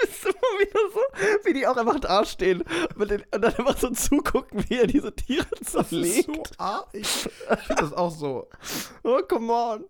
das 0.00 0.10
ist 0.10 0.24
immer 0.26 0.59
wieder 0.59 0.59
so, 0.94 1.00
wie 1.44 1.52
die 1.52 1.66
auch 1.66 1.76
einfach 1.76 2.00
da 2.00 2.24
stehen 2.24 2.62
den, 2.98 3.22
und 3.32 3.42
dann 3.42 3.54
einfach 3.54 3.78
so 3.78 3.90
zugucken, 3.90 4.64
wie 4.68 4.78
er 4.78 4.86
diese 4.86 5.14
Tiere 5.14 5.46
zerlegt. 5.64 6.26
so 6.26 6.42
arg. 6.58 6.88
Ich 6.92 7.06
finde 7.06 7.74
das 7.82 7.92
auch 7.92 8.10
so. 8.10 8.48
Oh, 9.02 9.20
come 9.28 9.52
on. 9.52 9.84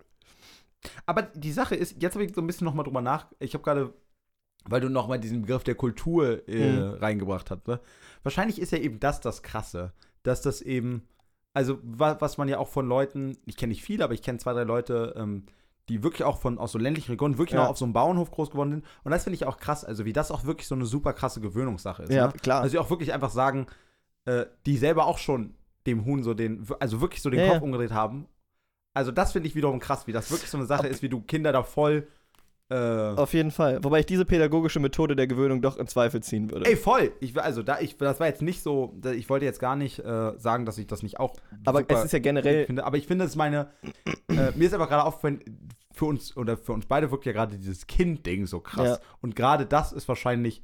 Aber 1.07 1.23
die 1.23 1.53
Sache 1.53 1.75
ist, 1.75 2.01
jetzt 2.03 2.15
habe 2.15 2.25
ich 2.25 2.35
so 2.35 2.41
ein 2.41 2.47
bisschen 2.47 2.65
nochmal 2.65 2.85
drüber 2.85 3.03
nach. 3.03 3.27
Ich 3.39 3.55
habe 3.55 3.65
gerade 3.65 3.93
weil 4.67 4.81
du 4.83 4.91
nochmal 4.91 5.19
diesen 5.19 5.41
Begriff 5.43 5.65
der 5.65 5.75
Kultur 5.75 6.47
äh, 6.47 6.81
Mhm. 6.81 6.95
reingebracht 6.99 7.51
hast. 7.51 7.67
Ne? 7.67 7.81
Wahrscheinlich 8.23 8.61
ist 8.61 8.73
ja 8.73 8.79
eben 8.79 9.01
das 9.01 9.21
das 9.21 9.43
Krasse, 9.43 9.95
dass 10.23 10.43
das 10.43 10.61
eben, 10.61 11.09
also 11.55 11.79
wa 11.83 12.17
was 12.21 12.37
man 12.37 12.47
ja 12.49 12.59
auch 12.59 12.69
von 12.69 12.87
Leuten, 12.87 13.39
ich 13.47 13.57
kenne 13.57 13.71
nicht 13.71 13.83
viele, 13.83 14.05
aber 14.05 14.13
ich 14.13 14.21
kenne 14.23 14.39
zwei, 14.39 14.53
drei 14.53 14.65
Leute, 14.65 15.15
ähm, 15.17 15.47
die 15.91 16.03
wirklich 16.03 16.25
auch 16.25 16.41
von 16.41 16.57
aus 16.59 16.73
so 16.73 16.79
ländlichen 16.79 17.11
Regionen 17.11 17.37
wirklich 17.37 17.55
Ja. 17.57 17.65
noch 17.65 17.71
auf 17.71 17.77
so 17.79 17.85
einem 17.85 17.93
Bauernhof 17.93 18.31
groß 18.31 18.51
geworden 18.51 18.71
sind. 18.71 18.85
Und 19.05 19.11
das 19.11 19.25
finde 19.25 19.35
ich 19.35 19.45
auch 19.45 19.59
krass, 19.59 19.85
also 19.85 20.05
wie 20.07 20.13
das 20.15 20.31
auch 20.31 20.45
wirklich 20.45 20.67
so 20.69 20.75
eine 20.75 20.87
super 20.87 21.13
krasse 21.13 21.41
Gewöhnungssache 21.43 22.05
ist. 22.05 22.13
Ja, 22.13 22.29
ne? 22.29 22.33
klar. 22.41 22.63
Also 22.63 22.73
die 22.73 22.79
auch 22.79 22.89
wirklich 22.91 23.13
einfach 23.13 23.31
sagen, 23.31 23.67
äh, 24.25 24.47
die 24.67 24.79
selber 24.79 25.07
auch 25.07 25.19
schon 25.19 25.55
dem 25.87 26.05
Huhn 26.05 26.23
so 26.23 26.33
den, 26.33 26.67
also 26.79 27.01
wirklich 27.03 27.21
so 27.23 27.29
den 27.29 27.41
Ja, 27.41 27.47
Kopf 27.49 27.57
ja. 27.57 27.63
umgedreht 27.63 27.93
haben. 27.93 28.27
Also 28.95 29.13
das 29.13 29.33
finde 29.33 29.49
ich 29.49 29.55
wiederum 29.55 29.79
krass, 29.81 30.07
wie 30.07 30.13
das 30.13 30.31
wirklich 30.31 30.51
so 30.51 30.57
eine 30.59 30.67
Sache 30.67 30.85
Ob- 30.87 30.91
ist, 30.91 31.03
wie 31.03 31.09
du 31.09 31.21
Kinder 31.21 31.53
da 31.53 31.63
voll 31.63 32.07
äh, 32.73 32.75
Auf 33.17 33.35
jeden 33.35 33.51
Fall. 33.51 33.83
Wobei 33.83 33.99
ich 33.99 34.07
diese 34.07 34.25
pädagogische 34.25 34.79
Methode 34.79 35.17
der 35.17 35.27
Gewöhnung 35.27 35.61
doch 35.61 35.77
in 35.77 35.89
Zweifel 35.89 36.23
ziehen 36.23 36.53
würde. 36.53 36.67
Ey, 36.71 36.77
voll. 36.77 37.11
Ich, 37.19 37.37
also 37.41 37.65
da, 37.65 37.81
ich, 37.81 37.97
das 37.97 38.21
war 38.21 38.29
jetzt 38.29 38.43
nicht 38.43 38.63
so, 38.63 38.95
ich 39.13 39.29
wollte 39.29 39.45
jetzt 39.45 39.59
gar 39.59 39.75
nicht 39.75 39.99
äh, 39.99 40.39
sagen, 40.39 40.67
dass 40.67 40.79
ich 40.79 40.87
das 40.87 41.03
nicht 41.03 41.19
auch 41.19 41.35
Aber 41.65 41.83
es 41.89 42.05
ist 42.05 42.13
ja 42.13 42.21
generell. 42.21 42.67
finde. 42.67 42.85
Aber 42.85 42.97
ich 42.97 43.09
finde, 43.09 43.25
es 43.25 43.35
meine, 43.35 43.71
äh, 44.29 44.53
mir 44.55 44.67
ist 44.67 44.73
aber 44.75 44.87
gerade 44.87 45.03
aufgefallen, 45.05 45.41
für 45.93 46.05
uns, 46.07 46.37
oder 46.37 46.57
für 46.57 46.73
uns 46.73 46.87
beide 46.87 47.11
wirkt 47.11 47.27
ja 47.27 47.33
gerade 47.33 47.59
dieses 47.59 47.87
Kind-Ding 47.87 48.47
so 48.47 48.61
krass. 48.61 48.99
Ja. 49.01 49.07
Und 49.21 49.37
gerade 49.37 49.67
das 49.67 49.93
ist 49.93 50.09
wahrscheinlich 50.09 50.63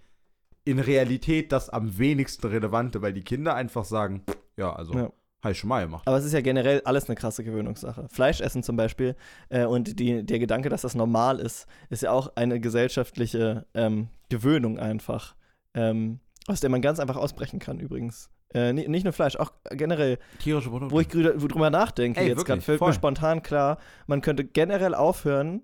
in 0.65 0.79
Realität 0.79 1.53
das 1.53 1.69
am 1.71 1.99
wenigsten 1.99 2.47
Relevante, 2.47 3.03
weil 3.03 3.12
die 3.12 3.23
Kinder 3.23 3.55
einfach 3.55 3.85
sagen, 3.85 4.25
ja, 4.57 4.73
also, 4.73 4.95
Ja. 4.95 5.12
habe 5.43 5.53
ich 5.53 5.59
schon 5.59 5.69
mal 5.69 5.85
gemacht. 5.85 6.07
Aber 6.09 6.17
es 6.17 6.25
ist 6.25 6.33
ja 6.33 6.41
generell 6.41 6.83
alles 6.85 7.09
eine 7.09 7.15
krasse 7.15 7.45
Gewöhnungssache. 7.45 8.09
Fleisch 8.11 8.41
essen 8.41 8.62
zum 8.62 8.77
Beispiel 8.77 9.15
äh, 9.49 9.65
und 9.65 9.99
die, 10.01 10.25
der 10.25 10.39
Gedanke, 10.39 10.69
dass 10.69 10.83
das 10.83 10.95
normal 10.95 11.39
ist, 11.39 11.67
ist 11.89 12.03
ja 12.03 12.11
auch 12.11 12.35
eine 12.35 12.59
gesellschaftliche 12.59 13.67
ähm, 13.75 14.09
Gewöhnung 14.29 14.79
einfach, 14.79 15.37
ähm, 15.75 16.19
aus 16.49 16.61
der 16.61 16.71
man 16.71 16.83
ganz 16.83 16.99
einfach 16.99 17.17
ausbrechen 17.17 17.59
kann 17.61 17.79
übrigens. 17.79 18.31
Äh, 18.55 18.73
ni- 18.73 18.89
nicht 18.89 19.05
nur 19.05 19.13
Fleisch, 19.13 19.37
auch 19.37 19.53
generell. 19.71 20.19
Tierische 20.39 20.71
Produkte. 20.71 20.95
Wo 20.95 21.01
ich 21.01 21.09
drüber 21.09 21.71
nachdenke, 21.71 22.21
Ey, 22.21 22.29
jetzt 22.29 22.45
gerade 22.45 22.61
fällt 22.61 22.79
voll. 22.79 22.89
mir 22.89 22.95
spontan 22.95 23.43
klar, 23.43 23.79
man 24.07 24.21
könnte 24.21 24.45
generell 24.45 24.95
aufhören. 24.95 25.63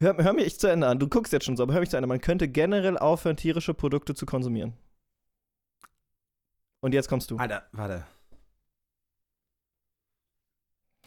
Hör, 0.00 0.16
hör 0.16 0.32
mir 0.32 0.42
ich 0.44 0.58
zu 0.58 0.66
Ende 0.66 0.86
an. 0.88 0.98
Du 0.98 1.08
guckst 1.08 1.32
jetzt 1.32 1.44
schon 1.44 1.56
so, 1.56 1.62
aber 1.62 1.72
hör 1.74 1.80
mich 1.80 1.90
zu 1.90 1.96
Ende. 1.96 2.06
Man 2.08 2.20
könnte 2.20 2.48
generell 2.48 2.98
aufhören, 2.98 3.36
tierische 3.36 3.74
Produkte 3.74 4.14
zu 4.14 4.26
konsumieren. 4.26 4.72
Und 6.80 6.94
jetzt 6.94 7.08
kommst 7.08 7.30
du. 7.30 7.36
Alter, 7.36 7.62
warte. 7.72 8.04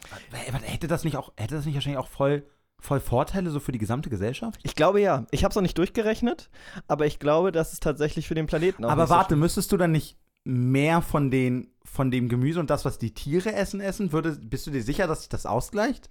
Warte, 0.09 0.53
warte, 0.53 0.65
Hätte 0.65 0.87
das 0.87 1.03
nicht 1.03 1.17
auch, 1.17 1.33
hätte 1.37 1.55
das 1.55 1.65
nicht 1.65 1.75
wahrscheinlich 1.75 1.97
auch 1.99 2.07
voll, 2.07 2.45
voll 2.79 2.99
Vorteile 2.99 3.49
so 3.49 3.59
für 3.59 3.71
die 3.71 3.79
gesamte 3.79 4.09
Gesellschaft? 4.09 4.59
Ich 4.63 4.75
glaube 4.75 5.01
ja. 5.01 5.25
Ich 5.31 5.43
habe 5.43 5.51
es 5.51 5.55
noch 5.55 5.61
nicht 5.61 5.77
durchgerechnet, 5.77 6.49
aber 6.87 7.05
ich 7.05 7.19
glaube, 7.19 7.51
dass 7.51 7.73
es 7.73 7.79
tatsächlich 7.79 8.27
für 8.27 8.35
den 8.35 8.45
Planeten 8.45 8.85
auch 8.85 8.89
Aber 8.91 9.03
nicht 9.03 9.09
so 9.09 9.15
warte, 9.15 9.35
müsstest 9.35 9.71
du 9.71 9.77
dann 9.77 9.91
nicht 9.91 10.17
mehr 10.43 11.01
von, 11.01 11.31
den, 11.31 11.67
von 11.83 12.11
dem 12.11 12.29
Gemüse 12.29 12.59
und 12.59 12.69
das, 12.69 12.85
was 12.85 12.97
die 12.99 13.13
Tiere 13.13 13.53
essen, 13.53 13.79
essen? 13.81 14.11
Würde, 14.11 14.31
bist 14.31 14.67
du 14.67 14.71
dir 14.71 14.83
sicher, 14.83 15.07
dass 15.07 15.21
sich 15.21 15.29
das 15.29 15.45
ausgleicht? 15.45 16.09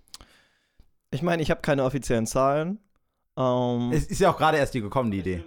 Ich 1.10 1.22
meine, 1.22 1.42
ich 1.42 1.50
habe 1.50 1.60
keine 1.60 1.84
offiziellen 1.84 2.26
Zahlen. 2.26 2.78
Ähm, 3.36 3.92
Es 3.92 4.06
ist 4.06 4.20
ja 4.20 4.30
auch 4.30 4.38
gerade 4.38 4.58
erst 4.58 4.74
die 4.74 4.80
gekommen, 4.80 5.10
die 5.10 5.18
Idee. 5.18 5.44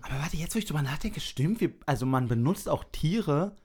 Aber 0.00 0.20
warte, 0.20 0.36
jetzt, 0.36 0.54
wo 0.54 0.58
ich 0.58 0.64
drüber 0.64 0.82
nachdenke, 0.82 1.20
stimmt, 1.20 1.60
wir, 1.60 1.72
also 1.86 2.06
man 2.06 2.28
benutzt 2.28 2.68
auch 2.68 2.84
Tiere 2.84 3.56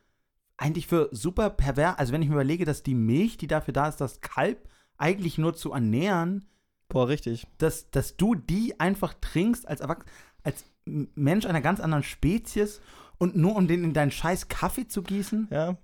eigentlich 0.58 0.88
für 0.88 1.10
super 1.12 1.50
pervers. 1.50 1.98
Also 1.98 2.14
wenn 2.14 2.22
ich 2.22 2.30
mir 2.30 2.36
überlege, 2.36 2.66
dass 2.66 2.84
die 2.84 2.96
Milch, 2.96 3.38
die 3.38 3.48
dafür 3.48 3.74
da 3.74 3.88
ist, 3.88 4.02
das 4.02 4.22
Kalb 4.22 4.70
eigentlich 4.98 5.38
nur 5.38 5.54
zu 5.56 5.74
ernähren, 5.74 6.46
boah, 6.90 7.08
richtig. 7.08 7.48
dass, 7.58 7.92
dass 7.92 8.18
du 8.18 8.36
die 8.36 8.80
einfach 8.80 9.14
trinkst 9.20 9.68
als 9.68 9.82
Erwachs 9.82 10.06
als 10.44 10.66
Mensch 10.86 11.46
einer 11.46 11.62
ganz 11.62 11.80
anderen 11.80 12.04
Spezies 12.04 12.82
und 13.18 13.36
nur 13.36 13.56
um 13.56 13.68
den 13.68 13.84
in 13.84 13.94
deinen 13.94 14.12
scheiß 14.12 14.48
Kaffee 14.48 14.88
zu 14.88 15.04
gießen? 15.04 15.48
Ja. 15.52 15.78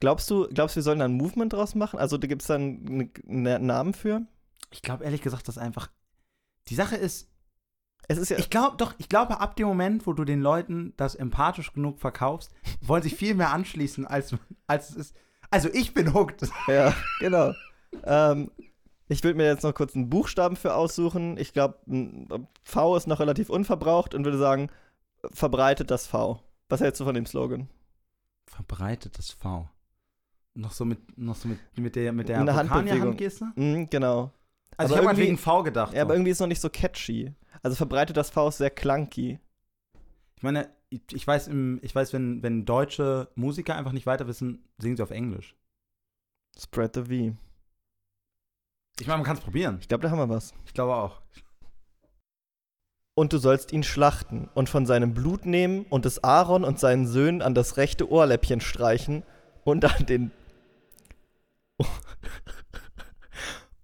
Glaubst 0.00 0.30
du, 0.30 0.48
glaubst 0.48 0.76
du, 0.76 0.78
wir 0.78 0.82
sollen 0.82 0.98
da 0.98 1.04
ein 1.04 1.12
Movement 1.12 1.52
draus 1.52 1.74
machen? 1.74 1.98
Also 1.98 2.16
da 2.16 2.26
gibt 2.26 2.42
es 2.42 2.48
dann 2.48 2.86
einen 2.86 3.12
ne 3.42 3.58
Namen 3.58 3.92
für? 3.92 4.22
Ich 4.70 4.82
glaube 4.82 5.04
ehrlich 5.04 5.22
gesagt, 5.22 5.46
dass 5.48 5.58
einfach. 5.58 5.90
Die 6.68 6.74
Sache 6.74 6.96
ist, 6.96 7.28
Es 8.08 8.16
ist 8.18 8.30
ja. 8.30 8.38
ich 8.38 8.50
glaube 8.50 8.76
doch, 8.76 8.94
ich 8.98 9.08
glaube, 9.08 9.40
ab 9.40 9.56
dem 9.56 9.66
Moment, 9.66 10.06
wo 10.06 10.12
du 10.12 10.24
den 10.24 10.40
Leuten 10.40 10.94
das 10.96 11.14
empathisch 11.14 11.72
genug 11.72 11.98
verkaufst, 11.98 12.52
wollen 12.80 13.02
sie 13.02 13.10
viel 13.10 13.34
mehr 13.34 13.52
anschließen, 13.52 14.06
als, 14.06 14.34
als 14.66 14.90
es 14.90 14.96
ist. 14.96 15.16
Also 15.50 15.68
ich 15.72 15.94
bin 15.94 16.14
hooked. 16.14 16.48
ja, 16.68 16.94
genau. 17.20 17.52
ähm, 18.04 18.50
ich 19.08 19.24
will 19.24 19.34
mir 19.34 19.46
jetzt 19.46 19.64
noch 19.64 19.74
kurz 19.74 19.96
einen 19.96 20.08
Buchstaben 20.08 20.54
für 20.54 20.74
aussuchen. 20.74 21.36
Ich 21.36 21.52
glaube, 21.52 21.80
V 22.62 22.96
ist 22.96 23.08
noch 23.08 23.18
relativ 23.18 23.50
unverbraucht 23.50 24.14
und 24.14 24.24
würde 24.24 24.38
sagen, 24.38 24.70
verbreitet 25.32 25.90
das 25.90 26.06
V. 26.06 26.40
Was 26.70 26.80
hältst 26.80 27.00
du 27.00 27.04
von 27.04 27.14
dem 27.14 27.26
Slogan? 27.26 27.68
Verbreitet 28.46 29.18
das 29.18 29.30
V. 29.30 29.68
Noch 30.54 30.72
so 30.72 30.84
mit, 30.84 31.16
noch 31.18 31.36
so 31.36 31.48
mit, 31.48 31.58
mit 31.76 31.94
der, 31.96 32.12
mit 32.12 32.28
der. 32.28 32.38
Handgeste? 32.40 33.52
Mhm, 33.56 33.88
genau. 33.90 34.32
Also 34.76 34.94
Aber 34.94 35.02
ich 35.02 35.08
habe 35.08 35.16
irgendwie- 35.16 35.22
wegen 35.22 35.38
V 35.38 35.62
gedacht. 35.62 35.92
Ja, 35.94 36.02
aber 36.02 36.10
so. 36.10 36.14
irgendwie 36.14 36.30
ist 36.30 36.36
es 36.36 36.40
noch 36.40 36.46
nicht 36.48 36.60
so 36.60 36.70
catchy. 36.70 37.34
Also 37.62 37.76
verbreitet 37.76 38.16
das 38.16 38.30
V 38.30 38.48
ist 38.48 38.58
sehr 38.58 38.70
clunky. 38.70 39.38
Ich 40.36 40.42
meine, 40.42 40.70
ich, 40.88 41.02
ich 41.12 41.26
weiß, 41.26 41.48
im, 41.48 41.78
ich 41.82 41.94
weiß 41.94 42.12
wenn, 42.12 42.42
wenn 42.42 42.64
deutsche 42.64 43.28
Musiker 43.34 43.76
einfach 43.76 43.92
nicht 43.92 44.06
weiter 44.06 44.26
wissen, 44.26 44.64
singen 44.78 44.96
sie 44.96 45.02
auf 45.02 45.10
Englisch. 45.10 45.54
Spread 46.58 46.94
the 46.94 47.02
V. 47.04 47.36
Ich 49.00 49.06
meine, 49.06 49.18
man 49.18 49.24
kann 49.24 49.36
es 49.36 49.42
probieren. 49.42 49.78
Ich 49.80 49.88
glaube, 49.88 50.02
da 50.02 50.10
haben 50.10 50.18
wir 50.18 50.28
was. 50.28 50.52
Ich 50.66 50.74
glaube 50.74 50.94
auch. 50.94 51.20
Und 53.14 53.32
du 53.32 53.38
sollst 53.38 53.72
ihn 53.72 53.82
schlachten 53.82 54.48
und 54.54 54.68
von 54.68 54.86
seinem 54.86 55.14
Blut 55.14 55.44
nehmen 55.44 55.84
und 55.90 56.06
es 56.06 56.22
Aaron 56.24 56.64
und 56.64 56.78
seinen 56.78 57.06
Söhnen 57.06 57.42
an 57.42 57.54
das 57.54 57.76
rechte 57.76 58.10
Ohrläppchen 58.10 58.60
streichen 58.60 59.24
und 59.64 59.84
an 59.84 60.06
den 60.06 60.30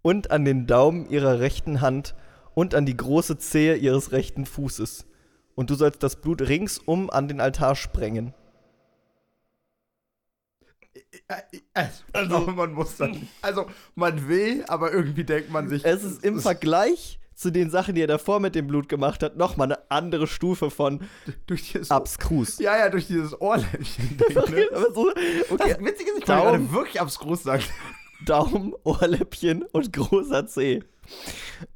und 0.02 0.30
an 0.30 0.44
den 0.44 0.66
Daumen 0.66 1.10
ihrer 1.10 1.40
rechten 1.40 1.80
Hand 1.80 2.14
und 2.54 2.74
an 2.74 2.86
die 2.86 2.96
große 2.96 3.38
Zehe 3.38 3.76
ihres 3.76 4.12
rechten 4.12 4.46
Fußes. 4.46 5.06
Und 5.54 5.70
du 5.70 5.74
sollst 5.74 6.02
das 6.02 6.16
Blut 6.16 6.42
ringsum 6.42 7.10
an 7.10 7.28
den 7.28 7.40
Altar 7.40 7.74
sprengen. 7.74 8.34
Also, 12.12 12.40
man 12.40 12.72
muss 12.72 12.96
dann. 12.96 13.28
Also, 13.42 13.66
man 13.94 14.28
will, 14.28 14.64
aber 14.68 14.92
irgendwie 14.92 15.24
denkt 15.24 15.50
man 15.50 15.68
sich. 15.68 15.84
Es 15.84 16.04
ist 16.04 16.24
im 16.24 16.40
Vergleich 16.40 17.18
zu 17.36 17.52
den 17.52 17.70
Sachen, 17.70 17.94
die 17.94 18.00
er 18.00 18.06
davor 18.06 18.40
mit 18.40 18.54
dem 18.54 18.66
Blut 18.66 18.88
gemacht 18.88 19.22
hat, 19.22 19.36
nochmal 19.36 19.66
eine 19.70 19.90
andere 19.90 20.26
Stufe 20.26 20.70
von 20.70 21.02
durch 21.46 21.70
dieses, 21.70 21.90
abskrus. 21.90 22.58
Ja, 22.58 22.78
ja, 22.78 22.88
durch 22.88 23.06
dieses 23.06 23.38
Ohrläppchen. 23.40 24.16
ne? 24.50 24.68
Aber 24.74 24.92
so, 24.94 25.10
okay. 25.50 25.74
Das 25.74 25.78
Witzige 25.78 26.10
ist, 26.12 26.18
ich 26.18 26.24
Daumen. 26.24 26.42
gerade 26.42 26.72
wirklich 26.72 27.00
abstrus 27.00 27.42
sagen. 27.42 27.62
Daumen, 28.24 28.74
Ohrläppchen 28.84 29.62
und 29.64 29.92
großer 29.92 30.46
Zeh. 30.46 30.82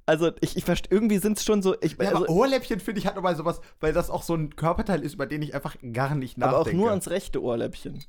Also, 0.07 0.33
ich, 0.41 0.57
ich 0.57 0.65
verstehe, 0.65 0.91
irgendwie 0.91 1.19
sind 1.19 1.37
es 1.37 1.45
schon 1.45 1.61
so. 1.61 1.77
Ich, 1.83 1.93
Ja, 1.93 2.09
also, 2.09 2.17
aber 2.25 2.31
Ohrläppchen 2.31 2.81
finde 2.81 2.99
ich 3.01 3.07
hat 3.07 3.17
nochmal 3.17 3.37
sowas, 3.37 3.61
weil 3.81 3.93
das 3.93 4.09
auch 4.09 4.23
so 4.23 4.35
ein 4.35 4.57
Körperteil 4.57 5.05
ist, 5.05 5.15
über 5.15 5.27
den 5.27 5.43
ich 5.43 5.55
einfach 5.55 5.77
gar 5.93 6.15
nicht 6.15 6.43
aber 6.43 6.59
nachdenke. 6.59 6.71
auch 6.71 6.81
nur 6.81 6.91
ans 6.91 7.11
rechte 7.11 7.43
Ohrläppchen. 7.43 8.03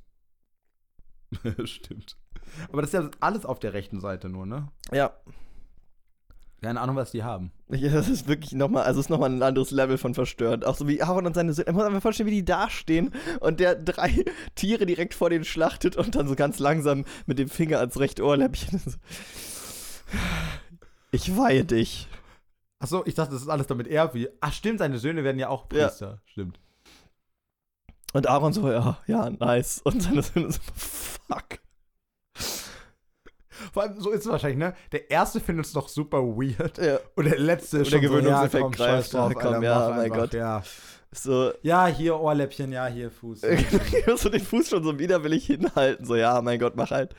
Stimmt. 1.66 2.18
Aber 2.72 2.82
das 2.82 2.94
ist 2.94 3.00
ja 3.00 3.10
alles 3.20 3.46
auf 3.46 3.60
der 3.60 3.74
rechten 3.74 4.00
Seite 4.00 4.30
nur, 4.30 4.46
ne? 4.46 4.70
Ja. 4.92 5.12
Keine 6.64 6.80
Ahnung, 6.80 6.96
was 6.96 7.12
die 7.12 7.24
haben. 7.24 7.52
Ja, 7.72 7.90
das 7.90 8.10
ist 8.10 8.28
wirklich 8.28 8.52
nochmal, 8.52 8.84
also 8.84 9.00
es 9.00 9.06
ist 9.06 9.10
nochmal 9.10 9.30
ein 9.32 9.42
anderes 9.42 9.72
Level 9.72 9.98
von 9.98 10.14
verstörend. 10.14 10.66
Auch 10.66 10.76
so 10.76 10.90
wie 10.90 11.02
Aaron 11.02 11.26
und 11.26 11.34
seine 11.34 11.54
Söhne. 11.54 11.70
Ich 11.70 11.74
muss 11.76 11.90
mir 11.90 12.02
vorstellen, 12.02 12.28
wie 12.28 12.34
die 12.36 12.44
dastehen 12.46 13.14
und 13.40 13.62
der 13.62 13.76
drei 13.76 14.26
Tiere 14.56 14.86
direkt 14.86 15.14
vor 15.14 15.30
denen 15.30 15.46
schlachtet 15.46 15.96
und 15.96 16.16
dann 16.16 16.28
so 16.28 16.36
ganz 16.36 16.60
langsam 16.60 17.06
mit 17.26 17.40
dem 17.40 17.48
Finger 17.48 17.80
ans 17.80 17.98
rechte 17.98 18.26
Ohrläppchen. 18.26 18.82
Ich 21.12 21.36
weihe 21.38 21.64
dich. 21.64 22.08
Achso, 22.80 23.04
ich 23.06 23.16
dachte, 23.16 23.34
das 23.34 23.42
ist 23.42 23.48
alles 23.48 23.68
damit 23.68 23.88
er 23.88 24.14
wie. 24.14 24.28
Ach, 24.42 24.52
stimmt, 24.52 24.80
seine 24.80 24.98
Söhne 24.98 25.24
werden 25.24 25.40
ja 25.40 25.48
auch 25.48 25.68
Ja. 25.72 25.88
Priester. 25.88 26.22
Stimmt. 26.26 26.60
Und 28.14 28.28
Aaron 28.28 28.52
so, 28.52 28.70
ja, 28.70 28.98
ja, 29.08 29.30
nice. 29.30 29.80
Und 29.86 30.04
seine 30.04 30.22
Söhne 30.22 30.52
so, 30.52 30.60
fuck. 30.76 31.60
Vor 33.74 33.84
allem, 33.84 34.00
so 34.00 34.12
ist 34.12 34.26
es 34.26 34.32
wahrscheinlich, 34.32 34.60
ne? 34.60 34.74
Der 34.92 35.10
erste 35.10 35.40
findet 35.40 35.66
es 35.66 35.74
doch 35.74 35.88
super 35.90 36.20
weird. 36.20 36.78
Ja. 36.78 37.00
Und 37.16 37.26
der 37.26 37.40
letzte 37.40 37.80
ist 37.80 37.86
Und 37.86 37.94
der 37.94 38.00
schon 38.00 38.08
so, 38.08 38.16
Gewöhnungseffekt 38.16 38.54
ja, 38.54 38.62
komm, 38.62 38.72
greift. 38.72 39.14
drauf, 39.14 39.34
komm, 39.40 39.54
Alter, 39.54 39.64
ja, 39.64 39.90
mein 39.90 40.00
einfach, 40.00 40.18
Gott. 40.18 40.34
Ja. 40.34 40.64
So, 41.14 41.52
ja, 41.62 41.88
hier 41.88 42.18
Ohrläppchen, 42.20 42.72
ja, 42.72 42.88
hier 42.88 43.12
Fuß. 43.12 43.42
so 44.16 44.30
den 44.30 44.42
Fuß 44.42 44.70
schon 44.70 44.84
so 44.84 44.98
widerwillig 44.98 45.46
hinhalten. 45.46 46.06
So, 46.06 46.16
ja, 46.16 46.42
mein 46.42 46.60
Gott, 46.60 46.76
mach 46.76 46.92
halt. 46.92 47.14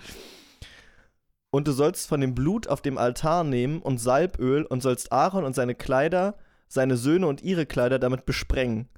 Und 1.51 1.68
du 1.68 1.73
sollst 1.73 2.09
von 2.09 2.23
dem 2.23 2.35
Blut 2.35 2.66
auf 2.66 2.81
dem 2.81 2.97
Altar 2.97 3.45
nehmen 3.45 3.83
und 3.83 3.99
Salböl 3.99 4.64
und 4.64 4.83
sollst 4.83 5.12
Aaron 5.12 5.45
und 5.45 5.55
seine 5.55 5.75
Kleider, 5.75 6.37
seine 6.66 6.97
Söhne 6.97 7.27
und 7.27 7.42
ihre 7.42 7.66
Kleider 7.66 7.99
damit 7.99 8.25
besprengen. 8.25 8.88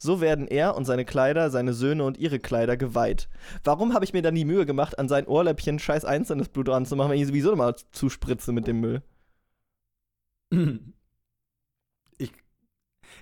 So 0.00 0.20
werden 0.20 0.46
er 0.46 0.76
und 0.76 0.84
seine 0.84 1.04
Kleider, 1.04 1.50
seine 1.50 1.74
Söhne 1.74 2.04
und 2.04 2.18
ihre 2.18 2.38
Kleider 2.38 2.76
geweiht. 2.76 3.28
Warum 3.64 3.94
habe 3.94 4.04
ich 4.04 4.12
mir 4.12 4.22
dann 4.22 4.36
die 4.36 4.44
Mühe 4.44 4.64
gemacht, 4.64 4.96
an 4.98 5.08
sein 5.08 5.26
Ohrläppchen 5.26 5.80
scheiß 5.80 6.04
einzelnes 6.04 6.48
Blut 6.48 6.68
dran 6.68 6.86
zu 6.86 6.94
machen, 6.94 7.10
wenn 7.10 7.18
ich 7.18 7.26
sowieso 7.26 7.50
nochmal 7.50 7.74
zuspritze 7.90 8.52
mit 8.52 8.68
dem 8.68 8.80
Müll? 8.80 9.02
ich, 12.18 12.32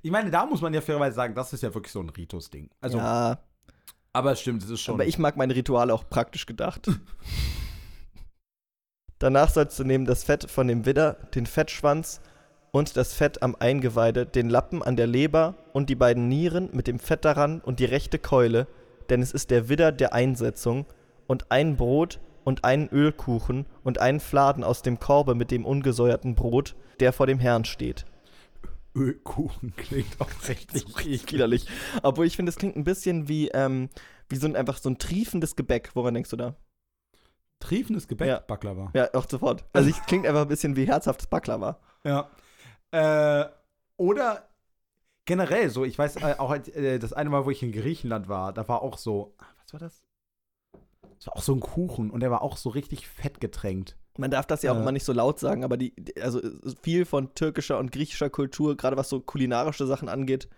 Ich 0.02 0.10
meine, 0.10 0.30
da 0.30 0.44
muss 0.44 0.60
man 0.60 0.74
ja 0.74 0.82
fairerweise 0.82 1.16
sagen, 1.16 1.34
das 1.34 1.54
ist 1.54 1.62
ja 1.62 1.74
wirklich 1.74 1.92
so 1.92 2.00
ein 2.00 2.10
Ritus-Ding. 2.10 2.68
Also, 2.80 2.98
ja, 2.98 3.38
aber 4.12 4.32
es 4.32 4.40
stimmt, 4.40 4.62
es 4.62 4.70
ist 4.70 4.82
schon. 4.82 4.94
aber 4.94 5.06
ich 5.06 5.18
mag 5.18 5.36
meine 5.36 5.54
Rituale 5.54 5.94
auch 5.94 6.08
praktisch 6.08 6.44
gedacht. 6.44 6.90
Danach 9.18 9.48
sollst 9.48 9.78
du 9.78 9.84
neben 9.84 10.04
das 10.04 10.24
Fett 10.24 10.50
von 10.50 10.68
dem 10.68 10.84
Widder, 10.84 11.14
den 11.34 11.46
Fettschwanz 11.46 12.20
und 12.76 12.94
das 12.98 13.14
Fett 13.14 13.42
am 13.42 13.56
Eingeweide, 13.58 14.26
den 14.26 14.50
Lappen 14.50 14.82
an 14.82 14.96
der 14.96 15.06
Leber 15.06 15.54
und 15.72 15.88
die 15.88 15.94
beiden 15.94 16.28
Nieren 16.28 16.68
mit 16.74 16.86
dem 16.86 16.98
Fett 16.98 17.24
daran 17.24 17.62
und 17.62 17.80
die 17.80 17.86
rechte 17.86 18.18
Keule, 18.18 18.66
denn 19.08 19.22
es 19.22 19.32
ist 19.32 19.50
der 19.50 19.70
Widder 19.70 19.92
der 19.92 20.12
Einsetzung, 20.12 20.84
und 21.26 21.50
ein 21.50 21.76
Brot 21.76 22.20
und 22.44 22.66
einen 22.66 22.90
Ölkuchen 22.90 23.64
und 23.82 23.98
einen 23.98 24.20
Fladen 24.20 24.62
aus 24.62 24.82
dem 24.82 25.00
Korbe 25.00 25.34
mit 25.34 25.50
dem 25.50 25.64
ungesäuerten 25.64 26.34
Brot, 26.34 26.76
der 27.00 27.14
vor 27.14 27.26
dem 27.26 27.38
Herrn 27.38 27.64
steht. 27.64 28.04
Ölkuchen 28.94 29.74
klingt 29.76 30.20
auch 30.20 30.28
richtig 30.48 30.84
Richtig 30.98 31.32
widerlich. 31.32 31.66
Obwohl 32.02 32.26
ich 32.26 32.36
finde, 32.36 32.50
es 32.50 32.56
klingt 32.56 32.76
ein 32.76 32.84
bisschen 32.84 33.26
wie, 33.26 33.48
ähm, 33.54 33.88
wie 34.28 34.36
so 34.36 34.46
ein 34.46 34.54
einfach 34.54 34.76
so 34.76 34.90
ein 34.90 34.98
triefendes 34.98 35.56
Gebäck. 35.56 35.92
Woran 35.94 36.12
denkst 36.12 36.30
du 36.30 36.36
da? 36.36 36.54
Triefendes 37.58 38.06
Gebäck, 38.06 38.28
Ja. 38.28 38.40
Baklava. 38.40 38.90
Ja, 38.94 39.08
auch 39.14 39.26
sofort. 39.26 39.64
Also 39.72 39.88
es 39.88 40.00
klingt 40.02 40.26
einfach 40.26 40.42
ein 40.42 40.48
bisschen 40.48 40.76
wie 40.76 40.86
herzhaftes 40.86 41.26
Baklava. 41.26 41.80
Ja. 42.04 42.28
Äh, 42.92 43.44
oder 43.96 44.48
generell 45.24 45.70
so, 45.70 45.84
ich 45.84 45.98
weiß 45.98 46.16
äh, 46.16 46.34
auch 46.38 46.54
äh, 46.54 46.98
das 46.98 47.12
eine 47.12 47.30
Mal, 47.30 47.44
wo 47.44 47.50
ich 47.50 47.62
in 47.62 47.72
Griechenland 47.72 48.28
war, 48.28 48.52
da 48.52 48.66
war 48.68 48.82
auch 48.82 48.98
so, 48.98 49.34
ah, 49.38 49.44
was 49.62 49.72
war 49.72 49.80
das? 49.80 50.02
Das 51.18 51.28
war 51.28 51.36
auch 51.36 51.42
so 51.42 51.54
ein 51.54 51.60
Kuchen 51.60 52.10
und 52.10 52.20
der 52.20 52.30
war 52.30 52.42
auch 52.42 52.56
so 52.56 52.68
richtig 52.68 53.08
fett 53.08 53.40
getränkt. 53.40 53.96
Man 54.18 54.30
darf 54.30 54.46
das 54.46 54.62
ja 54.62 54.72
auch 54.72 54.76
Äh. 54.76 54.80
immer 54.80 54.92
nicht 54.92 55.04
so 55.04 55.12
laut 55.12 55.38
sagen, 55.38 55.64
aber 55.64 55.76
die, 55.76 55.94
die- 55.96 56.20
also 56.20 56.40
viel 56.82 57.04
von 57.04 57.34
türkischer 57.34 57.78
und 57.78 57.90
griechischer 57.92 58.30
Kultur, 58.30 58.76
gerade 58.76 58.96
was 58.96 59.08
so 59.08 59.20
kulinarische 59.20 59.86
Sachen 59.86 60.08
angeht, 60.08 60.48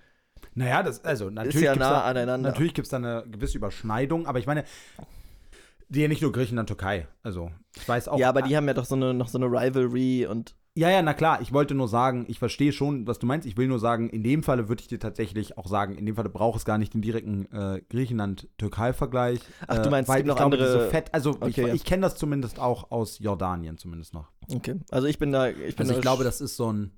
Naja, 0.55 0.83
das, 0.85 1.05
also 1.05 1.31
natürlich 1.31 1.57
ist 1.57 1.63
ja 1.63 1.73
gibt's 1.73 1.89
nah 1.89 2.01
da, 2.01 2.05
aneinander. 2.05 2.51
Natürlich 2.51 2.75
gibt 2.75 2.87
es 2.87 2.91
da 2.91 2.99
eine 2.99 3.25
gewisse 3.29 3.57
Überschneidung, 3.59 4.27
aber 4.27 4.39
ich 4.39 4.47
meine, 4.47 4.65
die 5.89 6.01
ja 6.03 6.09
nicht 6.09 6.23
nur 6.23 6.33
Griechenland, 6.33 6.69
Türkei. 6.69 7.09
Also, 7.23 7.51
ich 7.77 7.89
weiß 7.89 8.09
auch. 8.09 8.19
ja, 8.19 8.29
aber 8.29 8.43
die 8.43 8.57
haben 8.57 8.69
ja 8.69 8.75
doch 8.75 8.85
so 8.85 8.95
eine, 8.95 9.15
noch 9.15 9.29
so 9.29 9.39
eine 9.39 9.47
Rivalry 9.47 10.27
und 10.27 10.55
Ja, 10.79 10.91
ja, 10.91 11.03
na 11.03 11.13
klar. 11.13 11.41
Ich 11.41 11.53
wollte 11.53 11.75
nur 11.75 11.89
sagen, 11.89 12.25
ich 12.29 12.39
verstehe 12.39 12.71
schon, 12.73 13.05
was 13.09 13.19
du 13.19 13.27
meinst. 13.27 13.49
Ich 13.49 13.57
will 13.57 13.67
nur 13.67 13.81
sagen, 13.81 14.09
in 14.11 14.23
dem 14.23 14.45
Falle 14.45 14.69
würde 14.69 14.81
ich 14.81 14.87
dir 14.87 15.01
tatsächlich 15.01 15.59
auch 15.59 15.67
sagen, 15.67 15.97
in 15.97 16.07
dem 16.07 16.15
Falle 16.15 16.29
braucht 16.29 16.59
es 16.59 16.65
gar 16.65 16.79
nicht 16.79 16.95
den 16.95 17.03
direkten 17.03 17.51
äh, 17.53 17.83
Griechenland-Türkei-Vergleich. 17.89 19.41
Ach, 19.67 19.79
du 19.79 19.89
äh, 19.89 19.91
meinst, 19.91 20.09
es 20.09 20.15
weil 20.15 20.23
gibt 20.23 20.29
noch 20.29 20.35
ich 20.35 20.39
glaube, 20.39 20.57
andere- 20.57 20.79
diese 20.79 20.91
Fett, 20.91 21.13
also 21.13 21.31
ich, 21.31 21.43
Okay, 21.43 21.67
ja. 21.69 21.75
ich 21.75 21.85
kenne 21.85 22.03
das 22.03 22.17
zumindest 22.17 22.59
auch 22.61 22.91
aus 22.91 23.19
Jordanien 23.19 23.77
zumindest 23.79 24.15
noch. 24.15 24.31
okay. 24.53 24.77
Also 24.91 25.07
ich 25.09 25.19
bin 25.19 25.33
da, 25.33 25.49
ich 25.49 25.57
bin 25.77 25.79
Also 25.81 25.93
da 25.93 25.99
ich 25.99 26.03
glaube, 26.03 26.25
das 26.25 26.41
ist 26.41 26.57
so 26.57 26.73
ein, 26.73 26.93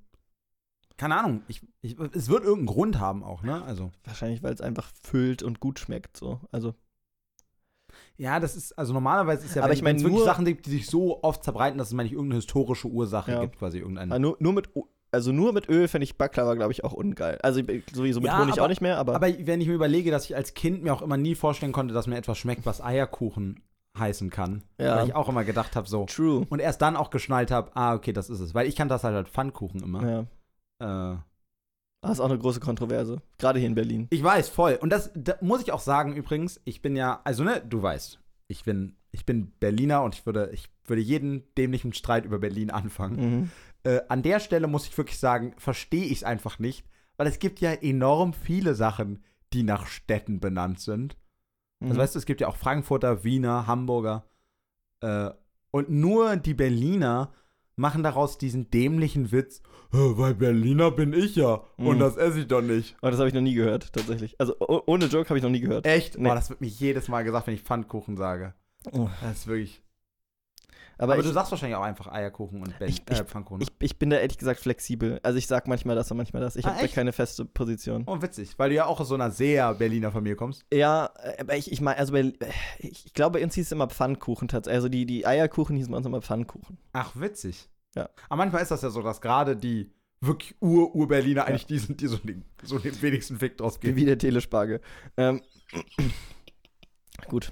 keine 0.97 1.17
Ahnung, 1.17 1.41
ich, 1.47 1.61
ich, 1.81 1.97
es 2.13 2.29
wird 2.29 2.43
irgendeinen 2.43 2.67
Grund 2.67 2.99
haben 2.99 3.23
auch, 3.23 3.41
ne? 3.41 3.63
Also 3.63 3.91
wahrscheinlich, 4.03 4.43
weil 4.43 4.53
es 4.53 4.61
einfach 4.61 4.91
füllt 5.01 5.41
und 5.41 5.59
gut 5.59 5.79
schmeckt. 5.79 6.17
So. 6.17 6.39
Also 6.51 6.75
ja, 8.17 8.39
das 8.39 8.55
ist, 8.55 8.77
also 8.77 8.93
normalerweise 8.93 9.45
ist 9.45 9.55
ja, 9.55 9.61
Aber 9.63 9.69
wenn 9.71 9.77
ich 9.77 9.83
mein, 9.83 9.95
es 9.97 10.03
wirklich 10.03 10.23
Sachen 10.23 10.45
gibt, 10.45 10.65
die 10.65 10.71
sich 10.71 10.87
so 10.87 11.23
oft 11.23 11.43
zerbreiten, 11.43 11.77
dass 11.77 11.87
es, 11.87 11.93
meine 11.93 12.07
ich, 12.07 12.13
irgendeine 12.13 12.35
historische 12.35 12.87
Ursache 12.87 13.31
Ja. 13.31 13.41
gibt, 13.41 13.57
quasi 13.57 13.79
irgendeine. 13.79 14.11
aber 14.11 14.19
nur, 14.19 14.37
nur 14.39 14.53
mit, 14.53 14.69
also 15.11 15.31
nur 15.31 15.53
mit 15.53 15.67
Öl 15.69 15.87
finde 15.87 16.03
ich 16.03 16.17
Baklava, 16.17 16.53
glaube 16.53 16.71
ich, 16.71 16.83
auch 16.83 16.93
ungeil. 16.93 17.37
Also 17.41 17.61
sowieso 17.93 18.19
mit 18.21 18.27
Ja, 18.27 18.39
Honig 18.39 18.53
aber- 18.53 18.63
auch 18.63 18.67
nicht 18.69 18.81
mehr, 18.81 18.97
aber, 18.97 19.15
Aber 19.15 19.27
wenn 19.27 19.59
ich 19.61 19.67
mir 19.67 19.73
überlege, 19.73 20.11
dass 20.11 20.25
ich 20.25 20.35
als 20.35 20.53
Kind 20.53 20.83
mir 20.83 20.93
auch 20.93 21.01
immer 21.01 21.17
nie 21.17 21.35
vorstellen 21.35 21.71
konnte, 21.71 21.93
dass 21.93 22.07
mir 22.07 22.17
etwas 22.17 22.37
schmeckt, 22.37 22.65
was 22.65 22.81
Eierkuchen 22.81 23.61
heißen 23.97 24.29
kann. 24.29 24.63
Ja. 24.79 24.97
Weil 24.97 25.07
ich 25.07 25.15
auch 25.15 25.27
immer 25.27 25.43
gedacht 25.43 25.75
habe, 25.75 25.87
so. 25.87 26.05
true. 26.05 26.45
Und 26.49 26.59
erst 26.59 26.81
dann 26.81 26.95
auch 26.95 27.09
geschnallt 27.09 27.51
habe, 27.51 27.71
ah, 27.75 27.93
okay, 27.95 28.13
das 28.13 28.29
ist 28.29 28.39
es. 28.39 28.53
Weil 28.53 28.67
ich 28.67 28.75
kannte 28.77 28.93
das 28.93 29.03
halt 29.03 29.15
als 29.15 29.29
Pfannkuchen 29.29 29.83
immer. 29.83 30.25
Ja. 30.79 31.13
Äh, 31.13 31.17
Das 32.01 32.13
ist 32.13 32.19
auch 32.19 32.29
eine 32.29 32.39
große 32.39 32.59
Kontroverse. 32.59 33.21
Gerade 33.37 33.59
hier 33.59 33.67
in 33.67 33.75
Berlin. 33.75 34.07
ich 34.09 34.23
weiß, 34.23 34.49
voll. 34.49 34.77
Und 34.81 34.89
das, 34.91 35.11
da 35.13 35.35
muss 35.41 35.61
ich 35.61 35.71
auch 35.71 35.79
sagen 35.79 36.15
übrigens, 36.15 36.59
ich 36.65 36.81
bin 36.81 36.95
ja, 36.95 37.21
also 37.23 37.43
ne, 37.43 37.61
du 37.67 37.81
weißt, 37.81 38.19
ich 38.47 38.63
bin, 38.63 38.95
ich 39.11 39.25
bin 39.25 39.51
Berliner 39.59 40.01
und 40.03 40.15
ich 40.15 40.25
würde, 40.25 40.49
ich 40.51 40.69
würde 40.85 41.01
jeden 41.01 41.43
dämlichen 41.55 41.93
Streit 41.93 42.25
über 42.25 42.39
Berlin 42.39 42.71
anfangen. 42.71 43.19
Mhm. 43.41 43.51
Äh, 43.83 44.01
an 44.09 44.23
der 44.23 44.39
Stelle 44.39 44.67
muss 44.67 44.87
ich 44.87 44.97
wirklich 44.97 45.19
sagen, 45.19 45.53
verstehe 45.57 46.05
ich 46.05 46.17
es 46.17 46.23
einfach 46.23 46.57
nicht, 46.59 46.85
weil 47.17 47.27
es 47.27 47.39
gibt 47.39 47.59
ja 47.61 47.71
enorm 47.71 48.33
viele 48.33 48.73
Sachen, 48.73 49.23
die 49.53 49.63
nach 49.63 49.85
Städten 49.85 50.39
benannt 50.39 50.79
sind. 50.79 51.17
Also 51.81 51.93
Mhm. 51.93 51.97
weißt 51.99 52.15
du, 52.15 52.19
es 52.19 52.25
gibt 52.25 52.41
ja 52.41 52.47
auch 52.47 52.57
Frankfurter, 52.57 53.23
Wiener, 53.23 53.67
Hamburger. 53.67 54.25
Äh, 55.01 55.29
und 55.71 55.89
nur 55.89 56.35
die 56.35 56.53
Berliner 56.53 57.31
machen 57.75 58.03
daraus 58.03 58.37
diesen 58.37 58.69
dämlichen 58.69 59.31
Witz, 59.31 59.61
"Hä, 59.91 59.97
weil 60.15 60.35
Berliner 60.35 60.91
bin 60.91 61.13
ich 61.13 61.35
ja 61.35 61.61
und 61.77 61.95
Mhm. 61.95 61.99
das 61.99 62.17
esse 62.17 62.41
ich 62.41 62.47
doch 62.47 62.61
nicht. 62.61 62.95
Aber 63.01 63.11
das 63.11 63.19
habe 63.19 63.27
ich 63.29 63.33
noch 63.35 63.41
nie 63.41 63.53
gehört, 63.53 63.91
tatsächlich. 63.93 64.35
Also 64.39 64.55
oh- 64.59 64.81
ohne 64.85 65.05
Joke 65.05 65.29
habe 65.29 65.37
ich 65.37 65.43
noch 65.43 65.49
nie 65.49 65.61
gehört. 65.61 65.85
Echt? 65.85 66.17
Nee. 66.17 66.27
Boah, 66.27 66.35
das 66.35 66.49
wird 66.49 66.61
mir 66.61 66.67
jedes 66.67 67.07
Mal 67.07 67.23
gesagt, 67.23 67.47
wenn 67.47 67.53
ich 67.53 67.61
Pfannkuchen 67.63 68.17
sage. 68.17 68.53
Oh. 68.91 69.09
Das 69.21 69.37
ist 69.39 69.47
wirklich. 69.47 69.81
Aber, 71.01 71.13
Aber, 71.13 71.21
ich, 71.21 71.27
du 71.27 71.33
sagst 71.33 71.51
wahrscheinlich 71.51 71.75
auch 71.75 71.81
einfach 71.83 72.07
Eierkuchen 72.11 72.61
und 72.61 72.77
ben 72.77 72.87
Ich- 72.87 73.01
äh, 73.09 73.25
Pfannkuchen. 73.25 73.61
ich, 73.61 73.69
ich 73.79 73.97
bin 73.97 74.11
da 74.11 74.17
ehrlich 74.17 74.37
gesagt 74.37 74.59
flexibel. 74.59 75.19
Also 75.23 75.37
ich 75.39 75.47
sag 75.47 75.67
manchmal 75.67 75.95
das 75.95 76.11
und 76.11 76.17
manchmal 76.17 76.41
das. 76.41 76.55
Ich 76.55 76.65
Ah, 76.65 76.75
habe 76.75 76.87
da 76.87 76.93
keine 76.93 77.11
feste 77.11 77.43
Position. 77.43 78.03
oh, 78.05 78.21
witzig, 78.21 78.57
weil 78.57 78.69
du 78.69 78.75
ja 78.75 78.85
auch 78.85 78.99
aus 78.99 79.07
so 79.09 79.15
einer 79.15 79.31
sehr 79.31 79.73
Berliner 79.73 80.11
Familie 80.11 80.35
kommst. 80.35 80.63
Ja, 80.71 81.09
äh, 81.23 81.41
aber 81.41 81.57
ich, 81.57 81.71
ich 81.71 81.81
meine, 81.81 81.97
also 81.97 82.13
bei, 82.13 82.33
ich, 82.79 83.07
ich 83.07 83.13
glaube, 83.13 83.39
bei 83.39 83.43
uns 83.43 83.55
hieß 83.55 83.65
es 83.65 83.71
immer 83.71 83.87
Pfannkuchen 83.89 84.47
tatsächlich. 84.47 84.75
Also 84.75 84.89
die, 84.89 85.05
die 85.05 85.25
Eierkuchen 85.25 85.75
hießen 85.75 85.91
bei 85.91 85.97
uns 85.97 86.05
immer 86.05 86.21
Pfannkuchen. 86.21 86.77
Ach, 86.93 87.11
witzig. 87.15 87.67
Ja. 87.95 88.07
Aber 88.29 88.37
manchmal 88.37 88.61
ist 88.61 88.71
das 88.71 88.83
ja 88.83 88.89
so, 88.91 89.01
dass 89.01 89.19
gerade 89.21 89.57
die 89.57 89.91
wirklich 90.21 90.55
Ur-Ur-Berliner 90.61 91.45
eigentlich 91.45 91.65
die 91.65 91.79
sind, 91.79 91.99
die 91.99 92.05
so 92.07 92.17
den, 92.17 92.45
so 92.61 92.77
den 92.77 93.01
wenigsten 93.01 93.39
Fick 93.39 93.57
draus 93.57 93.79
geben. 93.79 93.95
wie 93.97 94.05
der 94.05 94.19
Telespargel. 94.19 94.79
Ähm, 95.17 95.41
gut. 97.27 97.51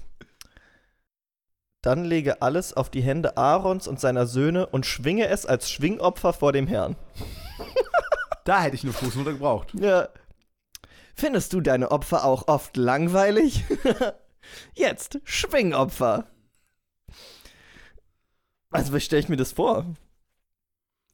Dann 1.82 2.04
lege 2.04 2.42
alles 2.42 2.74
auf 2.74 2.90
die 2.90 3.02
Hände 3.02 3.38
Aarons 3.38 3.88
und 3.88 4.00
seiner 4.00 4.28
Söhne 4.28 4.68
und 4.68 4.86
schwinge 4.86 5.28
es 5.28 5.46
als 5.46 5.72
Schwingopfer 5.72 6.34
vor 6.34 6.52
dem 6.52 6.68
Herrn. 6.68 6.96
Da 8.46 8.64
hätte 8.64 8.76
ich 8.76 8.84
eine 8.84 8.94
Fußnote 8.94 9.34
gebraucht. 9.34 9.76
Ja. 9.76 10.10
Findest 11.14 11.54
du 11.54 11.62
deine 11.62 11.92
Opfer 11.92 12.24
auch 12.24 12.48
oft 12.48 12.78
langweilig? 12.78 13.64
Jetzt 14.74 15.20
Schwingopfer. 15.24 16.26
Also, 18.72 18.92
wie 18.94 19.02
stelle 19.02 19.20
ich 19.20 19.30
mir 19.30 19.38
das 19.38 19.52
vor? 19.52 19.86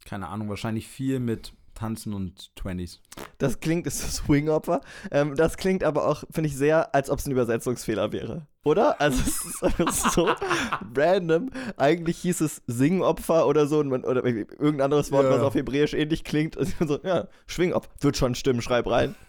Keine 0.06 0.30
Ahnung, 0.30 0.48
wahrscheinlich 0.48 0.88
viel 0.88 1.20
mit 1.20 1.52
Tanzen 1.76 2.14
und 2.14 2.52
20s. 2.58 3.00
Das 3.38 3.60
klingt, 3.60 3.86
ist 3.86 4.04
das 4.04 4.16
Swingopfer? 4.16 4.82
Ähm, 5.12 5.36
das 5.36 5.58
klingt 5.58 5.84
aber 5.84 6.08
auch, 6.08 6.24
finde 6.32 6.48
ich, 6.50 6.56
sehr, 6.58 6.96
als 6.96 7.10
ob 7.10 7.20
es 7.20 7.28
ein 7.28 7.32
Übersetzungsfehler 7.32 8.12
wäre. 8.12 8.48
Oder? 8.64 9.00
Also, 9.00 9.22
es 9.22 9.46
ist 9.46 9.64
einfach 9.64 9.92
so 9.92 10.30
random. 10.96 11.52
Eigentlich 11.78 12.18
hieß 12.20 12.42
es 12.42 12.64
Singopfer 12.66 13.46
oder 13.48 13.68
so, 13.68 13.84
man, 13.84 14.04
oder 14.04 14.26
irgendein 14.26 14.82
anderes 14.82 15.12
Wort, 15.12 15.26
Ja. 15.26 15.32
was 15.32 15.42
auf 15.42 15.54
Hebräisch 15.54 15.94
ähnlich 15.94 16.24
klingt. 16.24 16.58
Und 16.58 16.74
so, 16.88 17.00
ja, 17.04 17.28
Schwingopfer. 17.46 17.90
Wird 18.00 18.18
schon 18.18 18.34
stimmen, 18.36 18.62
schreib 18.62 18.88
rein. 18.88 19.16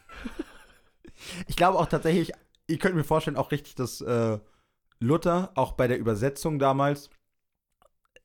Ich 1.47 1.57
glaube 1.57 1.79
auch 1.79 1.87
tatsächlich, 1.87 2.33
ihr 2.67 2.79
könnt 2.79 2.95
mir 2.95 3.05
vorstellen, 3.05 3.39
auch 3.39 3.51
richtig, 3.51 3.75
dass 3.75 4.03
äh, 4.03 4.39
Luther 5.01 5.51
auch 5.55 5.73
bei 5.73 5.89
der 5.89 5.99
Übersetzung 5.99 6.59
damals 6.59 7.09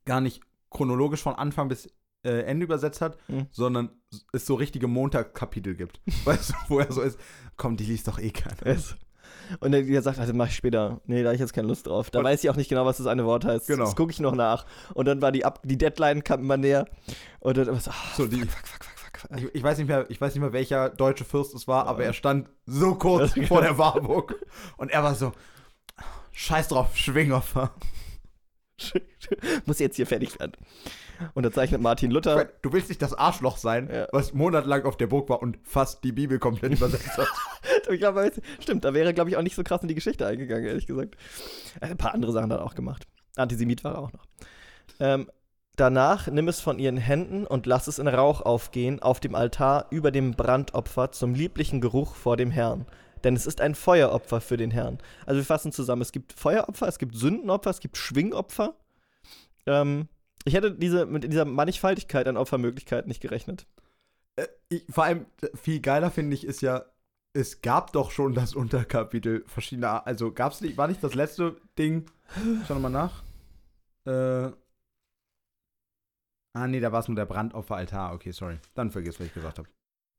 gar 0.05 0.19
nicht 0.21 0.41
chronologisch 0.69 1.21
von 1.21 1.35
Anfang 1.35 1.69
bis 1.69 1.89
äh, 2.23 2.41
Ende 2.43 2.65
übersetzt 2.65 3.01
hat, 3.01 3.17
Mhm. 3.29 3.47
sondern 3.51 3.89
es 4.33 4.45
so 4.45 4.55
richtige 4.55 4.87
Montagskapitel 4.87 5.75
gibt. 5.75 5.99
weißt 6.25 6.49
du, 6.51 6.55
wo 6.69 6.79
er 6.79 6.91
so 6.91 7.01
ist, 7.01 7.19
komm, 7.57 7.77
die 7.77 7.85
liest 7.85 8.07
doch 8.07 8.19
eh 8.19 8.31
keiner. 8.31 8.77
Und 9.59 9.71
der 9.73 10.01
sagt, 10.01 10.19
also 10.19 10.33
mach 10.33 10.47
ich 10.47 10.55
später. 10.55 11.01
Nee, 11.05 11.23
da 11.23 11.27
habe 11.29 11.35
ich 11.35 11.41
jetzt 11.41 11.53
keine 11.53 11.67
Lust 11.67 11.87
drauf. 11.87 12.09
Da 12.09 12.19
Und- 12.19 12.25
weiß 12.25 12.43
ich 12.43 12.49
auch 12.49 12.55
nicht 12.55 12.69
genau, 12.69 12.85
was 12.85 12.97
das 12.97 13.07
eine 13.07 13.25
Wort 13.25 13.43
heißt. 13.43 13.67
Genau. 13.67 13.83
Das 13.85 13.95
gucke 13.95 14.11
ich 14.11 14.19
noch 14.19 14.35
nach. 14.35 14.65
Und 14.93 15.05
dann 15.07 15.21
war 15.21 15.31
die, 15.31 15.43
Ab 15.45 15.59
die 15.63 15.77
Deadline 15.77 16.23
kam 16.23 16.39
immer 16.41 16.57
näher. 16.57 16.85
Und 17.39 17.57
dann 17.57 17.67
war 17.67 17.79
so, 17.79 17.91
ah, 17.91 17.95
So, 18.15 18.27
die, 18.27 18.39
fuck, 18.41 18.67
fuck, 18.67 18.83
fuck, 18.85 19.17
fuck, 19.29 19.37
ich, 19.37 19.55
ich, 19.55 19.63
weiß 19.63 19.77
nicht 19.77 19.87
mehr, 19.87 20.05
ich 20.09 20.21
weiß 20.21 20.33
nicht 20.33 20.41
mehr, 20.41 20.53
welcher 20.53 20.89
deutsche 20.89 21.25
Fürst 21.25 21.53
es 21.53 21.67
war, 21.67 21.85
aber 21.87 22.03
er 22.05 22.13
stand 22.13 22.49
so 22.65 22.95
kurz 22.95 23.35
Ja, 23.35 23.45
vor 23.47 23.61
der 23.61 23.77
Warburg 23.77 24.35
und 24.77 24.89
er 24.91 25.03
war 25.03 25.15
so, 25.15 25.33
scheiß 26.31 26.69
drauf, 26.69 26.95
Schwingopfer. 26.95 27.73
Muss 29.65 29.79
jetzt 29.79 29.95
hier 29.97 30.07
fertig 30.07 30.39
werden. 30.39 30.53
Unterzeichnet 31.33 31.81
Martin 31.81 32.11
Luther. 32.11 32.49
Du 32.61 32.73
willst 32.73 32.89
nicht 32.89 33.01
das 33.01 33.13
Arschloch 33.13 33.57
sein, 33.57 33.89
Ja. 33.91 34.07
was 34.11 34.33
monatelang 34.33 34.83
auf 34.85 34.97
der 34.97 35.07
Burg 35.07 35.29
war 35.29 35.41
und 35.41 35.57
fast 35.63 36.03
die 36.03 36.11
Bibel 36.11 36.39
komplett 36.39 36.73
übersetzt 36.73 37.17
hat. 37.17 37.27
Ich 37.89 37.99
glaube, 37.99 38.31
stimmt, 38.59 38.85
da 38.85 38.93
wäre, 38.93 39.13
glaube 39.13 39.29
ich, 39.29 39.37
auch 39.37 39.41
nicht 39.41 39.55
so 39.55 39.63
krass 39.63 39.81
in 39.81 39.87
die 39.87 39.95
Geschichte 39.95 40.25
eingegangen, 40.25 40.65
ehrlich 40.65 40.87
gesagt. 40.87 41.15
Ein 41.81 41.97
paar 41.97 42.13
andere 42.13 42.31
Sachen 42.31 42.51
hat 42.51 42.59
er 42.59 42.65
auch 42.65 42.75
gemacht. 42.75 43.05
Antisemit 43.35 43.83
war 43.83 43.93
er 43.95 43.99
auch 43.99 44.13
noch. 44.13 44.25
Ähm, 44.99 45.29
danach 45.75 46.27
nimm 46.27 46.47
es 46.47 46.59
von 46.61 46.79
ihren 46.79 46.97
Händen 46.97 47.45
und 47.45 47.65
lass 47.65 47.87
es 47.87 47.99
in 47.99 48.07
Rauch 48.07 48.41
aufgehen 48.41 49.01
auf 49.01 49.19
dem 49.19 49.35
Altar 49.35 49.87
über 49.89 50.11
dem 50.11 50.31
Brandopfer 50.35 51.11
zum 51.11 51.33
lieblichen 51.33 51.81
Geruch 51.81 52.15
vor 52.15 52.37
dem 52.37 52.51
Herrn. 52.51 52.85
Denn 53.23 53.35
es 53.35 53.45
ist 53.45 53.61
ein 53.61 53.75
Feueropfer 53.75 54.41
für 54.41 54.57
den 54.57 54.71
Herrn. 54.71 54.97
Also 55.25 55.39
wir 55.39 55.45
fassen 55.45 55.71
zusammen, 55.71 56.01
es 56.01 56.11
gibt 56.11 56.33
Feueropfer, 56.33 56.87
es 56.87 56.97
gibt 56.97 57.15
Sündenopfer, 57.15 57.69
es 57.71 57.79
gibt 57.79 57.97
Schwingopfer. 57.97 58.73
Ähm, 59.65 60.07
ich 60.45 60.53
hätte 60.53 60.71
diese, 60.71 61.05
mit 61.05 61.23
dieser 61.23 61.45
Mannigfaltigkeit 61.45 62.27
an 62.27 62.37
Opfermöglichkeiten 62.37 63.07
nicht 63.07 63.21
gerechnet. 63.21 63.67
Äh, 64.35 64.47
ich, 64.69 64.85
vor 64.89 65.03
allem 65.03 65.25
äh, 65.41 65.55
viel 65.55 65.79
geiler 65.79 66.11
finde 66.11 66.35
ich 66.35 66.45
ist 66.45 66.61
ja, 66.61 66.85
es 67.33 67.61
gab 67.61 67.93
doch 67.93 68.11
schon 68.11 68.33
das 68.33 68.55
Unterkapitel 68.55 69.43
verschiedener. 69.47 70.05
Also 70.05 70.31
gab 70.31 70.51
es 70.51 70.61
nicht, 70.61 70.77
war 70.77 70.87
nicht 70.87 71.03
das 71.03 71.15
letzte 71.15 71.57
Ding? 71.77 72.05
Schau 72.67 72.73
nochmal 72.75 72.91
nach. 72.91 73.23
Äh. 74.05 74.51
Ah, 76.53 76.67
nee, 76.67 76.81
da 76.81 76.91
war 76.91 76.99
es 76.99 77.07
nur 77.07 77.15
der 77.15 77.25
Brandopferaltar. 77.25 78.13
Okay, 78.13 78.31
sorry. 78.31 78.57
Dann 78.73 78.91
vergiss, 78.91 79.19
was 79.19 79.27
ich 79.27 79.33
gesagt 79.33 79.59
habe. 79.59 79.69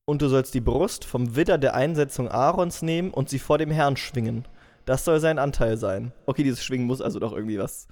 Und 0.06 0.22
du 0.22 0.28
sollst 0.28 0.54
die 0.54 0.60
Brust 0.60 1.04
vom 1.04 1.36
Widder 1.36 1.58
der 1.58 1.74
Einsetzung 1.74 2.28
Aarons 2.28 2.82
nehmen 2.82 3.10
und 3.10 3.28
sie 3.28 3.38
vor 3.38 3.58
dem 3.58 3.70
Herrn 3.70 3.96
schwingen. 3.96 4.46
Das 4.84 5.04
soll 5.04 5.20
sein 5.20 5.38
Anteil 5.38 5.76
sein. 5.76 6.12
Okay, 6.26 6.42
dieses 6.42 6.64
Schwingen 6.64 6.86
muss 6.86 7.02
also 7.02 7.20
doch 7.20 7.32
irgendwie 7.32 7.58
was. 7.58 7.86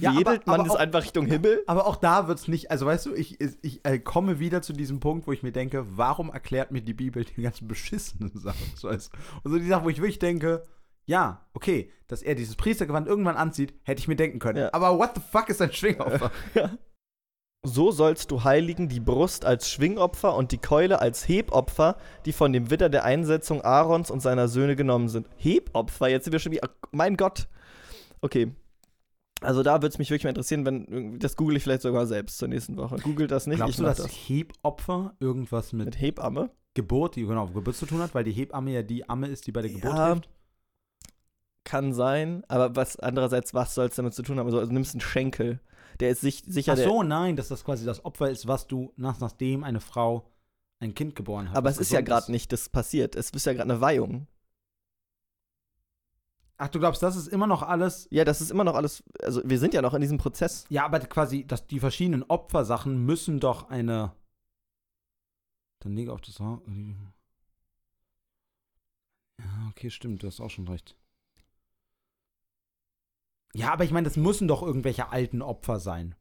Ja, 0.00 0.10
aber- 0.10 0.18
Wedelt 0.20 0.46
man 0.46 0.54
aber 0.60 0.64
das 0.68 0.76
auch- 0.76 0.80
einfach 0.80 1.02
Richtung 1.02 1.26
Himmel? 1.26 1.62
Aber 1.66 1.86
auch 1.86 1.96
da 1.96 2.28
wird's 2.28 2.48
nicht, 2.48 2.70
also 2.70 2.86
weißt 2.86 3.06
du, 3.06 3.14
ich, 3.14 3.40
ich, 3.40 3.84
äh, 3.84 3.98
komme 3.98 4.38
wieder 4.38 4.62
zu 4.62 4.72
diesem 4.72 5.00
Punkt, 5.00 5.26
wo 5.26 5.32
ich 5.32 5.42
mir 5.42 5.52
denke, 5.52 5.84
warum 5.96 6.30
erklärt 6.30 6.70
mir 6.70 6.80
die 6.82 6.94
Bibel 6.94 7.24
die 7.24 7.42
ganzen 7.42 7.68
beschissenen 7.68 8.30
Sachen? 8.34 8.66
So 8.76 8.88
du? 8.88 8.94
Und 9.42 9.52
so 9.52 9.58
die 9.58 9.66
Sachen, 9.66 9.84
wo 9.84 9.88
ich 9.90 9.98
wirklich 9.98 10.18
denke, 10.18 10.66
ja, 11.06 11.46
okay, 11.52 11.90
dass 12.06 12.22
er 12.22 12.34
dieses 12.34 12.56
Priestergewand 12.56 13.06
irgendwann 13.06 13.36
anzieht, 13.36 13.74
hätte 13.82 14.00
ich 14.00 14.08
mir 14.08 14.16
denken 14.16 14.38
können. 14.38 14.58
Ja. 14.58 14.70
Aber 14.72 14.98
what 14.98 15.10
the 15.14 15.20
fuck 15.30 15.48
ist 15.50 15.60
ein 15.60 15.72
Schwingopfer? 15.72 16.30
So 17.66 17.90
sollst 17.92 18.30
du 18.30 18.44
heiligen 18.44 18.90
die 18.90 19.00
Brust 19.00 19.46
als 19.46 19.70
Schwingopfer 19.70 20.36
und 20.36 20.52
die 20.52 20.58
Keule 20.58 21.00
als 21.00 21.26
Hebopfer, 21.26 21.96
die 22.26 22.32
von 22.34 22.52
dem 22.52 22.70
Widder 22.70 22.90
der 22.90 23.04
Einsetzung 23.04 23.62
Aarons 23.62 24.10
und 24.10 24.20
seiner 24.20 24.48
Söhne 24.48 24.76
genommen 24.76 25.08
sind. 25.08 25.26
Hebopfer? 25.38 26.08
Jetzt 26.08 26.24
sind 26.24 26.32
wir 26.32 26.40
schon 26.40 26.52
wieder. 26.52 26.68
Mein 26.92 27.16
Gott. 27.16 27.48
Okay. 28.20 28.54
Also 29.44 29.62
da 29.62 29.74
würde 29.74 29.88
es 29.88 29.98
mich 29.98 30.10
wirklich 30.10 30.24
mal 30.24 30.30
interessieren, 30.30 30.64
wenn. 30.66 31.18
Das 31.18 31.36
google 31.36 31.56
ich 31.56 31.62
vielleicht 31.62 31.82
sogar 31.82 32.06
selbst 32.06 32.38
zur 32.38 32.48
nächsten 32.48 32.76
Woche. 32.76 32.96
Google 32.96 33.26
das 33.26 33.46
nicht. 33.46 33.56
Glaubst 33.56 33.74
ich 33.74 33.76
du, 33.78 33.84
dass 33.84 34.06
Hebopfer 34.06 35.14
irgendwas 35.20 35.72
mit, 35.72 35.86
Mit 35.86 36.00
Hebamme? 36.00 36.50
Geburt, 36.74 37.16
die 37.16 37.24
genau, 37.24 37.46
Geburt 37.46 37.76
zu 37.76 37.86
tun 37.86 38.00
hat? 38.00 38.14
Weil 38.14 38.24
die 38.24 38.32
Hebamme 38.32 38.72
ja 38.72 38.82
die 38.82 39.08
Amme 39.08 39.28
ist, 39.28 39.46
die 39.46 39.52
bei 39.52 39.62
der 39.62 39.70
Geburt 39.70 39.94
Ja, 39.94 40.06
hilft? 40.08 40.28
Kann 41.62 41.94
sein, 41.94 42.42
aber 42.48 42.76
was 42.76 42.98
andererseits, 42.98 43.54
was 43.54 43.74
soll 43.74 43.86
es 43.86 43.94
damit 43.94 44.12
zu 44.12 44.22
tun 44.22 44.38
haben? 44.38 44.46
Also, 44.46 44.58
also 44.58 44.72
nimmst 44.72 44.94
einen 44.94 45.00
Schenkel. 45.00 45.60
Der 46.00 46.10
ist 46.10 46.20
sich, 46.20 46.42
sicher 46.46 46.72
Ach 46.72 46.78
so, 46.78 47.02
nein, 47.02 47.36
dass 47.36 47.48
das 47.48 47.64
quasi 47.64 47.86
das 47.86 48.04
Opfer 48.04 48.28
ist, 48.30 48.48
was 48.48 48.66
du 48.66 48.92
nach, 48.96 49.20
nachdem 49.20 49.64
eine 49.64 49.80
Frau 49.80 50.28
ein 50.80 50.94
Kind 50.94 51.14
geboren 51.14 51.48
hat. 51.48 51.56
aber 51.56 51.70
es 51.70 51.78
ist 51.78 51.92
ja 51.92 52.00
gerade 52.00 52.30
nicht 52.30 52.52
das 52.52 52.68
passiert. 52.68 53.14
Es 53.14 53.30
ist 53.30 53.46
ja 53.46 53.52
gerade 53.52 53.70
eine 53.70 53.80
Weihung. 53.80 54.26
Ach, 56.56 56.68
du 56.68 56.78
glaubst, 56.78 57.02
das 57.02 57.16
ist 57.16 57.26
immer 57.28 57.46
noch 57.46 57.62
alles 57.62 58.06
Ja, 58.10 58.24
das 58.24 58.40
ist 58.40 58.50
immer 58.50 58.64
noch 58.64 58.74
alles. 58.74 59.02
Also 59.20 59.42
wir 59.44 59.58
sind 59.58 59.74
ja 59.74 59.82
noch 59.82 59.94
in 59.94 60.00
diesem 60.00 60.18
Prozess. 60.18 60.66
Ja, 60.68 60.84
aber 60.84 61.00
quasi, 61.00 61.46
dass 61.46 61.66
die 61.66 61.80
verschiedenen 61.80 62.22
Opfersachen 62.22 63.04
müssen 63.04 63.40
doch 63.40 63.70
eine. 63.70 64.12
Dann 65.80 65.94
lege 65.94 66.12
auf 66.12 66.20
das. 66.20 66.38
Ja, 66.38 66.58
okay, 69.70 69.90
stimmt, 69.90 70.22
du 70.22 70.28
hast 70.28 70.40
auch 70.40 70.50
schon 70.50 70.68
recht. 70.68 70.96
Ja, 73.54 73.72
aber 73.72 73.84
ich 73.84 73.92
meine, 73.92 74.04
das 74.04 74.16
müssen 74.16 74.48
doch 74.48 74.62
irgendwelche 74.62 75.10
alten 75.10 75.42
Opfer 75.42 75.78
sein. 75.78 76.14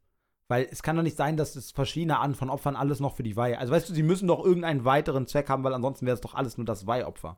Weil 0.47 0.67
es 0.69 0.83
kann 0.83 0.95
doch 0.95 1.03
nicht 1.03 1.17
sein, 1.17 1.37
dass 1.37 1.55
es 1.55 1.71
verschiedene 1.71 2.19
Arten 2.19 2.35
von 2.35 2.49
Opfern 2.49 2.75
alles 2.75 2.99
noch 2.99 3.15
für 3.15 3.23
die 3.23 3.35
Weihe. 3.35 3.57
Also 3.57 3.73
weißt 3.73 3.89
du, 3.89 3.93
sie 3.93 4.03
müssen 4.03 4.27
doch 4.27 4.43
irgendeinen 4.43 4.85
weiteren 4.85 5.25
Zweck 5.25 5.49
haben, 5.49 5.63
weil 5.63 5.73
ansonsten 5.73 6.05
wäre 6.05 6.15
es 6.15 6.21
doch 6.21 6.35
alles 6.35 6.57
nur 6.57 6.65
das 6.65 6.85
Weihopfer. 6.85 7.37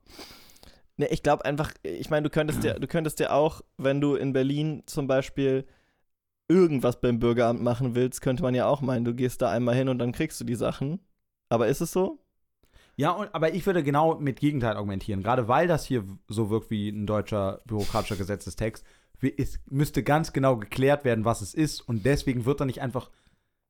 Ne, 0.97 1.07
ich 1.07 1.23
glaube 1.23 1.43
einfach, 1.45 1.73
ich 1.83 2.09
meine, 2.09 2.23
du 2.23 2.29
könntest 2.29 2.63
ja, 2.63 2.79
du 2.79 2.87
könntest 2.87 3.19
ja 3.19 3.31
auch, 3.31 3.61
wenn 3.77 3.99
du 3.99 4.15
in 4.15 4.31
Berlin 4.33 4.83
zum 4.85 5.07
Beispiel 5.07 5.65
irgendwas 6.47 7.01
beim 7.01 7.19
Bürgeramt 7.19 7.61
machen 7.61 7.95
willst, 7.95 8.21
könnte 8.21 8.43
man 8.43 8.55
ja 8.55 8.67
auch 8.67 8.81
meinen, 8.81 9.03
du 9.03 9.13
gehst 9.13 9.41
da 9.41 9.49
einmal 9.51 9.75
hin 9.75 9.89
und 9.89 9.99
dann 9.99 10.11
kriegst 10.11 10.39
du 10.39 10.45
die 10.45 10.55
Sachen. 10.55 10.99
Aber 11.49 11.67
ist 11.67 11.81
es 11.81 11.91
so? 11.91 12.19
Ja, 12.95 13.11
und, 13.11 13.33
aber 13.35 13.53
ich 13.53 13.65
würde 13.65 13.83
genau 13.83 14.15
mit 14.15 14.39
Gegenteil 14.39 14.75
argumentieren. 14.77 15.21
Gerade 15.21 15.47
weil 15.47 15.67
das 15.67 15.85
hier 15.85 16.05
so 16.27 16.49
wirkt 16.49 16.69
wie 16.71 16.89
ein 16.89 17.05
deutscher 17.07 17.61
bürokratischer 17.65 18.15
Gesetzestext, 18.15 18.85
es 19.37 19.59
müsste 19.69 20.03
ganz 20.03 20.33
genau 20.33 20.57
geklärt 20.57 21.03
werden, 21.03 21.25
was 21.25 21.41
es 21.41 21.53
ist. 21.53 21.81
Und 21.81 22.05
deswegen 22.05 22.45
wird 22.45 22.61
da 22.61 22.65
nicht 22.65 22.81
einfach, 22.81 23.09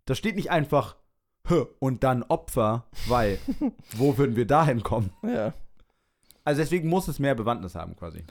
da 0.05 0.13
steht 0.13 0.35
nicht 0.35 0.51
einfach 0.51 0.97
"Hä, 1.47 1.65
und 1.79 2.03
dann 2.03 2.23
Opfer, 2.23 2.85
weil 3.07 3.39
wo 3.95 4.17
würden 4.17 4.35
wir 4.35 4.45
dahin 4.45 4.83
kommen? 4.83 5.11
Ja. 5.23 5.53
Also 6.45 6.61
deswegen 6.61 6.87
muss 6.87 7.09
es 7.09 7.19
mehr 7.19 7.35
Bewandtnis 7.35 7.75
haben 7.75 7.95
quasi. 7.97 8.23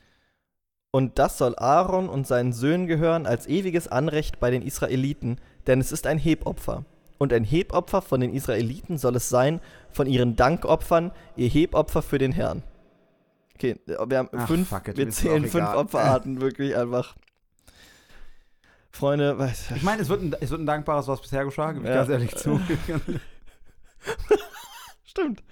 Und 0.91 1.19
das 1.19 1.39
soll 1.39 1.57
Aaron 1.59 2.09
und 2.09 2.27
seinen 2.27 2.53
Söhnen 2.53 2.87
gehören 2.87 3.27
als 3.27 3.47
ewiges 3.49 3.89
Anrecht 3.89 4.39
bei 4.39 4.51
den 4.53 4.63
Israeliten, 4.63 5.39
denn 5.67 5.81
es 5.81 5.91
ist 5.93 6.07
ein 6.07 6.19
Hebopfer. 6.19 6.85
Und 7.19 7.33
ein 7.33 7.45
Hebopfer 7.45 8.01
von 8.03 8.21
den 8.21 8.33
Israeliten 8.33 8.99
soll 8.99 9.17
es 9.17 9.29
sein, 9.29 9.61
von 9.91 10.07
ihren 10.07 10.37
Dankopfern, 10.37 11.11
ihr 11.37 11.49
Hebopfer 11.49 12.03
für 12.03 12.19
den 12.19 12.33
Herrn. 12.33 12.63
Okay, 13.57 13.77
wir 13.87 13.99
haben 14.19 14.29
Ach, 14.37 14.47
fünf, 14.47 14.71
it, 14.73 14.97
wir 14.97 15.11
zählen 15.11 15.47
fünf. 15.47 15.75
Opferarten, 15.75 16.41
wirklich 16.41 16.77
einfach. 16.77 17.17
Freunde, 18.91 19.39
weiß, 19.39 19.73
Ich 19.75 19.83
meine, 19.83 20.03
es 20.03 20.09
wird 20.09 20.23
ein, 20.23 20.37
es 20.41 20.51
wird 20.51 20.61
ein 20.61 20.67
dankbares, 20.67 21.09
was 21.09 21.21
bisher 21.21 21.45
geschah, 21.45 21.73
gebe 21.73 21.85
ich 21.85 21.89
Ja. 21.91 21.97
ganz 21.97 22.11
ehrlich 22.11 22.35
zu. 22.37 22.61
Stimmt. 25.05 25.43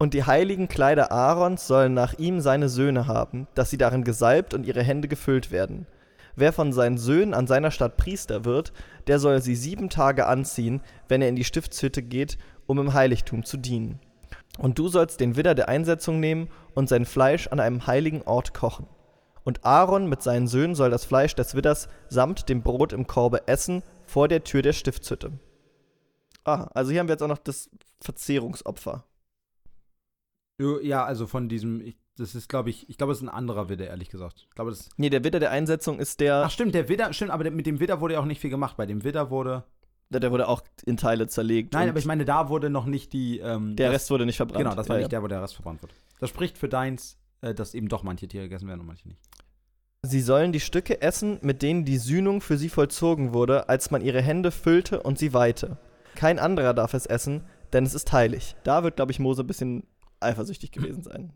Und 0.00 0.14
die 0.14 0.22
heiligen 0.22 0.68
Kleider 0.68 1.10
Aarons 1.10 1.66
sollen 1.66 1.92
nach 1.92 2.14
ihm 2.14 2.40
seine 2.40 2.68
Söhne 2.68 3.08
haben, 3.08 3.48
dass 3.56 3.70
sie 3.70 3.78
darin 3.78 4.04
gesalbt 4.04 4.54
und 4.54 4.64
ihre 4.64 4.84
Hände 4.84 5.08
gefüllt 5.08 5.50
werden. 5.50 5.88
Wer 6.36 6.52
von 6.52 6.72
seinen 6.72 6.98
Söhnen 6.98 7.34
an 7.34 7.48
seiner 7.48 7.72
Stadt 7.72 7.96
Priester 7.96 8.44
wird, 8.44 8.72
der 9.08 9.18
soll 9.18 9.42
sie 9.42 9.56
sieben 9.56 9.90
Tage 9.90 10.26
anziehen, 10.26 10.82
wenn 11.08 11.20
er 11.20 11.28
in 11.28 11.34
die 11.34 11.42
Stiftshütte 11.42 12.00
geht, 12.00 12.38
um 12.68 12.78
im 12.78 12.94
Heiligtum 12.94 13.44
zu 13.44 13.56
dienen. 13.56 13.98
Und 14.56 14.78
du 14.78 14.86
sollst 14.86 15.18
den 15.18 15.34
Widder 15.34 15.56
der 15.56 15.68
Einsetzung 15.68 16.20
nehmen 16.20 16.48
und 16.76 16.88
sein 16.88 17.04
Fleisch 17.04 17.48
an 17.48 17.58
einem 17.58 17.88
heiligen 17.88 18.22
Ort 18.22 18.54
kochen. 18.54 18.86
Und 19.42 19.64
Aaron 19.64 20.08
mit 20.08 20.22
seinen 20.22 20.46
Söhnen 20.46 20.76
soll 20.76 20.90
das 20.90 21.04
Fleisch 21.04 21.34
des 21.34 21.56
Widders 21.56 21.88
samt 22.08 22.48
dem 22.48 22.62
Brot 22.62 22.92
im 22.92 23.08
Korbe 23.08 23.48
essen 23.48 23.82
vor 24.06 24.28
der 24.28 24.44
Tür 24.44 24.62
der 24.62 24.74
Stiftshütte. 24.74 25.32
Ah, 26.44 26.68
also 26.72 26.92
hier 26.92 27.00
haben 27.00 27.08
wir 27.08 27.14
jetzt 27.14 27.22
auch 27.22 27.28
noch 27.28 27.38
das 27.38 27.68
Verzehrungsopfer. 28.00 29.07
Ja, 30.58 31.04
also 31.04 31.26
von 31.26 31.48
diesem, 31.48 31.80
ich, 31.80 31.96
das 32.16 32.34
ist, 32.34 32.48
glaube 32.48 32.70
ich, 32.70 32.88
ich 32.88 32.98
glaube, 32.98 33.12
es 33.12 33.18
ist 33.18 33.24
ein 33.24 33.28
anderer 33.28 33.68
Widder, 33.68 33.86
ehrlich 33.86 34.10
gesagt. 34.10 34.46
Ich 34.48 34.54
glaube, 34.54 34.70
das 34.70 34.88
Nee, 34.96 35.10
der 35.10 35.22
Widder 35.24 35.38
der 35.40 35.50
Einsetzung 35.52 36.00
ist 36.00 36.20
der, 36.20 36.42
Ach 36.46 36.50
stimmt, 36.50 36.74
der 36.74 36.88
Widder, 36.88 37.12
stimmt, 37.12 37.30
aber 37.30 37.44
der, 37.44 37.52
mit 37.52 37.66
dem 37.66 37.78
Widder 37.80 38.00
wurde 38.00 38.14
ja 38.14 38.20
auch 38.20 38.24
nicht 38.24 38.40
viel 38.40 38.50
gemacht. 38.50 38.76
Bei 38.76 38.86
dem 38.86 39.04
Widder 39.04 39.30
wurde. 39.30 39.64
der, 40.10 40.20
der 40.20 40.32
wurde 40.32 40.48
auch 40.48 40.62
in 40.84 40.96
Teile 40.96 41.28
zerlegt. 41.28 41.74
Nein, 41.74 41.88
aber 41.88 41.98
ich 41.98 42.06
meine, 42.06 42.24
da 42.24 42.48
wurde 42.48 42.70
noch 42.70 42.86
nicht 42.86 43.12
die. 43.12 43.38
Ähm, 43.38 43.76
der 43.76 43.88
das, 43.88 43.94
Rest 43.94 44.10
wurde 44.10 44.26
nicht 44.26 44.36
verbrannt. 44.36 44.64
Genau, 44.64 44.74
das 44.74 44.88
war 44.88 44.96
Ja, 44.96 45.00
nicht 45.02 45.12
der, 45.12 45.22
wo 45.22 45.28
der 45.28 45.42
Rest 45.42 45.54
verbrannt 45.54 45.80
wird. 45.82 45.92
Das 46.18 46.30
spricht 46.30 46.58
für 46.58 46.68
deins, 46.68 47.18
äh, 47.40 47.54
dass 47.54 47.74
eben 47.74 47.88
doch 47.88 48.02
manche 48.02 48.26
Tiere 48.26 48.44
gegessen 48.44 48.66
werden 48.66 48.80
und 48.80 48.86
manche 48.86 49.06
nicht. 49.06 49.20
Sie 50.02 50.20
sollen 50.20 50.52
die 50.52 50.60
Stücke 50.60 51.02
essen, 51.02 51.38
mit 51.42 51.60
denen 51.62 51.84
die 51.84 51.98
Sühnung 51.98 52.40
für 52.40 52.56
sie 52.56 52.68
vollzogen 52.68 53.32
wurde, 53.32 53.68
als 53.68 53.90
man 53.90 54.00
ihre 54.00 54.22
Hände 54.22 54.50
füllte 54.50 55.02
und 55.02 55.18
sie 55.18 55.34
weihte. 55.34 55.76
Kein 56.14 56.38
anderer 56.38 56.72
darf 56.74 56.94
es 56.94 57.04
essen, 57.06 57.44
denn 57.72 57.84
es 57.84 57.94
ist 57.94 58.12
heilig. 58.12 58.56
Da 58.64 58.82
wird, 58.84 58.96
glaube 58.96 59.12
ich, 59.12 59.18
Mose 59.18 59.42
ein 59.42 59.46
bisschen 59.48 59.84
eifersüchtig 60.20 60.72
gewesen 60.72 61.02
sein. 61.02 61.32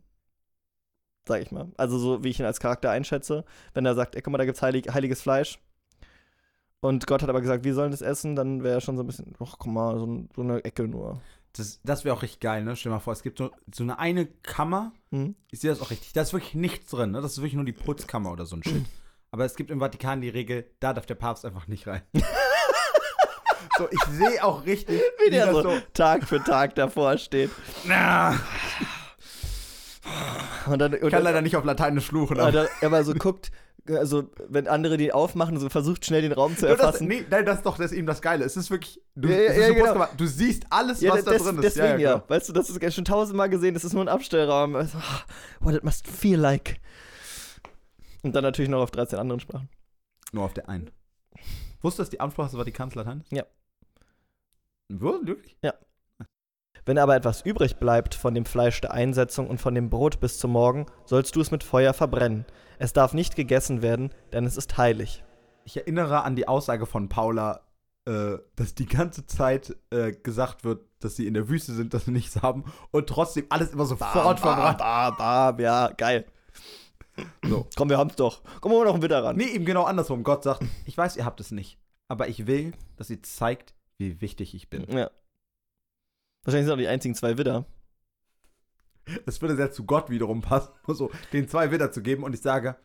Sag 1.27 1.41
ich 1.41 1.53
mal. 1.53 1.71
Also 1.77 1.99
so, 1.99 2.25
wie 2.25 2.29
ich 2.29 2.41
ihn 2.41 2.47
als 2.47 2.61
Charakter 2.61 2.91
einschätze. 2.91 3.45
Wenn 3.75 3.87
er 3.87 3.95
sagt, 3.95 4.17
ey, 4.17 4.23
guck 4.23 4.33
mal, 4.33 4.39
da 4.39 4.45
gibt's 4.45 4.63
heilig, 4.63 4.89
heiliges 4.93 5.23
Fleisch. 5.23 5.61
Und 6.81 7.07
Gott 7.07 7.23
hat 7.23 7.29
aber 7.29 7.41
gesagt, 7.41 7.65
wir 7.65 7.75
sollen 7.75 7.93
das 7.93 8.03
essen, 8.03 8.35
dann 8.35 8.65
wäre 8.65 8.75
er 8.75 8.81
schon 8.81 8.97
so 8.97 9.05
ein 9.05 9.07
bisschen, 9.07 9.33
ach, 9.39 9.55
guck 9.57 9.73
mal, 9.73 10.01
so, 10.01 10.27
so 10.35 10.43
eine 10.43 10.65
Ecke 10.65 10.89
nur. 10.89 11.21
Das, 11.53 11.81
das 11.85 12.05
wäre 12.05 12.17
auch 12.17 12.23
richtig 12.23 12.41
geil, 12.41 12.65
ne? 12.65 12.75
Stell 12.75 12.91
dir 12.91 12.97
mal 12.97 13.01
vor, 13.01 13.13
es 13.13 13.23
gibt 13.23 13.39
so, 13.39 13.53
so 13.73 13.85
eine 13.85 14.01
eine 14.01 14.27
Kammer. 14.27 14.93
Hm? 15.11 15.37
Ich 15.53 15.61
sehe 15.61 15.71
das 15.71 15.81
auch 15.81 15.91
richtig. 15.91 16.13
Da 16.13 16.23
ist 16.23 16.33
wirklich 16.33 16.55
nichts 16.55 16.91
drin, 16.91 17.13
ne? 17.13 17.21
Das 17.21 17.33
ist 17.33 17.39
wirklich 17.39 17.55
nur 17.55 17.65
die 17.65 17.73
Putzkammer 17.73 18.33
oder 18.33 18.47
so 18.47 18.57
ein 18.57 18.65
Shit. 18.65 18.85
Aber 19.31 19.45
es 19.45 19.55
gibt 19.55 19.71
im 19.71 19.79
Vatikan 19.79 20.21
die 20.21 20.29
Regel, 20.29 20.67
da 20.81 20.93
darf 20.93 21.07
der 21.07 21.15
Papst 21.15 21.45
einfach 21.45 21.69
nicht 21.69 21.87
rein. 21.87 22.03
so, 23.79 23.89
ich 23.91 24.01
sehe 24.11 24.45
auch 24.45 24.65
richtig, 24.67 25.01
Wie 25.27 25.31
der 25.31 25.47
das 25.53 25.63
so 25.63 25.73
Tag 25.95 26.25
für 26.29 26.43
Tag 26.43 26.75
davor 26.75 27.17
steht. 27.19 27.51
Na, 27.85 28.39
Und 30.67 30.79
dann, 30.79 30.95
und 30.95 31.03
ich 31.05 31.11
kann 31.11 31.23
leider 31.23 31.43
nicht 31.43 31.57
auf 31.57 31.65
Lateinisch 31.65 32.07
fluchen. 32.07 32.41
Aber 32.41 32.53
da, 32.53 32.67
aber 32.83 33.05
so 33.05 33.15
guckt, 33.19 33.51
also 33.89 34.31
wenn 34.49 34.69
andere 34.69 34.97
die 34.97 35.13
aufmachen, 35.13 35.59
so 35.59 35.69
versucht 35.69 36.05
schnell 36.05 36.23
den 36.23 36.33
Raum 36.33 36.57
zu 36.57 36.67
Nur 36.67 36.77
das, 36.77 36.85
erfassen. 36.87 37.09
nee, 37.09 37.25
nein, 37.29 37.45
das 37.45 37.59
ist 37.59 37.67
doch 37.67 37.77
das 37.79 37.93
ist 37.93 37.99
eben 37.99 38.07
das 38.07 38.21
Geile. 38.23 38.45
Es 38.45 38.57
ist 38.57 38.71
wirklich, 38.71 39.01
du, 39.17 39.29
Ja, 39.29 39.37
ja, 39.39 39.53
ja, 39.53 39.67
so 39.69 39.75
genau. 39.75 40.07
Du 40.17 40.27
siehst 40.27 40.65
alles, 40.71 41.03
was 41.05 41.25
da 41.25 41.33
des- 41.33 41.43
drin 41.43 41.57
ist. 41.59 41.77
deswegen 41.77 41.99
ja. 42.01 42.23
Weißt 42.29 42.49
du, 42.49 42.53
das 42.53 42.71
ist 42.71 42.95
schon 42.95 43.05
tausendmal 43.05 43.49
gesehen, 43.49 43.75
das 43.75 43.85
ist 43.85 43.93
nur 43.93 44.05
ein 44.05 44.09
Abstellraum. 44.09 44.77
Also, 44.77 44.99
ah, 44.99 45.21
what 45.61 45.75
it 45.75 45.83
must 45.85 46.07
feel 46.07 46.39
like. 46.39 46.81
Und 48.23 48.35
dann 48.37 48.45
natürlich 48.45 48.71
noch 48.71 48.83
auf 48.83 48.91
13 48.93 49.19
anderen 49.19 49.41
Sprachen. 49.41 49.69
Nur 50.33 50.45
auf 50.45 50.55
der 50.55 50.69
einen. 50.69 50.91
Wusstest 51.81 51.99
du, 51.99 52.03
dass 52.03 52.11
die 52.11 52.21
Amtssprache 52.21 52.51
des 52.51 52.57
Vatikans 52.59 52.95
Latein 52.95 53.21
ist? 53.23 53.33
Ja. 53.33 53.45
Wirklich? 54.89 55.57
Wenn 56.85 56.99
aber 56.99 57.15
etwas 57.15 57.43
übrig 57.43 57.77
bleibt 57.77 58.15
von 58.15 58.35
dem 58.35 58.45
Fleisch 58.45 58.81
der 58.81 58.93
Einsetzung 58.93 59.49
und 59.49 59.59
von 59.59 59.75
dem 59.75 59.89
Brot 59.89 60.19
bis 60.19 60.39
zum 60.39 60.51
Morgen, 60.51 60.87
sollst 61.05 61.37
du 61.37 61.41
es 61.41 61.53
mit 61.53 61.63
Feuer 61.63 61.93
verbrennen. 61.93 62.45
Es 62.79 62.93
darf 62.93 63.15
nicht 63.15 63.37
gegessen 63.37 63.83
werden, 63.83 64.11
denn 64.33 64.45
es 64.45 64.57
ist 64.57 64.77
heilig. 64.79 65.23
Ich 65.65 65.77
erinnere 65.77 66.25
an 66.25 66.35
die 66.35 66.49
Aussage 66.49 66.87
von 66.87 67.09
Paula, 67.09 67.61
äh, 68.05 68.39
dass 68.57 68.75
die 68.75 68.87
ganze 68.87 69.27
Zeit 69.27 69.77
äh, 69.91 70.11
gesagt 70.11 70.65
wird, 70.65 70.85
dass 70.99 71.15
sie 71.15 71.29
in 71.29 71.35
der 71.35 71.49
Wüste 71.49 71.73
sind, 71.73 71.95
dass 71.95 72.07
sie 72.07 72.11
nichts 72.11 72.43
haben 72.43 72.65
und 72.91 73.09
trotzdem 73.09 73.47
alles 73.49 73.73
immer 73.73 73.85
sofort 73.85 74.41
verbrannt. 74.41 74.79
bam, 74.79 75.17
bam, 75.17 75.61
ja, 75.61 75.89
geil. 75.97 76.27
So. 77.45 77.69
Komm, 77.77 77.91
wir 77.91 77.99
haben's 77.99 78.17
doch. 78.17 78.43
Kommen 78.61 78.75
wir 78.75 78.85
noch 78.85 78.95
ein 78.95 79.03
Witter 79.03 79.23
ran. 79.23 79.37
Nee, 79.37 79.51
eben 79.51 79.65
genau 79.65 79.85
andersrum. 79.85 80.25
Gott 80.25 80.43
sagt, 80.43 80.65
ich 80.85 80.99
weiß, 80.99 81.17
ihr 81.17 81.25
habt 81.25 81.39
es 81.41 81.53
nicht, 81.53 81.79
aber 82.09 82.27
ich 82.27 82.49
will, 82.49 82.73
dass 82.97 83.11
ihr 83.11 83.23
zeigt, 83.23 83.75
wie 84.03 84.21
wichtig 84.21 84.55
ich 84.55 84.69
bin. 84.71 84.85
Ja. 84.91 85.11
Wahrscheinlich 86.45 86.67
sind 86.67 86.75
auch 86.75 86.79
die 86.79 86.89
einzigen 86.89 87.15
zwei 87.15 87.39
Widder. 87.39 87.67
Es 89.27 89.41
würde 89.41 89.57
sehr 89.57 89.73
zu 89.73 89.85
Gott 89.85 90.11
wiederum 90.11 90.43
passen, 90.43 90.73
nur 90.87 90.97
so 90.97 91.11
den 91.33 91.49
zwei 91.49 91.71
Widder 91.71 91.91
zu 91.93 92.03
geben 92.03 92.23
und 92.25 92.35
ich 92.35 92.41
sage, 92.41 92.77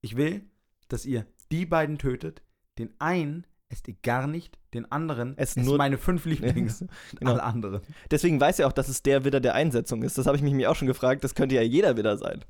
ich 0.00 0.16
will, 0.16 0.42
dass 0.88 1.06
ihr 1.06 1.26
die 1.50 1.66
beiden 1.66 1.98
tötet. 1.98 2.42
Den 2.78 2.94
einen 2.98 3.46
esst 3.68 3.88
ihr 3.88 3.96
gar 4.02 4.26
nicht, 4.26 4.58
den 4.74 4.90
anderen 4.92 5.36
Esst 5.38 5.56
esst 5.56 5.66
nur- 5.66 5.78
meine 5.78 5.96
fünf 5.98 6.24
Lieblings, 6.26 6.84
Genau. 7.18 7.30
alle 7.32 7.42
anderen. 7.42 7.80
Deswegen 8.10 8.40
weiß 8.40 8.58
er 8.58 8.66
auch, 8.68 8.72
dass 8.72 8.88
es 8.88 9.02
der 9.02 9.24
Widder 9.24 9.40
der 9.40 9.54
Einsetzung 9.54 10.02
ist. 10.02 10.18
Das 10.18 10.26
habe 10.26 10.36
ich 10.36 10.42
mich 10.42 10.52
mir 10.54 10.70
auch 10.70 10.76
schon 10.76 10.88
gefragt. 10.88 11.24
Das 11.24 11.34
könnte 11.34 11.54
ja 11.54 11.62
jeder 11.62 11.96
Widder 11.96 12.16
sein. 12.18 12.44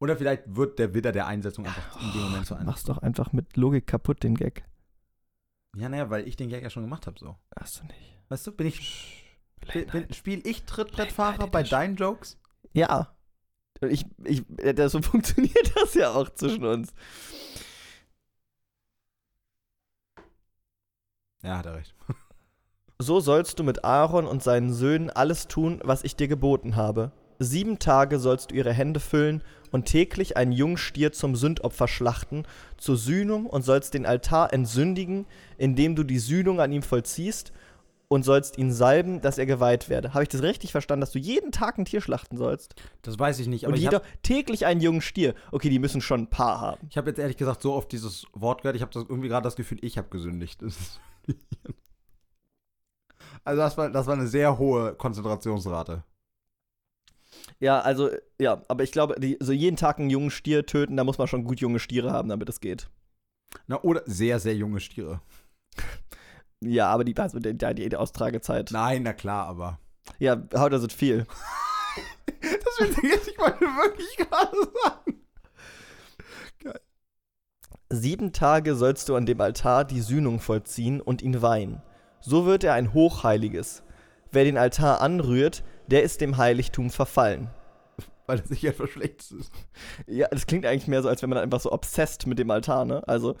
Oder 0.00 0.16
vielleicht 0.16 0.42
wird 0.56 0.80
der 0.80 0.94
Widder 0.94 1.12
der 1.12 1.28
Einsetzung 1.28 1.64
einfach 1.66 2.00
in 2.02 2.12
dem 2.12 2.22
Moment 2.22 2.46
so 2.46 2.56
ein. 2.56 2.66
Mach's 2.66 2.82
doch 2.82 2.98
einfach 2.98 3.32
mit 3.32 3.56
Logik 3.56 3.86
kaputt, 3.86 4.22
den 4.24 4.34
Gag. 4.34 4.64
Ja, 5.76 5.88
naja, 5.88 6.10
weil 6.10 6.28
ich 6.28 6.36
den 6.36 6.48
Gag 6.50 6.62
ja 6.62 6.70
schon 6.70 6.82
gemacht 6.82 7.06
habe, 7.06 7.18
so. 7.18 7.36
Hast 7.58 7.80
du 7.80 7.84
nicht. 7.84 8.18
Weißt 8.28 8.46
du, 8.46 8.52
bin 8.52 8.66
ich, 8.66 9.24
bin, 9.72 10.12
spiel 10.12 10.46
ich 10.46 10.64
Trittbrettfahrer 10.64 11.46
bei 11.46 11.62
deinen 11.62 11.96
Jokes? 11.96 12.38
Ja. 12.72 13.14
Ich, 13.80 14.06
ich, 14.24 14.44
äh, 14.58 14.74
das, 14.74 14.92
so 14.92 15.02
funktioniert 15.02 15.72
das 15.76 15.94
ja 15.94 16.12
auch 16.12 16.28
zwischen 16.30 16.64
uns. 16.64 16.92
Ja, 21.42 21.58
hat 21.58 21.66
er 21.66 21.74
recht. 21.74 21.94
So 22.98 23.18
sollst 23.18 23.58
du 23.58 23.64
mit 23.64 23.82
Aaron 23.84 24.28
und 24.28 24.44
seinen 24.44 24.72
Söhnen 24.72 25.10
alles 25.10 25.48
tun, 25.48 25.80
was 25.82 26.04
ich 26.04 26.14
dir 26.14 26.28
geboten 26.28 26.76
habe. 26.76 27.10
Sieben 27.38 27.78
Tage 27.78 28.18
sollst 28.18 28.50
du 28.50 28.54
ihre 28.54 28.72
Hände 28.72 29.00
füllen 29.00 29.42
und 29.70 29.86
täglich 29.86 30.36
einen 30.36 30.52
jungen 30.52 30.76
Stier 30.76 31.12
zum 31.12 31.34
Sündopfer 31.34 31.88
schlachten, 31.88 32.44
zur 32.76 32.96
Sühnung 32.96 33.46
und 33.46 33.62
sollst 33.62 33.94
den 33.94 34.06
Altar 34.06 34.52
entsündigen, 34.52 35.26
indem 35.58 35.96
du 35.96 36.04
die 36.04 36.18
Sühnung 36.18 36.60
an 36.60 36.72
ihm 36.72 36.82
vollziehst 36.82 37.52
und 38.12 38.24
sollst 38.24 38.58
ihn 38.58 38.72
salben, 38.72 39.22
dass 39.22 39.38
er 39.38 39.46
geweiht 39.46 39.88
werde. 39.88 40.12
Habe 40.12 40.22
ich 40.22 40.28
das 40.28 40.42
richtig 40.42 40.70
verstanden, 40.72 41.00
dass 41.00 41.12
du 41.12 41.18
jeden 41.18 41.50
Tag 41.50 41.78
ein 41.78 41.86
Tier 41.86 42.02
schlachten 42.02 42.36
sollst? 42.36 42.74
Das 43.00 43.18
weiß 43.18 43.38
ich 43.38 43.46
nicht, 43.46 43.64
aber 43.64 43.72
und 43.72 43.78
ich 43.78 43.84
jeder 43.84 43.98
habe 43.98 44.06
täglich 44.22 44.66
einen 44.66 44.82
jungen 44.82 45.00
Stier. 45.00 45.34
Okay, 45.50 45.70
die 45.70 45.78
müssen 45.78 46.02
schon 46.02 46.22
ein 46.22 46.30
paar 46.30 46.60
haben. 46.60 46.88
hab 46.94 47.06
jetzt 47.06 47.18
ehrlich 47.18 47.38
gesagt 47.38 47.62
so 47.62 47.72
oft 47.72 47.90
dieses 47.90 48.26
Wort 48.34 48.62
gehört, 48.62 48.76
ich 48.76 48.82
habe 48.82 48.90
irgendwie 48.94 49.28
gerade 49.28 49.44
das 49.44 49.56
Gefühl, 49.56 49.78
ich 49.80 49.96
habe 49.96 50.08
gesündigt. 50.08 50.62
Also 53.44 53.60
das 53.60 53.76
war, 53.76 53.90
das 53.90 54.06
war 54.06 54.14
eine 54.14 54.28
sehr 54.28 54.58
hohe 54.58 54.94
Konzentrationsrate. 54.94 56.04
Ja, 57.62 57.78
also, 57.78 58.10
ja, 58.40 58.60
aber 58.66 58.82
ich 58.82 58.90
glaube, 58.90 59.20
die, 59.20 59.36
so 59.38 59.52
jeden 59.52 59.76
Tag 59.76 60.00
einen 60.00 60.10
jungen 60.10 60.32
Stier 60.32 60.66
töten, 60.66 60.96
da 60.96 61.04
muss 61.04 61.18
man 61.18 61.28
schon 61.28 61.44
gut 61.44 61.60
junge 61.60 61.78
Stiere 61.78 62.10
haben, 62.10 62.28
damit 62.28 62.48
es 62.48 62.58
geht. 62.58 62.90
Na, 63.68 63.80
oder 63.82 64.02
sehr, 64.04 64.40
sehr 64.40 64.56
junge 64.56 64.80
Stiere. 64.80 65.22
Ja, 66.64 66.90
aber 66.90 67.02
die, 67.02 67.16
also 67.16 67.40
die, 67.40 67.58
die, 67.58 67.96
Austragezeit. 67.96 68.70
Nein, 68.70 69.02
na 69.02 69.12
klar, 69.12 69.48
aber. 69.48 69.80
Ja, 70.20 70.36
does 70.36 70.84
it 70.84 70.92
feel? 70.92 71.26
Das 72.40 72.78
will 72.78 72.90
ich 73.02 73.10
jetzt, 73.10 73.26
ich 73.26 73.36
wollte 73.36 73.58
wirklich 73.62 74.16
gerade 74.16 74.56
sagen. 74.84 76.78
Sieben 77.90 78.32
Tage 78.32 78.76
sollst 78.76 79.08
du 79.08 79.16
an 79.16 79.26
dem 79.26 79.40
Altar 79.40 79.84
die 79.84 80.02
Sühnung 80.02 80.38
vollziehen 80.38 81.00
und 81.00 81.20
ihn 81.20 81.42
weihen. 81.42 81.82
So 82.20 82.46
wird 82.46 82.62
er 82.62 82.74
ein 82.74 82.94
Hochheiliges. 82.94 83.82
Wer 84.30 84.44
den 84.44 84.56
Altar 84.56 85.00
anrührt, 85.00 85.64
der 85.86 86.02
ist 86.02 86.20
dem 86.20 86.36
Heiligtum 86.36 86.90
verfallen. 86.90 87.50
Weil 88.26 88.38
es 88.38 88.48
sich 88.48 88.64
etwas 88.64 88.90
Schlechtes 88.90 89.32
ist. 89.32 89.52
Ja, 90.06 90.28
das 90.28 90.46
klingt 90.46 90.64
eigentlich 90.64 90.88
mehr 90.88 91.02
so, 91.02 91.08
als 91.08 91.22
wenn 91.22 91.30
man 91.30 91.38
einfach 91.38 91.60
so 91.60 91.72
obsessed 91.72 92.26
mit 92.26 92.38
dem 92.38 92.50
Altar, 92.50 92.84
ne? 92.84 93.06
Also, 93.08 93.36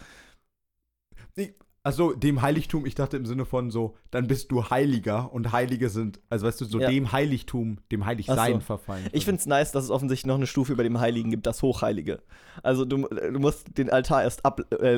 Also 1.84 2.12
dem 2.12 2.42
Heiligtum, 2.42 2.86
ich 2.86 2.94
dachte 2.94 3.16
im 3.16 3.26
Sinne 3.26 3.44
von 3.44 3.72
so, 3.72 3.96
dann 4.12 4.28
bist 4.28 4.52
du 4.52 4.70
Heiliger 4.70 5.32
und 5.32 5.50
Heilige 5.50 5.88
sind, 5.88 6.20
also 6.30 6.46
weißt 6.46 6.60
du, 6.60 6.64
so 6.64 6.78
Ja. 6.78 6.88
dem 6.88 7.10
Heiligtum, 7.10 7.78
dem 7.90 8.06
Heiligsein 8.06 8.54
so. 8.54 8.60
verfallen. 8.60 9.08
ich 9.10 9.24
find's 9.24 9.46
nice, 9.46 9.72
dass 9.72 9.82
es 9.84 9.90
offensichtlich 9.90 10.26
noch 10.26 10.36
eine 10.36 10.46
Stufe 10.46 10.72
über 10.72 10.84
dem 10.84 11.00
Heiligen 11.00 11.30
gibt, 11.30 11.44
das 11.44 11.60
Hochheilige. 11.60 12.22
Also, 12.62 12.84
du, 12.84 13.08
du 13.08 13.38
musst 13.40 13.76
den 13.78 13.90
Altar 13.90 14.22
erst 14.22 14.44
ab, 14.44 14.60
äh, 14.80 14.96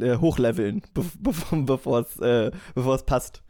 äh, 0.00 0.16
hochleveln, 0.18 0.82
bev- 0.92 1.64
bevor 1.66 2.00
es 2.00 2.18
äh, 2.18 2.50
bevor 2.74 2.96
es 2.96 3.04
passt. 3.04 3.44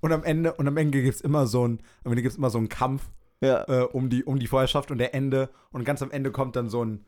Und 0.00 0.12
am 0.12 0.22
Ende, 0.22 0.52
und 0.52 0.68
am 0.68 0.76
Ende 0.76 1.00
gibt 1.00 1.14
es 1.14 1.20
immer 1.22 1.46
so 1.46 1.66
ein, 1.66 1.80
am 2.04 2.12
Ende 2.12 2.20
gibt's 2.22 2.36
immer 2.36 2.50
so 2.50 2.58
einen 2.58 2.68
Kampf 2.68 3.10
Ja. 3.40 3.64
äh, 3.66 3.84
um, 3.84 4.10
die, 4.10 4.24
um 4.24 4.38
die 4.38 4.46
Vorherrschaft 4.46 4.90
und 4.90 4.98
der 4.98 5.14
Ende, 5.14 5.48
und 5.72 5.84
ganz 5.84 6.02
am 6.02 6.10
Ende 6.10 6.30
kommt 6.32 6.54
dann 6.54 6.68
so 6.68 6.84
ein, 6.84 7.06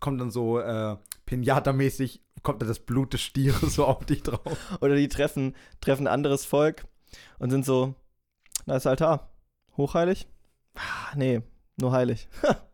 kommt 0.00 0.20
dann 0.20 0.32
so 0.32 0.58
äh, 0.58 0.96
Pinata-mäßig, 1.26 2.22
kommt 2.42 2.62
dann 2.62 2.68
das 2.68 2.80
Blut 2.80 3.12
des 3.12 3.22
Stieres 3.22 3.60
so 3.74 3.86
auf 3.86 4.04
dich 4.04 4.22
drauf. 4.22 4.56
Oder 4.80 4.96
die 4.96 5.08
treffen, 5.08 5.54
treffen 5.80 6.06
ein 6.06 6.12
anderes 6.12 6.44
Volk 6.44 6.86
und 7.38 7.50
sind 7.50 7.64
so, 7.64 7.94
da 8.66 8.76
ist 8.76 8.84
der 8.84 8.90
Altar. 8.90 9.30
Hochheilig? 9.76 10.28
Ah, 10.74 11.14
nee, 11.16 11.42
nur 11.76 11.92
heilig. 11.92 12.28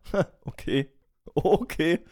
okay. 0.45 0.91
Okay. 1.33 2.03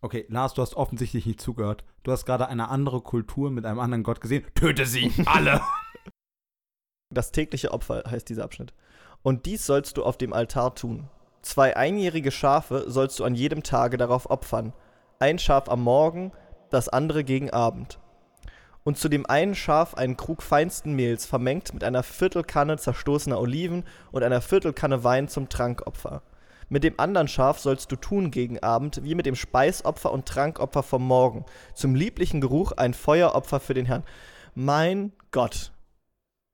Okay, 0.00 0.26
Lars, 0.28 0.54
du 0.54 0.62
hast 0.62 0.74
offensichtlich 0.74 1.26
nicht 1.26 1.40
zugehört. 1.40 1.84
Du 2.02 2.10
hast 2.10 2.26
gerade 2.26 2.48
eine 2.48 2.68
andere 2.68 3.00
Kultur 3.00 3.50
mit 3.50 3.64
einem 3.64 3.78
anderen 3.78 4.02
Gott 4.02 4.20
gesehen. 4.20 4.44
Töte 4.54 4.84
sie 4.84 5.12
alle! 5.26 5.60
Das 7.10 7.30
tägliche 7.30 7.72
Opfer 7.72 8.02
heißt 8.10 8.28
dieser 8.28 8.44
Abschnitt. 8.44 8.74
Und 9.22 9.46
dies 9.46 9.66
sollst 9.66 9.96
du 9.96 10.04
auf 10.04 10.18
dem 10.18 10.32
Altar 10.32 10.74
tun. 10.74 11.08
Zwei 11.42 11.76
einjährige 11.76 12.30
Schafe 12.30 12.84
sollst 12.88 13.20
du 13.20 13.24
an 13.24 13.34
jedem 13.34 13.62
Tage 13.62 13.96
darauf 13.96 14.30
opfern. 14.30 14.72
Ein 15.22 15.38
Schaf 15.38 15.68
am 15.68 15.82
Morgen, 15.84 16.32
das 16.70 16.88
andere 16.88 17.22
gegen 17.22 17.50
Abend. 17.50 18.00
Und 18.82 18.98
zu 18.98 19.08
dem 19.08 19.24
einen 19.24 19.54
Schaf 19.54 19.94
einen 19.94 20.16
Krug 20.16 20.42
feinsten 20.42 20.94
Mehls, 20.94 21.26
vermengt 21.26 21.72
mit 21.72 21.84
einer 21.84 22.02
Viertelkanne 22.02 22.76
zerstoßener 22.76 23.38
Oliven 23.38 23.84
und 24.10 24.24
einer 24.24 24.40
Viertelkanne 24.40 25.04
Wein 25.04 25.28
zum 25.28 25.48
Trankopfer. 25.48 26.22
Mit 26.68 26.82
dem 26.82 26.98
anderen 26.98 27.28
Schaf 27.28 27.60
sollst 27.60 27.92
du 27.92 27.94
tun 27.94 28.32
gegen 28.32 28.58
Abend, 28.64 29.04
wie 29.04 29.14
mit 29.14 29.26
dem 29.26 29.36
Speisopfer 29.36 30.10
und 30.10 30.26
Trankopfer 30.26 30.82
vom 30.82 31.06
Morgen. 31.06 31.44
Zum 31.72 31.94
lieblichen 31.94 32.40
Geruch 32.40 32.72
ein 32.72 32.92
Feueropfer 32.92 33.60
für 33.60 33.74
den 33.74 33.86
Herrn. 33.86 34.02
Mein 34.56 35.12
Gott. 35.30 35.70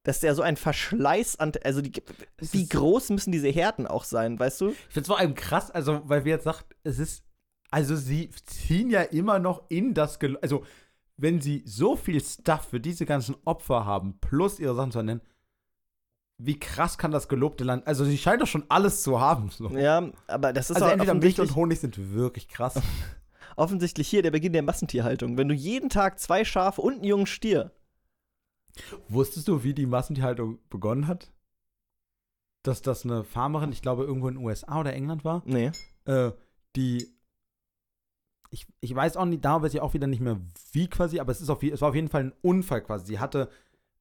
Dass 0.02 0.20
der 0.20 0.34
so 0.34 0.42
ein 0.42 0.58
Verschleiß 0.58 1.40
an. 1.40 1.52
Also, 1.64 1.80
die, 1.80 2.02
wie 2.36 2.68
groß 2.68 3.08
müssen 3.08 3.32
diese 3.32 3.48
Härten 3.48 3.86
auch 3.86 4.04
sein, 4.04 4.38
weißt 4.38 4.60
du? 4.60 4.68
Ich 4.68 4.76
finde 4.90 5.00
es 5.00 5.06
vor 5.06 5.18
allem 5.18 5.34
krass, 5.34 5.70
also, 5.70 6.02
weil 6.04 6.26
wir 6.26 6.32
jetzt 6.32 6.44
sagt, 6.44 6.76
es 6.84 6.98
ist, 6.98 7.22
also 7.70 7.96
sie 7.96 8.30
ziehen 8.44 8.90
ja 8.90 9.02
immer 9.02 9.38
noch 9.38 9.62
in 9.68 9.94
das, 9.94 10.18
Gel 10.18 10.36
also, 10.38 10.64
wenn 11.16 11.40
sie 11.40 11.62
so 11.66 11.96
viel 11.96 12.22
Stuff 12.22 12.68
für 12.68 12.80
diese 12.80 13.06
ganzen 13.06 13.36
Opfer 13.44 13.84
haben, 13.84 14.18
plus 14.20 14.60
ihre 14.60 14.74
Sachen 14.74 14.92
zu 14.92 15.02
nennen, 15.02 15.20
wie 16.40 16.58
krass 16.58 16.98
kann 16.98 17.10
das 17.10 17.28
gelobte 17.28 17.64
Land, 17.64 17.86
also 17.86 18.04
sie 18.04 18.16
scheint 18.16 18.40
doch 18.40 18.46
schon 18.46 18.64
alles 18.68 19.02
zu 19.02 19.20
haben. 19.20 19.50
So. 19.50 19.68
Ja, 19.70 20.10
aber 20.28 20.52
das 20.52 20.70
ist 20.70 20.76
also 20.76 20.86
auch 20.86 20.92
entweder 20.92 21.14
Milch 21.14 21.40
und 21.40 21.54
Honig 21.56 21.80
sind 21.80 22.12
wirklich 22.12 22.48
krass. 22.48 22.80
offensichtlich 23.58 24.08
hier 24.08 24.22
der 24.22 24.30
Beginn 24.30 24.52
der 24.52 24.62
Massentierhaltung. 24.62 25.36
Wenn 25.36 25.48
du 25.48 25.54
jeden 25.54 25.88
Tag 25.90 26.18
zwei 26.18 26.44
Schafe 26.44 26.80
und 26.80 26.94
einen 26.94 27.04
jungen 27.04 27.26
Stier. 27.26 27.72
Wusstest 29.08 29.48
du, 29.48 29.64
wie 29.64 29.74
die 29.74 29.86
Massentierhaltung 29.86 30.58
begonnen 30.70 31.08
hat? 31.08 31.32
Dass 32.62 32.82
das 32.82 33.04
eine 33.04 33.24
Farmerin, 33.24 33.72
ich 33.72 33.82
glaube, 33.82 34.04
irgendwo 34.04 34.28
in 34.28 34.36
den 34.36 34.44
USA 34.44 34.80
oder 34.80 34.92
England 34.92 35.24
war, 35.24 35.42
Nee. 35.44 35.72
äh, 36.04 36.32
die 36.76 37.08
ich, 38.50 38.66
ich 38.80 38.94
weiß 38.94 39.16
auch 39.16 39.24
nicht, 39.24 39.44
da 39.44 39.60
weiß 39.62 39.74
ich 39.74 39.80
auch 39.80 39.94
wieder 39.94 40.06
nicht 40.06 40.20
mehr 40.20 40.40
wie 40.72 40.88
quasi, 40.88 41.20
aber 41.20 41.32
es 41.32 41.40
ist 41.40 41.50
auf, 41.50 41.62
es 41.62 41.80
war 41.80 41.90
auf 41.90 41.94
jeden 41.94 42.08
Fall 42.08 42.24
ein 42.24 42.32
Unfall 42.42 42.82
quasi. 42.82 43.06
Sie 43.06 43.18
hatte, 43.18 43.48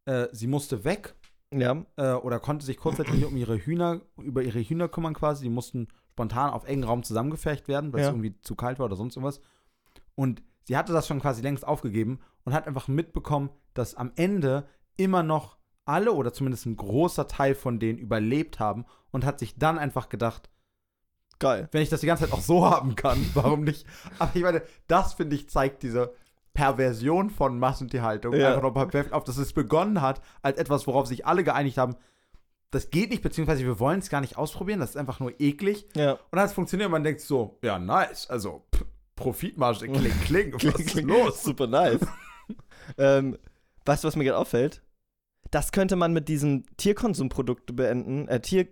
äh, 0.06 0.28
sie 0.32 0.48
musste 0.48 0.84
weg 0.86 1.16
Ja. 1.54 1.86
äh, 1.98 2.14
oder 2.14 2.40
konnte 2.40 2.66
sich 2.66 2.78
kurzzeitig 2.78 3.26
um 3.26 3.36
ihre 3.38 3.58
Hühner, 3.58 4.02
über 4.18 4.42
ihre 4.44 4.60
Hühner 4.62 4.88
kümmern 4.88 5.14
quasi. 5.14 5.44
Die 5.44 5.50
mussten 5.50 5.88
spontan 6.12 6.52
auf 6.52 6.66
engen 6.66 6.84
Raum 6.86 7.04
zusammengefercht 7.04 7.68
werden, 7.68 7.92
weil 7.94 8.00
es 8.02 8.06
Ja. 8.08 8.12
irgendwie 8.14 8.40
zu 8.42 8.56
kalt 8.56 8.80
war 8.80 8.86
oder 8.86 8.96
sonst 8.96 9.16
irgendwas. 9.18 9.42
Und 10.16 10.42
sie 10.64 10.78
hatte 10.78 10.94
das 10.94 11.08
schon 11.08 11.20
quasi 11.22 11.42
längst 11.42 11.68
aufgegeben 11.68 12.20
und 12.44 12.54
hat 12.54 12.68
einfach 12.68 12.88
mitbekommen, 12.88 13.50
dass 13.74 13.96
am 13.96 14.12
Ende 14.16 14.68
immer 14.96 15.24
noch 15.24 15.58
alle 15.86 16.12
oder 16.14 16.34
zumindest 16.34 16.66
ein 16.66 16.76
großer 16.76 17.28
Teil 17.28 17.54
von 17.56 17.80
denen 17.80 18.00
überlebt 18.00 18.60
haben 18.60 18.86
und 19.12 19.26
hat 19.26 19.40
sich 19.40 19.58
dann 19.58 19.78
einfach 19.78 20.10
gedacht, 20.10 20.50
Geil. 21.40 21.68
wenn 21.72 21.82
ich 21.82 21.90
das 21.90 22.02
die 22.02 22.08
ganze 22.08 22.26
Zeit 22.26 22.34
auch 22.34 22.42
so 22.42 22.66
haben 22.70 22.96
kann, 22.96 23.24
warum 23.34 23.64
nicht? 23.64 23.86
Aber 24.20 24.32
ich 24.34 24.42
meine, 24.42 24.62
das 24.88 25.14
finde 25.14 25.36
ich 25.36 25.50
zeigt 25.50 25.84
diese 25.84 26.14
Perversion 26.54 27.30
von 27.30 27.60
Massentierhaltung 27.60 28.34
Ja. 28.34 28.50
einfach 28.50 28.64
nochmal 28.64 28.88
perfekt 28.88 29.14
auf, 29.14 29.24
dass 29.24 29.38
es 29.38 29.54
begonnen 29.54 30.02
hat 30.02 30.22
als 30.42 30.58
etwas, 30.58 30.88
worauf 30.88 31.06
sich 31.08 31.26
alle 31.26 31.44
geeinigt 31.44 31.78
haben. 31.78 31.96
Das 32.72 32.90
geht 32.90 33.12
nicht, 33.12 33.22
beziehungsweise 33.22 33.64
wir 33.64 33.80
wollen 33.80 34.00
es 34.00 34.10
gar 34.10 34.22
nicht 34.22 34.38
ausprobieren, 34.38 34.80
das 34.80 34.90
ist 34.92 34.98
einfach 34.98 35.20
nur 35.20 35.40
eklig. 35.40 35.88
Ja. 35.96 36.14
Und 36.14 36.20
dann 36.32 36.42
hat 36.42 36.48
es 36.50 36.54
funktioniert 36.54 36.88
und 36.88 36.92
man 36.94 37.04
denkt 37.04 37.22
so, 37.22 37.60
ja, 37.62 37.78
nice, 37.80 38.28
also 38.30 38.66
pff, 38.76 38.86
Profitmarge, 39.16 39.88
kling, 39.88 40.12
kling, 40.22 40.54
was 40.54 40.80
ist 40.80 41.02
los? 41.02 41.44
Super 41.44 41.68
nice. 41.68 42.02
ähm, 42.98 43.38
weißt 43.86 44.04
du, 44.04 44.08
was 44.08 44.16
mir 44.16 44.24
gerade 44.24 44.38
auffällt? 44.40 44.82
Das 45.52 45.72
könnte 45.72 45.96
man 45.96 46.12
mit 46.12 46.28
diesem 46.28 46.66
Tierkonsumprodukte 46.78 47.72
beenden, 47.72 48.28
äh, 48.28 48.42
Tier, 48.42 48.68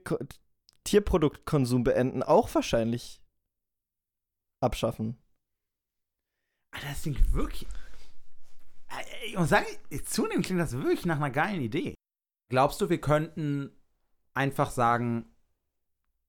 Tierproduktkonsum 0.86 1.84
beenden, 1.84 2.24
auch 2.24 2.54
wahrscheinlich 2.56 3.22
abschaffen. 4.62 5.18
Alter, 6.72 6.88
das 6.88 7.02
klingt 7.02 7.34
wirklich. 7.34 7.68
Ich 9.26 9.38
muss 9.38 9.50
sagen, 9.50 9.66
zunehmend 10.06 10.46
klingt 10.46 10.62
das 10.62 10.74
wirklich 10.74 11.06
nach 11.06 11.18
einer 11.18 11.32
geilen 11.32 11.62
Idee. 11.62 11.96
Glaubst 12.50 12.80
du, 12.80 12.90
wir 12.90 13.02
könnten 13.02 13.72
einfach 14.34 14.72
sagen, 14.72 15.26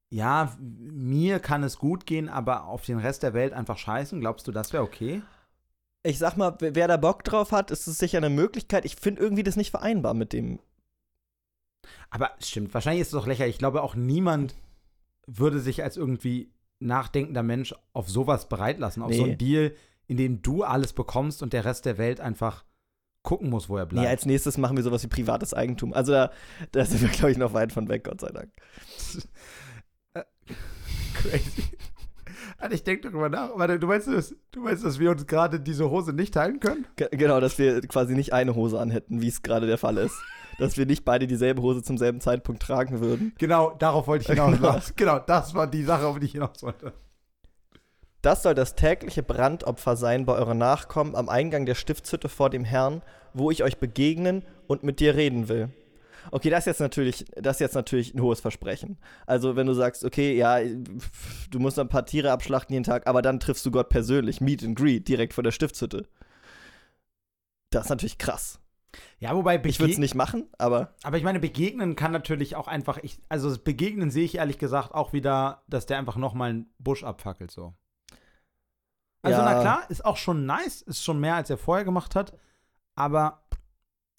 ja, 0.08 0.56
mir 0.60 1.40
kann 1.40 1.62
es 1.62 1.78
gut 1.78 2.06
gehen, 2.06 2.28
aber 2.28 2.64
auf 2.64 2.84
den 2.84 2.98
Rest 2.98 3.22
der 3.22 3.34
Welt 3.34 3.52
einfach 3.52 3.76
scheißen? 3.76 4.20
Glaubst 4.20 4.46
du, 4.46 4.52
das 4.52 4.72
wäre 4.72 4.82
okay? 4.82 5.22
Ich 6.02 6.18
sag 6.18 6.36
mal, 6.36 6.56
wer 6.60 6.88
da 6.88 6.96
Bock 6.96 7.24
drauf 7.24 7.52
hat, 7.52 7.70
ist 7.70 7.86
es 7.86 7.98
sicher 7.98 8.18
eine 8.18 8.30
Möglichkeit. 8.30 8.84
Ich 8.84 8.96
finde 8.96 9.20
irgendwie 9.20 9.42
das 9.42 9.56
nicht 9.56 9.72
vereinbar 9.72 10.14
mit 10.14 10.32
dem. 10.32 10.60
Aber 12.10 12.30
es 12.38 12.48
stimmt, 12.48 12.72
wahrscheinlich 12.74 13.02
ist 13.02 13.08
es 13.08 13.12
doch 13.12 13.26
lächerlich. 13.26 13.54
Ich 13.54 13.58
glaube, 13.58 13.82
auch 13.82 13.94
niemand 13.94 14.54
würde 15.26 15.60
sich 15.60 15.82
als 15.82 15.96
irgendwie 15.96 16.52
nachdenkender 16.78 17.42
Mensch 17.42 17.74
auf 17.92 18.08
sowas 18.08 18.48
bereit 18.48 18.78
lassen. 18.78 19.02
Auf 19.02 19.12
so 19.14 19.22
Nee. 19.24 19.30
einen 19.30 19.38
Deal, 19.38 19.74
in 20.06 20.16
dem 20.16 20.42
du 20.42 20.62
alles 20.62 20.92
bekommst 20.92 21.42
und 21.42 21.52
der 21.52 21.64
Rest 21.64 21.84
der 21.84 21.98
Welt 21.98 22.20
einfach 22.20 22.64
gucken 23.22 23.50
muss, 23.50 23.68
wo 23.68 23.76
er 23.76 23.84
Nee, 23.86 23.90
bleibt. 23.90 24.08
als 24.08 24.26
nächstes 24.26 24.56
machen 24.56 24.76
wir 24.76 24.84
sowas 24.84 25.02
wie 25.02 25.08
privates 25.08 25.52
Eigentum. 25.52 25.92
Also 25.92 26.12
da, 26.12 26.30
da 26.70 26.84
sind 26.84 27.00
wir, 27.02 27.08
glaube 27.08 27.32
ich, 27.32 27.38
noch 27.38 27.54
weit 27.54 27.72
von 27.72 27.88
weg, 27.88 28.04
Gott 28.04 28.20
sei 28.20 28.30
Dank. 28.30 28.52
Crazy. 31.14 31.64
Alter, 32.58 32.74
ich 32.74 32.84
denke 32.84 33.08
darüber 33.10 33.28
nach. 33.28 33.50
Warte, 33.56 33.78
du 33.78 33.86
meinst, 33.86 34.06
dass, 34.08 34.34
du 34.52 34.60
meinst, 34.60 34.84
dass 34.84 34.98
wir 34.98 35.10
uns 35.10 35.26
gerade 35.26 35.60
diese 35.60 35.90
Hose 35.90 36.12
nicht 36.12 36.32
teilen 36.34 36.60
können? 36.60 36.86
Ge- 36.96 37.08
Genau, 37.10 37.40
dass 37.40 37.58
wir 37.58 37.80
quasi 37.82 38.14
nicht 38.14 38.32
eine 38.32 38.54
Hose 38.54 38.78
anhätten, 38.80 39.20
wie 39.20 39.28
es 39.28 39.42
gerade 39.42 39.66
der 39.66 39.78
Fall 39.78 39.96
ist. 39.98 40.14
dass 40.58 40.76
wir 40.76 40.86
nicht 40.86 41.04
beide 41.04 41.26
dieselbe 41.26 41.62
Hose 41.62 41.82
zum 41.82 41.98
selben 41.98 42.20
Zeitpunkt 42.20 42.62
tragen 42.62 43.00
würden. 43.00 43.34
Genau, 43.38 43.74
darauf 43.78 44.06
wollte 44.06 44.32
ich 44.32 44.40
hinaus. 44.40 44.92
genau, 44.96 45.18
das 45.18 45.54
war 45.54 45.66
die 45.66 45.82
Sache, 45.82 46.06
auf 46.06 46.18
die 46.18 46.26
ich 46.26 46.32
hinaus 46.32 46.62
wollte. 46.62 46.92
Das 48.22 48.42
soll 48.42 48.54
das 48.54 48.74
tägliche 48.74 49.22
Brandopfer 49.22 49.96
sein 49.96 50.26
bei 50.26 50.34
euren 50.34 50.58
Nachkommen 50.58 51.14
am 51.14 51.28
Eingang 51.28 51.64
der 51.66 51.76
Stiftshütte 51.76 52.28
vor 52.28 52.50
dem 52.50 52.64
Herrn, 52.64 53.02
wo 53.34 53.50
ich 53.50 53.62
euch 53.62 53.78
begegnen 53.78 54.42
und 54.66 54.82
mit 54.82 54.98
dir 54.98 55.14
reden 55.14 55.48
will. 55.48 55.70
Okay, 56.32 56.50
das 56.50 56.60
ist 56.60 56.66
jetzt 56.66 56.80
natürlich, 56.80 57.24
das 57.36 57.56
ist 57.56 57.60
jetzt 57.60 57.74
natürlich 57.74 58.14
ein 58.14 58.20
hohes 58.20 58.40
Versprechen. 58.40 58.98
Also, 59.26 59.54
wenn 59.54 59.68
du 59.68 59.74
sagst, 59.74 60.04
okay, 60.04 60.36
ja, 60.36 60.58
du 61.50 61.58
musst 61.60 61.78
ein 61.78 61.88
paar 61.88 62.04
Tiere 62.04 62.32
abschlachten 62.32 62.72
jeden 62.72 62.84
Tag, 62.84 63.06
aber 63.06 63.22
dann 63.22 63.38
triffst 63.38 63.64
du 63.64 63.70
Gott 63.70 63.90
persönlich, 63.90 64.40
Meet 64.40 64.64
and 64.64 64.76
Greet, 64.76 65.06
direkt 65.06 65.34
vor 65.34 65.44
der 65.44 65.52
Stiftshütte. 65.52 66.08
Das 67.70 67.84
ist 67.84 67.90
natürlich 67.90 68.18
krass. 68.18 68.58
Ja, 69.18 69.34
wobei 69.34 69.62
Ich 69.64 69.78
würde 69.80 69.92
es 69.92 69.98
nicht 69.98 70.14
machen, 70.14 70.48
aber 70.58 70.94
Aber 71.02 71.16
ich 71.18 71.24
meine, 71.24 71.40
begegnen 71.40 71.96
kann 71.96 72.12
natürlich 72.12 72.56
auch 72.56 72.68
einfach. 72.68 72.98
Ich, 73.02 73.20
also, 73.28 73.48
das 73.48 73.58
Begegnen 73.58 74.10
sehe 74.10 74.24
ich 74.24 74.36
ehrlich 74.36 74.58
gesagt 74.58 74.94
auch 74.94 75.12
wieder, 75.12 75.62
dass 75.68 75.86
der 75.86 75.98
einfach 75.98 76.16
nochmal 76.16 76.50
einen 76.50 76.70
Busch 76.78 77.04
abfackelt, 77.04 77.50
so. 77.50 77.74
Also, 79.22 79.40
Ja. 79.40 79.44
na 79.44 79.60
klar, 79.60 79.82
ist 79.90 80.04
auch 80.04 80.16
schon 80.16 80.46
nice, 80.46 80.82
ist 80.82 81.02
schon 81.02 81.18
mehr, 81.20 81.34
als 81.34 81.50
er 81.50 81.56
vorher 81.58 81.84
gemacht 81.84 82.14
hat. 82.14 82.32
Aber 82.94 83.42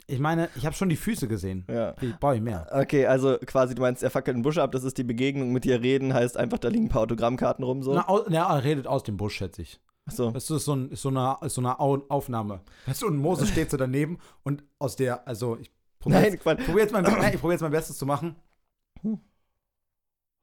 ich 0.06 0.20
meine, 0.20 0.50
ich 0.56 0.66
habe 0.66 0.76
schon 0.76 0.90
die 0.90 0.96
Füße 0.96 1.28
gesehen. 1.28 1.66
ja. 1.70 1.96
Ich 2.02 2.16
brauche 2.20 2.36
ich 2.36 2.42
mehr. 2.42 2.68
Okay, 2.72 3.06
also 3.08 3.38
quasi, 3.46 3.74
du 3.76 3.82
meinst, 3.82 4.04
er 4.04 4.10
fackelt 4.10 4.36
einen 4.36 4.44
Busch 4.44 4.58
ab, 4.58 4.72
das 4.72 4.84
ist 4.84 4.98
die 4.98 5.04
Begegnung, 5.04 5.52
mit 5.54 5.64
dir 5.66 5.82
reden, 5.82 6.14
heißt 6.14 6.38
einfach, 6.38 6.60
da 6.60 6.68
liegen 6.70 6.86
ein 6.86 6.90
paar 6.90 7.02
Autogrammkarten 7.02 7.64
rum, 7.64 7.84
so. 7.84 7.94
Na, 7.94 8.08
au, 8.08 8.26
na, 8.30 8.48
er 8.56 8.64
redet 8.64 8.86
aus 8.88 9.04
dem 9.04 9.18
Busch, 9.18 9.36
schätze 9.36 9.62
ich. 9.64 9.80
So. 10.08 10.32
Das 10.32 10.50
ist 10.50 10.66
so, 10.66 10.76
ein, 10.76 10.96
so 10.96 11.10
eine, 11.10 11.38
so 11.50 11.62
eine 11.62 11.80
Au 11.80 12.02
Aufnahme. 12.10 12.62
Weißt 12.86 13.02
du, 13.02 13.08
und 13.08 13.18
Moses 13.18 13.50
steht 13.52 13.72
so 13.72 13.78
daneben 13.78 14.20
und 14.44 14.64
aus 14.80 14.96
der, 14.96 15.28
also 15.28 15.58
ich 15.58 15.72
probiere 16.00 16.30
jetzt, 16.30 16.46
mein, 16.46 17.04
nein, 17.04 17.34
ich 17.34 17.40
probier 17.40 17.54
jetzt 17.54 17.62
mein 17.62 17.72
Bestes 17.72 17.98
zu 17.98 18.06
machen. 18.06 18.36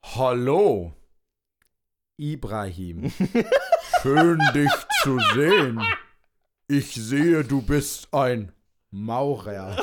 Hallo, 0.03 0.93
Ibrahim. 2.17 3.11
Schön 4.03 4.39
dich 4.55 4.71
zu 5.03 5.19
sehen. 5.35 5.81
Ich 6.69 6.95
sehe, 6.95 7.43
du 7.45 7.63
bist 7.63 8.13
ein 8.13 8.53
Maurer. 8.91 9.77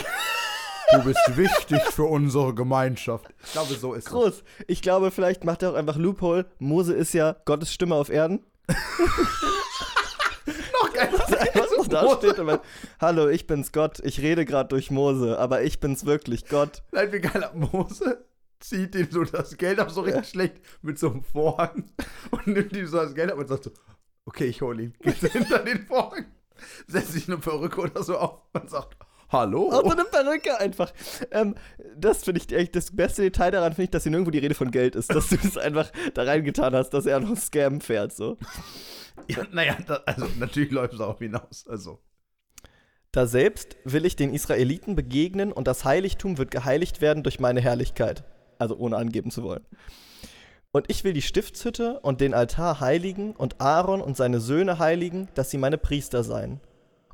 Du 0.91 1.03
bist 1.03 1.37
wichtig 1.37 1.81
für 1.83 2.03
unsere 2.03 2.53
Gemeinschaft. 2.53 3.33
Ich 3.43 3.51
glaube, 3.53 3.73
so 3.75 3.93
ist 3.93 4.07
es. 4.07 4.11
Groß. 4.11 4.43
Ich 4.67 4.81
glaube, 4.81 5.11
vielleicht 5.11 5.43
macht 5.43 5.63
er 5.63 5.71
auch 5.71 5.75
einfach 5.75 5.95
Loophole. 5.95 6.45
Mose 6.59 6.93
ist 6.93 7.13
ja 7.13 7.35
Gottes 7.45 7.73
Stimme 7.73 7.95
auf 7.95 8.09
Erden. 8.09 8.43
Noch 10.73 10.93
geil. 10.93 11.09
Was 11.13 11.77
noch 11.77 11.87
da 11.87 12.17
steht. 12.17 12.37
man, 12.43 12.59
Hallo, 12.99 13.29
ich 13.29 13.47
bin's 13.47 13.71
Gott. 13.71 13.99
Ich 14.03 14.19
rede 14.21 14.45
gerade 14.45 14.69
durch 14.69 14.91
Mose, 14.91 15.37
aber 15.37 15.61
ich 15.63 15.79
bin's 15.79 16.05
wirklich 16.05 16.47
Gott. 16.47 16.83
Nein, 16.91 17.11
wie 17.11 17.19
geil. 17.19 17.49
Mose 17.53 18.25
zieht 18.61 18.95
ihm 18.95 19.07
so 19.09 19.23
das 19.23 19.57
Geld 19.57 19.79
ab, 19.79 19.91
so 19.91 20.01
richtig 20.01 20.27
schlecht, 20.29 20.61
mit 20.81 20.99
so 20.99 21.11
einem 21.11 21.23
Vorhang 21.23 21.91
und 22.31 22.47
nimmt 22.47 22.75
ihm 22.75 22.87
so 22.87 22.97
das 22.97 23.13
Geld 23.13 23.31
ab 23.31 23.37
und 23.37 23.47
sagt 23.47 23.65
so, 23.65 23.71
okay, 24.25 24.45
ich 24.45 24.61
hole 24.61 24.83
ihn. 24.83 24.93
Geht 25.01 25.15
hinter 25.31 25.59
den 25.59 25.85
Vorhang, 25.85 26.25
setzt 26.87 27.13
sich 27.13 27.27
eine 27.27 27.37
Perücke 27.37 27.81
oder 27.81 28.03
so 28.03 28.17
auf 28.17 28.41
und 28.53 28.69
sagt, 28.69 28.97
hallo? 29.31 29.71
Außer 29.71 29.91
eine 29.91 30.05
Perücke 30.05 30.59
einfach. 30.59 30.93
Ähm, 31.31 31.55
das 31.95 32.23
finde 32.23 32.41
ich 32.41 32.51
echt 32.55 32.75
das 32.75 32.95
beste 32.95 33.21
Detail 33.21 33.51
daran, 33.51 33.73
finde 33.73 33.83
ich, 33.85 33.89
dass 33.91 34.03
hier 34.03 34.11
nirgendwo 34.11 34.31
die 34.31 34.39
Rede 34.39 34.55
von 34.55 34.71
Geld 34.71 34.95
ist. 34.95 35.13
Dass 35.13 35.29
du 35.29 35.37
das 35.37 35.57
einfach 35.57 35.91
da 36.13 36.23
reingetan 36.23 36.75
hast, 36.75 36.91
dass 36.91 37.05
er 37.05 37.19
noch 37.19 37.37
Scam 37.37 37.81
fährt, 37.81 38.13
so. 38.13 38.37
Ja, 39.27 39.45
naja, 39.51 39.77
also 40.05 40.27
natürlich 40.39 40.71
läuft 40.71 40.93
es 40.93 40.99
darauf 40.99 41.19
hinaus. 41.19 41.65
Also. 41.67 41.99
Da 43.11 43.27
selbst 43.27 43.75
will 43.83 44.05
ich 44.05 44.15
den 44.15 44.33
Israeliten 44.33 44.95
begegnen 44.95 45.51
und 45.51 45.67
das 45.67 45.83
Heiligtum 45.83 46.37
wird 46.37 46.51
geheiligt 46.51 47.01
werden 47.01 47.23
durch 47.23 47.39
meine 47.39 47.61
Herrlichkeit. 47.61 48.23
Also 48.57 48.77
ohne 48.77 48.97
angeben 48.97 49.31
zu 49.31 49.43
wollen. 49.43 49.65
Und 50.71 50.85
ich 50.89 51.03
will 51.03 51.11
die 51.11 51.21
Stiftshütte 51.21 51.99
und 51.99 52.21
den 52.21 52.33
Altar 52.33 52.79
heiligen 52.79 53.35
und 53.35 53.59
Aaron 53.59 54.01
und 54.01 54.15
seine 54.15 54.39
Söhne 54.39 54.79
heiligen, 54.79 55.27
dass 55.33 55.49
sie 55.49 55.57
meine 55.57 55.77
Priester 55.77 56.23
seien. 56.23 56.61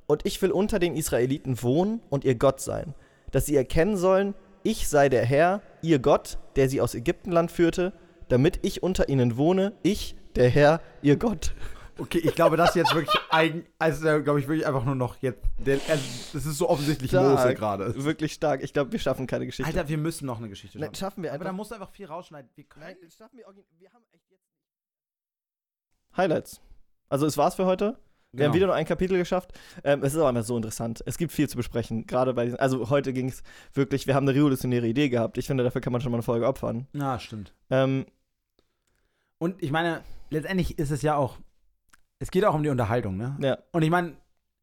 Und 0.07 0.25
ich 0.25 0.41
will 0.41 0.51
unter 0.51 0.79
den 0.79 0.95
Israeliten 0.95 1.61
wohnen 1.61 2.01
und 2.09 2.23
ihr 2.23 2.35
Gott 2.35 2.61
sein, 2.61 2.95
dass 3.31 3.45
sie 3.45 3.55
erkennen 3.57 3.97
sollen, 3.97 4.33
ich 4.63 4.87
sei 4.87 5.09
der 5.09 5.25
Herr, 5.25 5.61
ihr 5.81 5.99
Gott, 5.99 6.37
der 6.55 6.69
sie 6.69 6.81
aus 6.81 6.95
Ägyptenland 6.95 7.51
führte, 7.51 7.93
damit 8.29 8.59
ich 8.63 8.83
unter 8.83 9.09
ihnen 9.09 9.37
wohne, 9.37 9.73
ich, 9.83 10.15
der 10.35 10.49
Herr, 10.49 10.81
ihr 11.01 11.17
Gott. 11.17 11.53
Okay, 11.99 12.19
ich 12.19 12.35
glaube, 12.35 12.57
das 12.57 12.69
ist 12.69 12.75
jetzt 12.75 12.93
wirklich 12.93 13.15
eigen, 13.31 13.65
also 13.79 14.21
glaube 14.21 14.39
ich 14.39 14.47
wirklich 14.47 14.67
einfach 14.67 14.85
nur 14.85 14.93
noch 14.95 15.17
jetzt, 15.21 15.41
der, 15.57 15.79
also, 15.89 16.03
das 16.31 16.45
ist 16.45 16.57
so 16.57 16.69
offensichtlich 16.69 17.11
Mose 17.11 17.31
Stark. 17.37 17.57
gerade. 17.57 18.03
Wirklich 18.03 18.33
stark. 18.33 18.63
Ich 18.63 18.71
glaube, 18.71 18.91
wir 18.91 18.99
schaffen 18.99 19.25
keine 19.25 19.45
Geschichte. 19.45 19.67
Alter, 19.67 19.89
wir 19.89 19.97
müssen 19.97 20.25
noch 20.25 20.37
eine 20.37 20.47
Geschichte 20.47 20.77
Nein, 20.77 20.89
schaffen. 20.89 20.99
schaffen 20.99 21.23
wir 21.23 21.31
Aber 21.31 21.35
einfach. 21.41 21.47
da 21.47 21.53
musst 21.53 21.71
du 21.71 21.75
einfach 21.75 21.89
viel 21.89 22.05
rausschneiden. 22.05 22.51
Wir 22.55 22.65
können, 22.65 22.85
Nein, 22.85 22.97
schaffen 23.09 23.37
wir 23.37 23.45
Wir 23.79 23.91
haben 23.93 24.03
echt 24.11 24.29
jetzt. 24.29 24.43
Highlights. 26.15 26.61
Also, 27.09 27.25
es 27.25 27.35
war's 27.37 27.55
für 27.55 27.65
heute. 27.65 27.97
Wir 28.37 28.45
haben 28.45 28.51
Genau. 28.51 28.53
wieder 28.55 28.65
nur 28.67 28.75
ein 28.75 28.85
Kapitel 28.85 29.17
geschafft. 29.17 29.51
Ähm, 29.83 30.03
es 30.03 30.13
ist 30.13 30.19
aber 30.19 30.29
immer 30.29 30.43
so 30.43 30.55
interessant. 30.55 31.03
Es 31.05 31.17
gibt 31.17 31.31
viel 31.31 31.49
zu 31.49 31.57
besprechen. 31.57 32.05
Gerade 32.07 32.33
bei 32.33 32.45
diesen. 32.45 32.59
Also, 32.59 32.89
heute 32.89 33.11
ging 33.13 33.27
es 33.29 33.43
wirklich. 33.73 34.07
Wir 34.07 34.15
haben 34.15 34.27
eine 34.27 34.37
revolutionäre 34.37 34.87
Idee 34.87 35.09
gehabt. 35.09 35.37
Ich 35.37 35.47
finde, 35.47 35.63
dafür 35.63 35.81
kann 35.81 35.91
man 35.91 36.01
schon 36.01 36.11
mal 36.11 36.17
eine 36.17 36.23
Folge 36.23 36.47
opfern. 36.47 36.87
Ja, 36.93 37.19
stimmt. 37.19 37.53
Ähm, 37.69 38.05
Und 39.39 39.61
ich 39.61 39.71
meine, 39.71 40.03
letztendlich 40.29 40.79
ist 40.79 40.91
es 40.91 41.01
ja 41.01 41.15
auch, 41.15 41.37
es 42.19 42.31
geht 42.31 42.45
auch 42.45 42.53
um 42.55 42.63
die 42.63 42.69
Unterhaltung, 42.69 43.17
ne? 43.17 43.37
ja. 43.41 43.57
Und 43.71 43.81
ich 43.83 43.89
meine, 43.89 44.15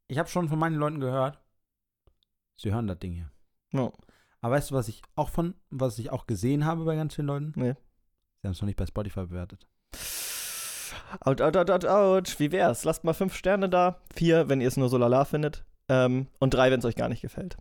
ich 0.09 0.19
habe 0.19 0.29
schon 0.29 0.49
von 0.49 0.59
meinen 0.59 0.77
Leuten 0.77 0.99
gehört, 1.01 1.39
sie 2.57 2.73
hören 2.73 2.87
das 2.87 2.99
Ding 2.99 3.13
hier. 3.13 3.31
No. 3.73 3.93
Aber 4.41 4.55
weißt 4.57 4.71
du, 4.71 4.75
was 4.75 4.89
ich 4.89 5.03
auch 5.15 5.29
von, 5.31 5.55
was 5.71 5.99
ich 5.99 6.11
auch 6.11 6.27
gesehen 6.27 6.65
habe 6.65 6.85
bei 6.85 6.97
ganz 6.97 7.15
vielen 7.15 7.29
Leuten? 7.29 7.53
Nee. 7.57 7.75
Sie 8.43 8.47
haben 8.49 8.53
es 8.53 8.61
noch 8.61 8.67
nicht 8.67 8.77
bei 8.77 8.87
Spotify 8.87 9.27
bewertet. 9.27 9.67
Out, 11.21 11.41
out, 11.41 11.57
out, 11.57 11.71
out, 11.71 11.85
out. 11.85 12.39
Wie 12.41 12.53
wär's? 12.53 12.85
Lasst 12.85 13.05
mal 13.05 13.13
fünf 13.15 13.35
Sterne 13.35 13.69
da. 13.69 14.01
Vier, 14.15 14.49
wenn 14.49 14.61
ihr 14.61 14.69
es 14.69 14.77
nur 14.77 14.89
so 14.89 14.99
lala 14.99 15.25
findet. 15.25 15.65
Ähm, 15.89 16.29
und 16.41 16.55
drei, 16.55 16.71
wenn 16.71 16.79
es 16.81 16.85
euch 16.85 16.97
gar 16.97 17.09
nicht 17.09 17.23
gefällt. 17.23 17.57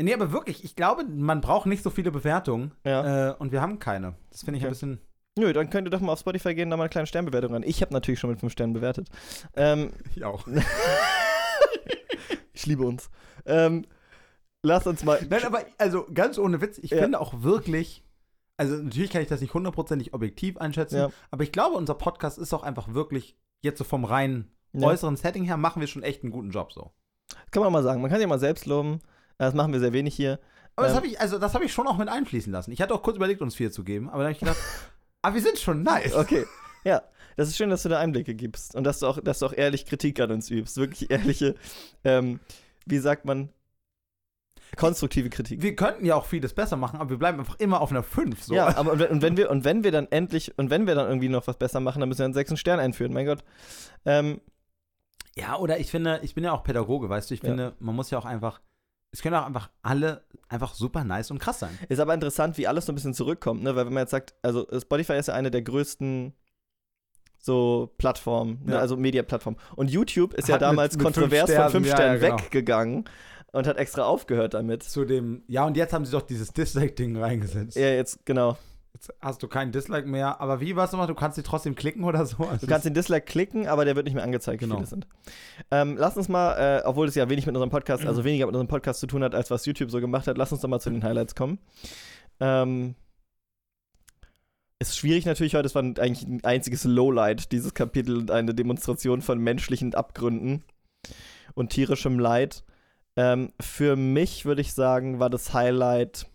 Nee, 0.00 0.14
aber 0.14 0.30
wirklich, 0.32 0.64
ich 0.64 0.76
glaube, 0.76 1.04
man 1.04 1.40
braucht 1.40 1.66
nicht 1.66 1.82
so 1.82 1.90
viele 1.90 2.10
Bewertungen. 2.12 2.72
Ja. 2.84 3.30
Äh, 3.30 3.34
und 3.34 3.52
wir 3.52 3.60
haben 3.60 3.78
keine. 3.78 4.14
Das 4.30 4.42
finde 4.42 4.58
ich 4.58 4.64
ein 4.64 4.66
Okay. 4.66 4.72
bisschen. 4.74 5.00
Nö, 5.38 5.52
dann 5.52 5.70
könnt 5.70 5.86
ihr 5.86 5.90
doch 5.90 6.00
mal 6.00 6.12
auf 6.12 6.20
Spotify 6.20 6.54
gehen, 6.54 6.70
da 6.70 6.76
mal 6.76 6.84
eine 6.84 6.90
kleine 6.90 7.06
Sternbewertung 7.06 7.52
ran. 7.52 7.62
Ich 7.64 7.80
habe 7.82 7.92
natürlich 7.94 8.18
schon 8.20 8.30
mit 8.30 8.40
fünf 8.40 8.52
Sternen 8.52 8.72
bewertet. 8.72 9.08
Ähm, 9.56 9.92
Ich 10.16 10.24
auch. 10.24 10.46
ich 12.52 12.66
liebe 12.66 12.84
uns. 12.84 13.10
Ähm, 13.46 13.84
lasst 14.62 14.86
uns 14.86 15.04
mal. 15.04 15.20
Nein, 15.28 15.44
aber 15.44 15.62
also 15.78 16.06
ganz 16.12 16.38
ohne 16.38 16.60
Witz, 16.60 16.78
ich 16.78 16.90
Ja. 16.90 17.02
finde 17.02 17.20
auch 17.20 17.42
wirklich, 17.42 18.02
also 18.58 18.76
natürlich 18.76 19.10
kann 19.10 19.22
ich 19.22 19.28
das 19.28 19.40
nicht 19.40 19.54
hundertprozentig 19.54 20.12
objektiv 20.12 20.58
einschätzen, 20.58 20.96
Ja. 20.98 21.10
aber 21.30 21.42
ich 21.44 21.52
glaube, 21.52 21.76
unser 21.76 21.94
Podcast 21.94 22.36
ist 22.38 22.52
auch 22.52 22.62
einfach 22.62 22.92
wirklich, 22.92 23.36
jetzt 23.62 23.78
so 23.78 23.84
vom 23.84 24.04
reinen 24.04 24.50
Ja. 24.72 24.88
äußeren 24.88 25.16
Setting 25.16 25.44
her, 25.44 25.56
machen 25.56 25.80
wir 25.80 25.86
schon 25.86 26.02
echt 26.02 26.22
einen 26.22 26.32
guten 26.32 26.50
Job 26.50 26.72
so. 26.72 26.92
Kann 27.50 27.62
man 27.62 27.72
mal 27.72 27.82
sagen. 27.82 28.00
Man 28.02 28.10
kann 28.10 28.20
sich 28.20 28.28
mal 28.28 28.38
selbst 28.38 28.66
loben. 28.66 29.00
Das 29.38 29.54
machen 29.54 29.72
wir 29.72 29.80
sehr 29.80 29.92
wenig 29.92 30.14
hier. 30.14 30.38
Aber 30.76 30.86
das 30.86 30.92
Ähm. 30.92 30.96
habe 30.98 31.06
ich, 31.08 31.20
also 31.20 31.38
das 31.38 31.54
habe 31.54 31.64
ich 31.64 31.72
schon 31.72 31.86
auch 31.86 31.96
mit 31.96 32.08
einfließen 32.08 32.52
lassen. 32.52 32.70
Ich 32.72 32.80
hatte 32.82 32.94
auch 32.94 33.02
kurz 33.02 33.16
überlegt, 33.16 33.40
uns 33.42 33.54
vier 33.54 33.70
zu 33.70 33.84
geben, 33.84 34.08
aber 34.08 34.18
dann 34.18 34.24
habe 34.26 34.32
ich 34.32 34.38
gedacht, 34.40 34.56
ah, 35.22 35.32
wir 35.34 35.40
sind 35.42 35.58
schon 35.58 35.82
nice. 35.82 36.14
Okay. 36.14 36.44
Ja, 36.84 37.02
das 37.36 37.48
ist 37.48 37.56
schön, 37.56 37.70
dass 37.70 37.82
du 37.82 37.88
da 37.88 37.98
Einblicke 37.98 38.34
gibst 38.34 38.74
und 38.76 38.84
dass 38.84 39.00
du 39.00 39.06
auch, 39.06 39.20
dass 39.20 39.40
du 39.40 39.46
auch 39.46 39.52
ehrlich 39.52 39.84
Kritik 39.86 40.20
an 40.20 40.30
uns 40.30 40.50
übst. 40.50 40.76
Wirklich 40.76 41.10
ehrliche, 41.10 41.54
ähm, 42.04 42.40
wie 42.86 42.98
sagt 42.98 43.24
man, 43.24 43.50
konstruktive 44.76 45.30
Kritik. 45.30 45.62
Wir 45.62 45.74
könnten 45.76 46.04
ja 46.04 46.14
auch 46.14 46.26
vieles 46.26 46.52
besser 46.54 46.76
machen, 46.76 47.00
aber 47.00 47.10
wir 47.10 47.18
bleiben 47.18 47.38
einfach 47.40 47.58
immer 47.58 47.80
auf 47.80 47.90
einer 47.90 48.02
5. 48.02 48.42
So. 48.44 48.54
Ja, 48.54 48.76
aber 48.76 48.92
und 49.10 49.22
wenn, 49.22 49.36
wir 49.36 49.50
und 49.50 49.64
wenn 49.64 49.84
wir 49.84 49.92
dann 49.92 50.06
endlich 50.10 50.56
und 50.58 50.70
wenn 50.70 50.86
wir 50.86 50.94
dann 50.94 51.08
irgendwie 51.08 51.28
noch 51.28 51.46
was 51.46 51.56
besser 51.56 51.80
machen, 51.80 52.00
dann 52.00 52.08
müssen 52.08 52.20
wir 52.20 52.24
einen 52.26 52.34
sechsten 52.34 52.56
Stern 52.56 52.80
einführen. 52.80 53.12
Mein 53.12 53.26
Gott. 53.26 53.44
Ähm, 54.04 54.40
Ja, 55.36 55.56
oder 55.56 55.78
ich 55.78 55.90
finde, 55.90 56.20
ich 56.22 56.34
bin 56.34 56.42
ja 56.44 56.52
auch 56.52 56.64
Pädagoge, 56.64 57.08
weißt 57.08 57.30
du, 57.30 57.34
ich 57.34 57.42
Ja. 57.42 57.48
finde, 57.50 57.74
man 57.78 57.94
muss 57.94 58.10
ja 58.10 58.18
auch 58.18 58.24
einfach, 58.24 58.60
es 59.12 59.22
können 59.22 59.36
auch 59.36 59.46
einfach 59.46 59.70
alle 59.82 60.24
einfach 60.48 60.74
super 60.74 61.04
nice 61.04 61.30
und 61.30 61.38
krass 61.38 61.60
sein. 61.60 61.78
Ist 61.88 62.00
aber 62.00 62.12
interessant, 62.14 62.58
wie 62.58 62.66
alles 62.66 62.86
so 62.86 62.92
ein 62.92 62.94
bisschen 62.96 63.14
zurückkommt, 63.14 63.62
ne? 63.62 63.74
Weil 63.76 63.86
wenn 63.86 63.92
man 63.94 64.02
jetzt 64.02 64.10
sagt, 64.10 64.34
also 64.42 64.66
Spotify 64.80 65.14
ist 65.14 65.28
ja 65.28 65.34
eine 65.34 65.50
der 65.50 65.62
größten 65.62 66.34
so 67.40 67.94
Plattformen, 67.98 68.60
ne? 68.64 68.72
Ja. 68.74 68.78
also 68.80 68.96
Media-Plattformen. 68.96 69.58
Und 69.76 69.90
YouTube 69.90 70.34
ist 70.34 70.48
ja 70.48 70.54
Hat 70.56 70.60
mit- 70.60 70.68
damals 70.70 70.94
mit 70.96 71.02
fünf 71.06 71.14
kontrovers 71.14 71.48
Sternen, 71.48 71.62
von 71.70 71.72
fünf 71.72 71.86
ja, 71.86 71.94
Sternen 71.96 72.20
ja, 72.22 72.28
genau. 72.28 72.42
weggegangen 72.42 73.04
und 73.52 73.66
hat 73.66 73.76
extra 73.78 74.04
aufgehört 74.04 74.54
damit. 74.54 74.82
Zu 74.82 75.04
dem, 75.04 75.42
ja, 75.48 75.64
und 75.64 75.76
jetzt 75.76 75.92
haben 75.92 76.04
sie 76.04 76.12
doch 76.12 76.22
dieses 76.22 76.52
Dislike-Ding 76.52 77.16
reingesetzt. 77.16 77.76
Ja, 77.76 77.88
jetzt, 77.88 78.24
genau. 78.26 78.56
Jetzt 78.94 79.12
hast 79.20 79.42
du 79.42 79.48
keinen 79.48 79.70
Dislike 79.70 80.08
mehr, 80.08 80.40
aber 80.40 80.60
wie 80.60 80.74
war 80.74 80.84
es 80.86 80.92
nochmal? 80.92 81.06
Du 81.06 81.14
kannst 81.14 81.36
sie 81.36 81.42
trotzdem 81.42 81.74
klicken 81.76 82.02
oder 82.04 82.26
so? 82.26 82.38
Also 82.44 82.66
Du 82.66 82.66
kannst 82.66 82.84
den 82.86 82.94
Dislike 82.94 83.26
klicken, 83.26 83.68
aber 83.68 83.84
der 83.84 83.94
wird 83.94 84.06
nicht 84.06 84.14
mehr 84.14 84.24
angezeigt, 84.24 84.60
wie 84.60 84.64
Genau. 84.64 84.76
viele 84.76 84.84
es 84.84 84.90
sind. 84.90 85.06
Ähm, 85.70 85.96
lass 85.98 86.16
uns 86.16 86.28
mal, 86.28 86.54
äh, 86.80 86.82
obwohl 86.84 87.06
es 87.06 87.14
ja 87.14 87.28
wenig 87.28 87.46
mit 87.46 87.54
unserem 87.54 87.70
Podcast, 87.70 88.04
also 88.06 88.24
weniger 88.24 88.46
mit 88.46 88.54
unserem 88.54 88.66
Podcast 88.68 88.98
zu 89.00 89.06
tun 89.06 89.22
hat, 89.22 89.34
als 89.34 89.50
was 89.50 89.66
YouTube 89.66 89.90
so 89.90 90.00
gemacht 90.00 90.26
hat, 90.26 90.36
lass 90.38 90.50
uns 90.52 90.62
doch 90.62 90.68
mal 90.68 90.80
zu 90.80 90.90
den 90.90 91.04
Highlights 91.04 91.34
kommen. 91.36 91.58
Ähm, 92.40 92.94
ist 94.80 94.96
schwierig 94.96 95.26
natürlich 95.26 95.54
heute, 95.54 95.66
es 95.66 95.74
war 95.74 95.82
eigentlich 95.82 96.22
ein 96.26 96.42
einziges 96.44 96.84
Lowlight, 96.84 97.52
dieses 97.52 97.74
Kapitel 97.74 98.16
und 98.16 98.30
eine 98.30 98.54
Demonstration 98.54 99.22
von 99.22 99.38
menschlichen 99.38 99.94
Abgründen 99.94 100.64
und 101.54 101.70
tierischem 101.70 102.18
Leid. 102.18 102.64
Ähm, 103.18 103.52
für 103.60 103.96
mich 103.96 104.44
würde 104.44 104.60
ich 104.60 104.72
sagen, 104.74 105.18
war 105.18 105.28
das 105.28 105.52
Highlight. 105.52 106.26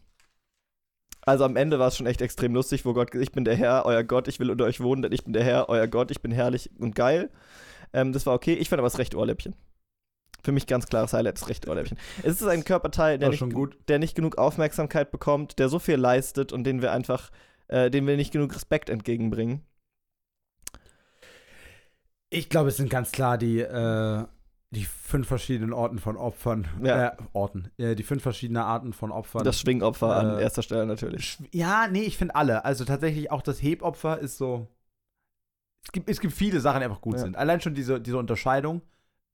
Also 1.22 1.46
am 1.46 1.56
Ende 1.56 1.80
war 1.80 1.88
es 1.88 1.96
schon 1.96 2.08
echt 2.08 2.22
extrem 2.22 2.54
lustig, 2.54 2.84
wo 2.84 2.92
Gott, 2.92 3.16
ich 3.16 3.32
bin 3.32 3.46
der 3.46 3.56
Herr, 3.56 3.86
euer 3.86 4.04
Gott, 4.04 4.28
ich 4.28 4.38
will 4.42 4.52
unter 4.52 4.66
euch 4.66 4.82
wohnen, 4.82 5.02
denn 5.02 5.14
ich 5.14 5.24
bin 5.24 5.32
der 5.32 5.46
Herr, 5.46 5.70
euer 5.70 5.88
Gott, 5.88 6.12
ich 6.12 6.22
bin 6.22 6.34
herrlich 6.34 6.70
und 6.78 6.94
geil. 6.94 7.30
Ähm, 7.94 8.12
das 8.12 8.26
war 8.26 8.34
okay. 8.34 8.56
Ich 8.56 8.68
fand 8.68 8.80
aber 8.80 8.88
das 8.88 9.00
rechte 9.00 9.18
Ohrläppchen. 9.18 9.56
Für 10.44 10.52
mich 10.52 10.68
ganz 10.68 10.86
klares 10.86 11.14
Highlight, 11.14 11.40
das 11.40 11.48
rechte 11.48 11.70
Ohrläppchen. 11.70 11.98
Es 12.22 12.42
ist 12.42 12.48
ein 12.48 12.66
Körperteil, 12.66 13.18
der 13.18 13.30
nicht, 13.30 13.46
der 13.88 14.00
nicht 14.00 14.14
genug 14.14 14.38
Aufmerksamkeit 14.38 15.10
bekommt, 15.10 15.60
der 15.60 15.70
so 15.70 15.80
viel 15.80 15.96
leistet 15.96 16.52
und 16.52 16.66
den 16.66 16.82
wir 16.82 16.92
einfach, 16.92 17.32
äh, 17.70 17.90
dem 17.92 18.08
wir 18.08 18.18
nicht 18.18 18.34
genug 18.34 18.54
Respekt 18.54 18.90
entgegenbringen. 18.90 19.62
Ich 22.30 22.50
glaube, 22.50 22.70
es 22.70 22.76
sind 22.76 22.90
ganz 22.90 23.14
klar 23.14 23.38
die, 23.38 23.60
äh, 23.62 24.26
die 24.74 24.86
fünf 24.86 25.28
verschiedenen 25.28 25.72
Orten 25.72 26.00
von 26.00 26.18
Opfern. 26.18 26.68
Ja. 26.84 27.10
Äh, 27.10 27.18
Orten. 27.34 27.70
Äh, 27.78 27.96
die 27.96 28.04
fünf 28.04 28.24
verschiedenen 28.24 28.64
Arten 28.64 28.92
von 28.92 29.12
Opfern. 29.12 29.44
Das 29.44 29.60
Schwingopfer 29.60 30.16
an 30.16 30.38
Äh, 30.40 30.42
erster 30.42 30.64
Stelle 30.64 30.86
natürlich. 30.86 31.38
Ja, 31.52 31.88
nee, 31.88 32.02
ich 32.02 32.18
finde 32.18 32.36
alle. 32.36 32.66
Also 32.66 32.84
tatsächlich 32.84 33.32
auch 33.32 33.42
das 33.44 33.62
Hebopfer 33.62 34.18
ist 34.20 34.38
so. 34.38 34.68
Es 35.86 35.92
gibt, 35.92 36.10
es 36.10 36.20
gibt 36.20 36.34
viele 36.34 36.60
Sachen, 36.60 36.80
die 36.80 36.86
einfach 36.86 37.02
gut 37.02 37.16
Ja. 37.16 37.20
sind. 37.20 37.36
Allein 37.38 37.62
schon 37.62 37.76
diese, 37.76 38.02
diese 38.02 38.18
Unterscheidung 38.18 38.82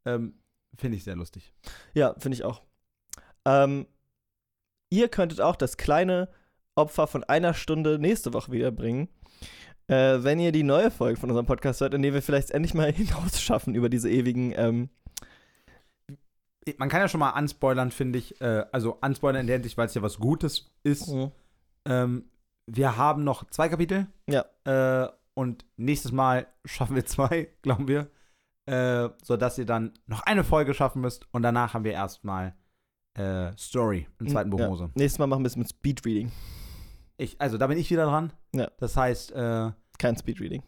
ähm, 0.05 0.33
finde 0.75 0.97
ich 0.97 1.03
sehr 1.03 1.15
lustig. 1.15 1.53
Ja, 1.93 2.15
finde 2.17 2.35
ich 2.35 2.43
auch. 2.43 2.61
Ähm, 3.45 3.85
ihr 4.89 5.07
könntet 5.07 5.39
auch 5.41 5.55
das 5.55 5.77
kleine 5.77 6.27
Opfer 6.75 7.07
von 7.07 7.23
einer 7.23 7.53
Stunde 7.53 7.97
nächste 7.99 8.33
Woche 8.33 8.51
wiederbringen. 8.51 9.07
Äh, 9.87 10.23
wenn 10.23 10.39
ihr 10.39 10.51
die 10.51 10.63
neue 10.63 10.91
Folge 10.91 11.19
von 11.19 11.29
unserem 11.29 11.45
Podcast 11.45 11.81
hört, 11.81 11.93
in 11.93 12.01
der 12.01 12.13
wir 12.13 12.21
vielleicht 12.21 12.51
endlich 12.51 12.73
mal 12.73 12.91
hinaus 12.91 13.41
schaffen 13.41 13.73
über 13.75 13.89
diese 13.89 14.09
ewigen 14.09 14.53
ähm, 14.57 14.89
Man 16.78 16.89
kann 16.89 17.01
ja 17.01 17.07
schon 17.07 17.20
mal 17.20 17.32
anspoilern, 17.32 17.91
finde 17.91 18.20
ich. 18.20 18.39
Äh, 18.41 18.65
also 18.72 18.99
anspoilern 19.01 19.41
in 19.41 19.47
der 19.47 19.55
Hinsicht, 19.55 19.78
weil 19.78 19.88
es 19.88 19.93
ja 19.93 20.01
was 20.01 20.20
Gutes 20.20 20.72
ist. 20.84 21.13
Ähm, 21.86 22.30
wir 22.67 22.97
haben 22.97 23.24
noch 23.24 23.49
zwei 23.49 23.70
Kapitel. 23.70 24.07
Ja. 24.30 24.45
Äh, 24.65 25.09
und 25.34 25.65
nächstes 25.78 26.11
Mal 26.11 26.47
schaffen 26.65 26.95
wir 26.95 27.05
zwei, 27.05 27.49
glauben 27.61 27.88
wir. 27.88 28.09
Äh, 28.65 29.09
sodass 29.24 29.57
ihr 29.57 29.65
dann 29.65 29.93
noch 30.05 30.22
eine 30.24 30.43
Folge 30.43 30.74
schaffen 30.74 31.01
müsst. 31.01 31.28
Und 31.32 31.41
danach 31.41 31.74
haben 31.74 31.84
wir 31.84 31.93
erstmal 31.93 32.53
äh, 33.17 33.51
Story 33.57 34.07
im 34.20 34.28
zweiten 34.28 34.49
Buch 34.49 34.59
ja. 34.59 34.67
Mose. 34.67 34.91
Nächstes 34.93 35.17
Mal 35.20 35.28
machen 35.28 35.43
wir 35.43 35.47
es 35.47 35.55
mit 35.55 35.70
Speedreading. 35.70 36.32
Ich, 37.17 37.39
also 37.41 37.57
da 37.57 37.67
bin 37.67 37.78
ich 37.78 37.89
wieder 37.89 38.05
dran. 38.05 38.32
Ja. 38.53 38.70
Das 38.78 38.95
heißt, 38.95 39.32
äh, 39.32 39.72
Kein 39.97 40.15
Speedreading. 40.15 40.63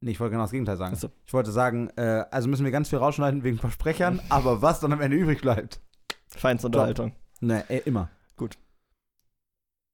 Nee, 0.00 0.10
ich 0.12 0.20
wollte 0.20 0.32
genau 0.32 0.44
das 0.44 0.50
Gegenteil 0.50 0.76
sagen. 0.76 0.94
So. 0.96 1.08
Ich 1.26 1.32
wollte 1.32 1.50
sagen, 1.52 1.90
äh, 1.96 2.24
also 2.30 2.48
müssen 2.48 2.64
wir 2.64 2.72
ganz 2.72 2.88
viel 2.88 2.98
rausschneiden 2.98 3.42
wegen 3.44 3.58
Versprechern, 3.58 4.20
aber 4.28 4.62
was 4.62 4.80
dann 4.80 4.92
am 4.92 5.00
Ende 5.00 5.16
übrig 5.16 5.40
bleibt. 5.40 5.80
Feinste 6.28 6.66
Unterhaltung. 6.68 7.12
Ne, 7.40 7.64
äh, 7.68 7.78
immer. 7.84 8.08
Gut. 8.36 8.56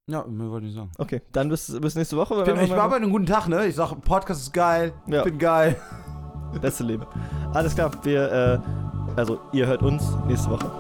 Ja, 0.08 0.24
mehr 0.24 0.50
wollte 0.50 0.66
ich 0.68 0.74
sagen. 0.74 0.90
Okay, 0.98 1.20
dann 1.32 1.48
bis, 1.48 1.78
bis 1.80 1.94
nächste 1.96 2.16
Woche. 2.16 2.38
Ich, 2.38 2.44
bin, 2.44 2.60
ich 2.60 2.70
war 2.70 2.88
bei 2.88 2.96
einem 2.96 3.10
guten 3.10 3.26
Tag, 3.26 3.48
ne? 3.48 3.66
Ich 3.66 3.74
sag, 3.74 3.92
Podcast 4.02 4.40
ist 4.42 4.52
geil, 4.52 4.92
Ja. 5.06 5.24
bin 5.24 5.38
geil. 5.38 5.76
Beste 6.60 6.84
Liebe. 6.84 7.06
Alles 7.52 7.74
klar, 7.74 7.90
wir, 8.04 8.30
äh, 8.32 9.18
also 9.18 9.40
ihr 9.52 9.66
hört 9.66 9.82
uns 9.82 10.04
nächste 10.26 10.50
Woche. 10.50 10.70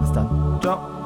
Bis 0.00 0.12
dann. 0.12 0.58
Ciao. 0.60 1.03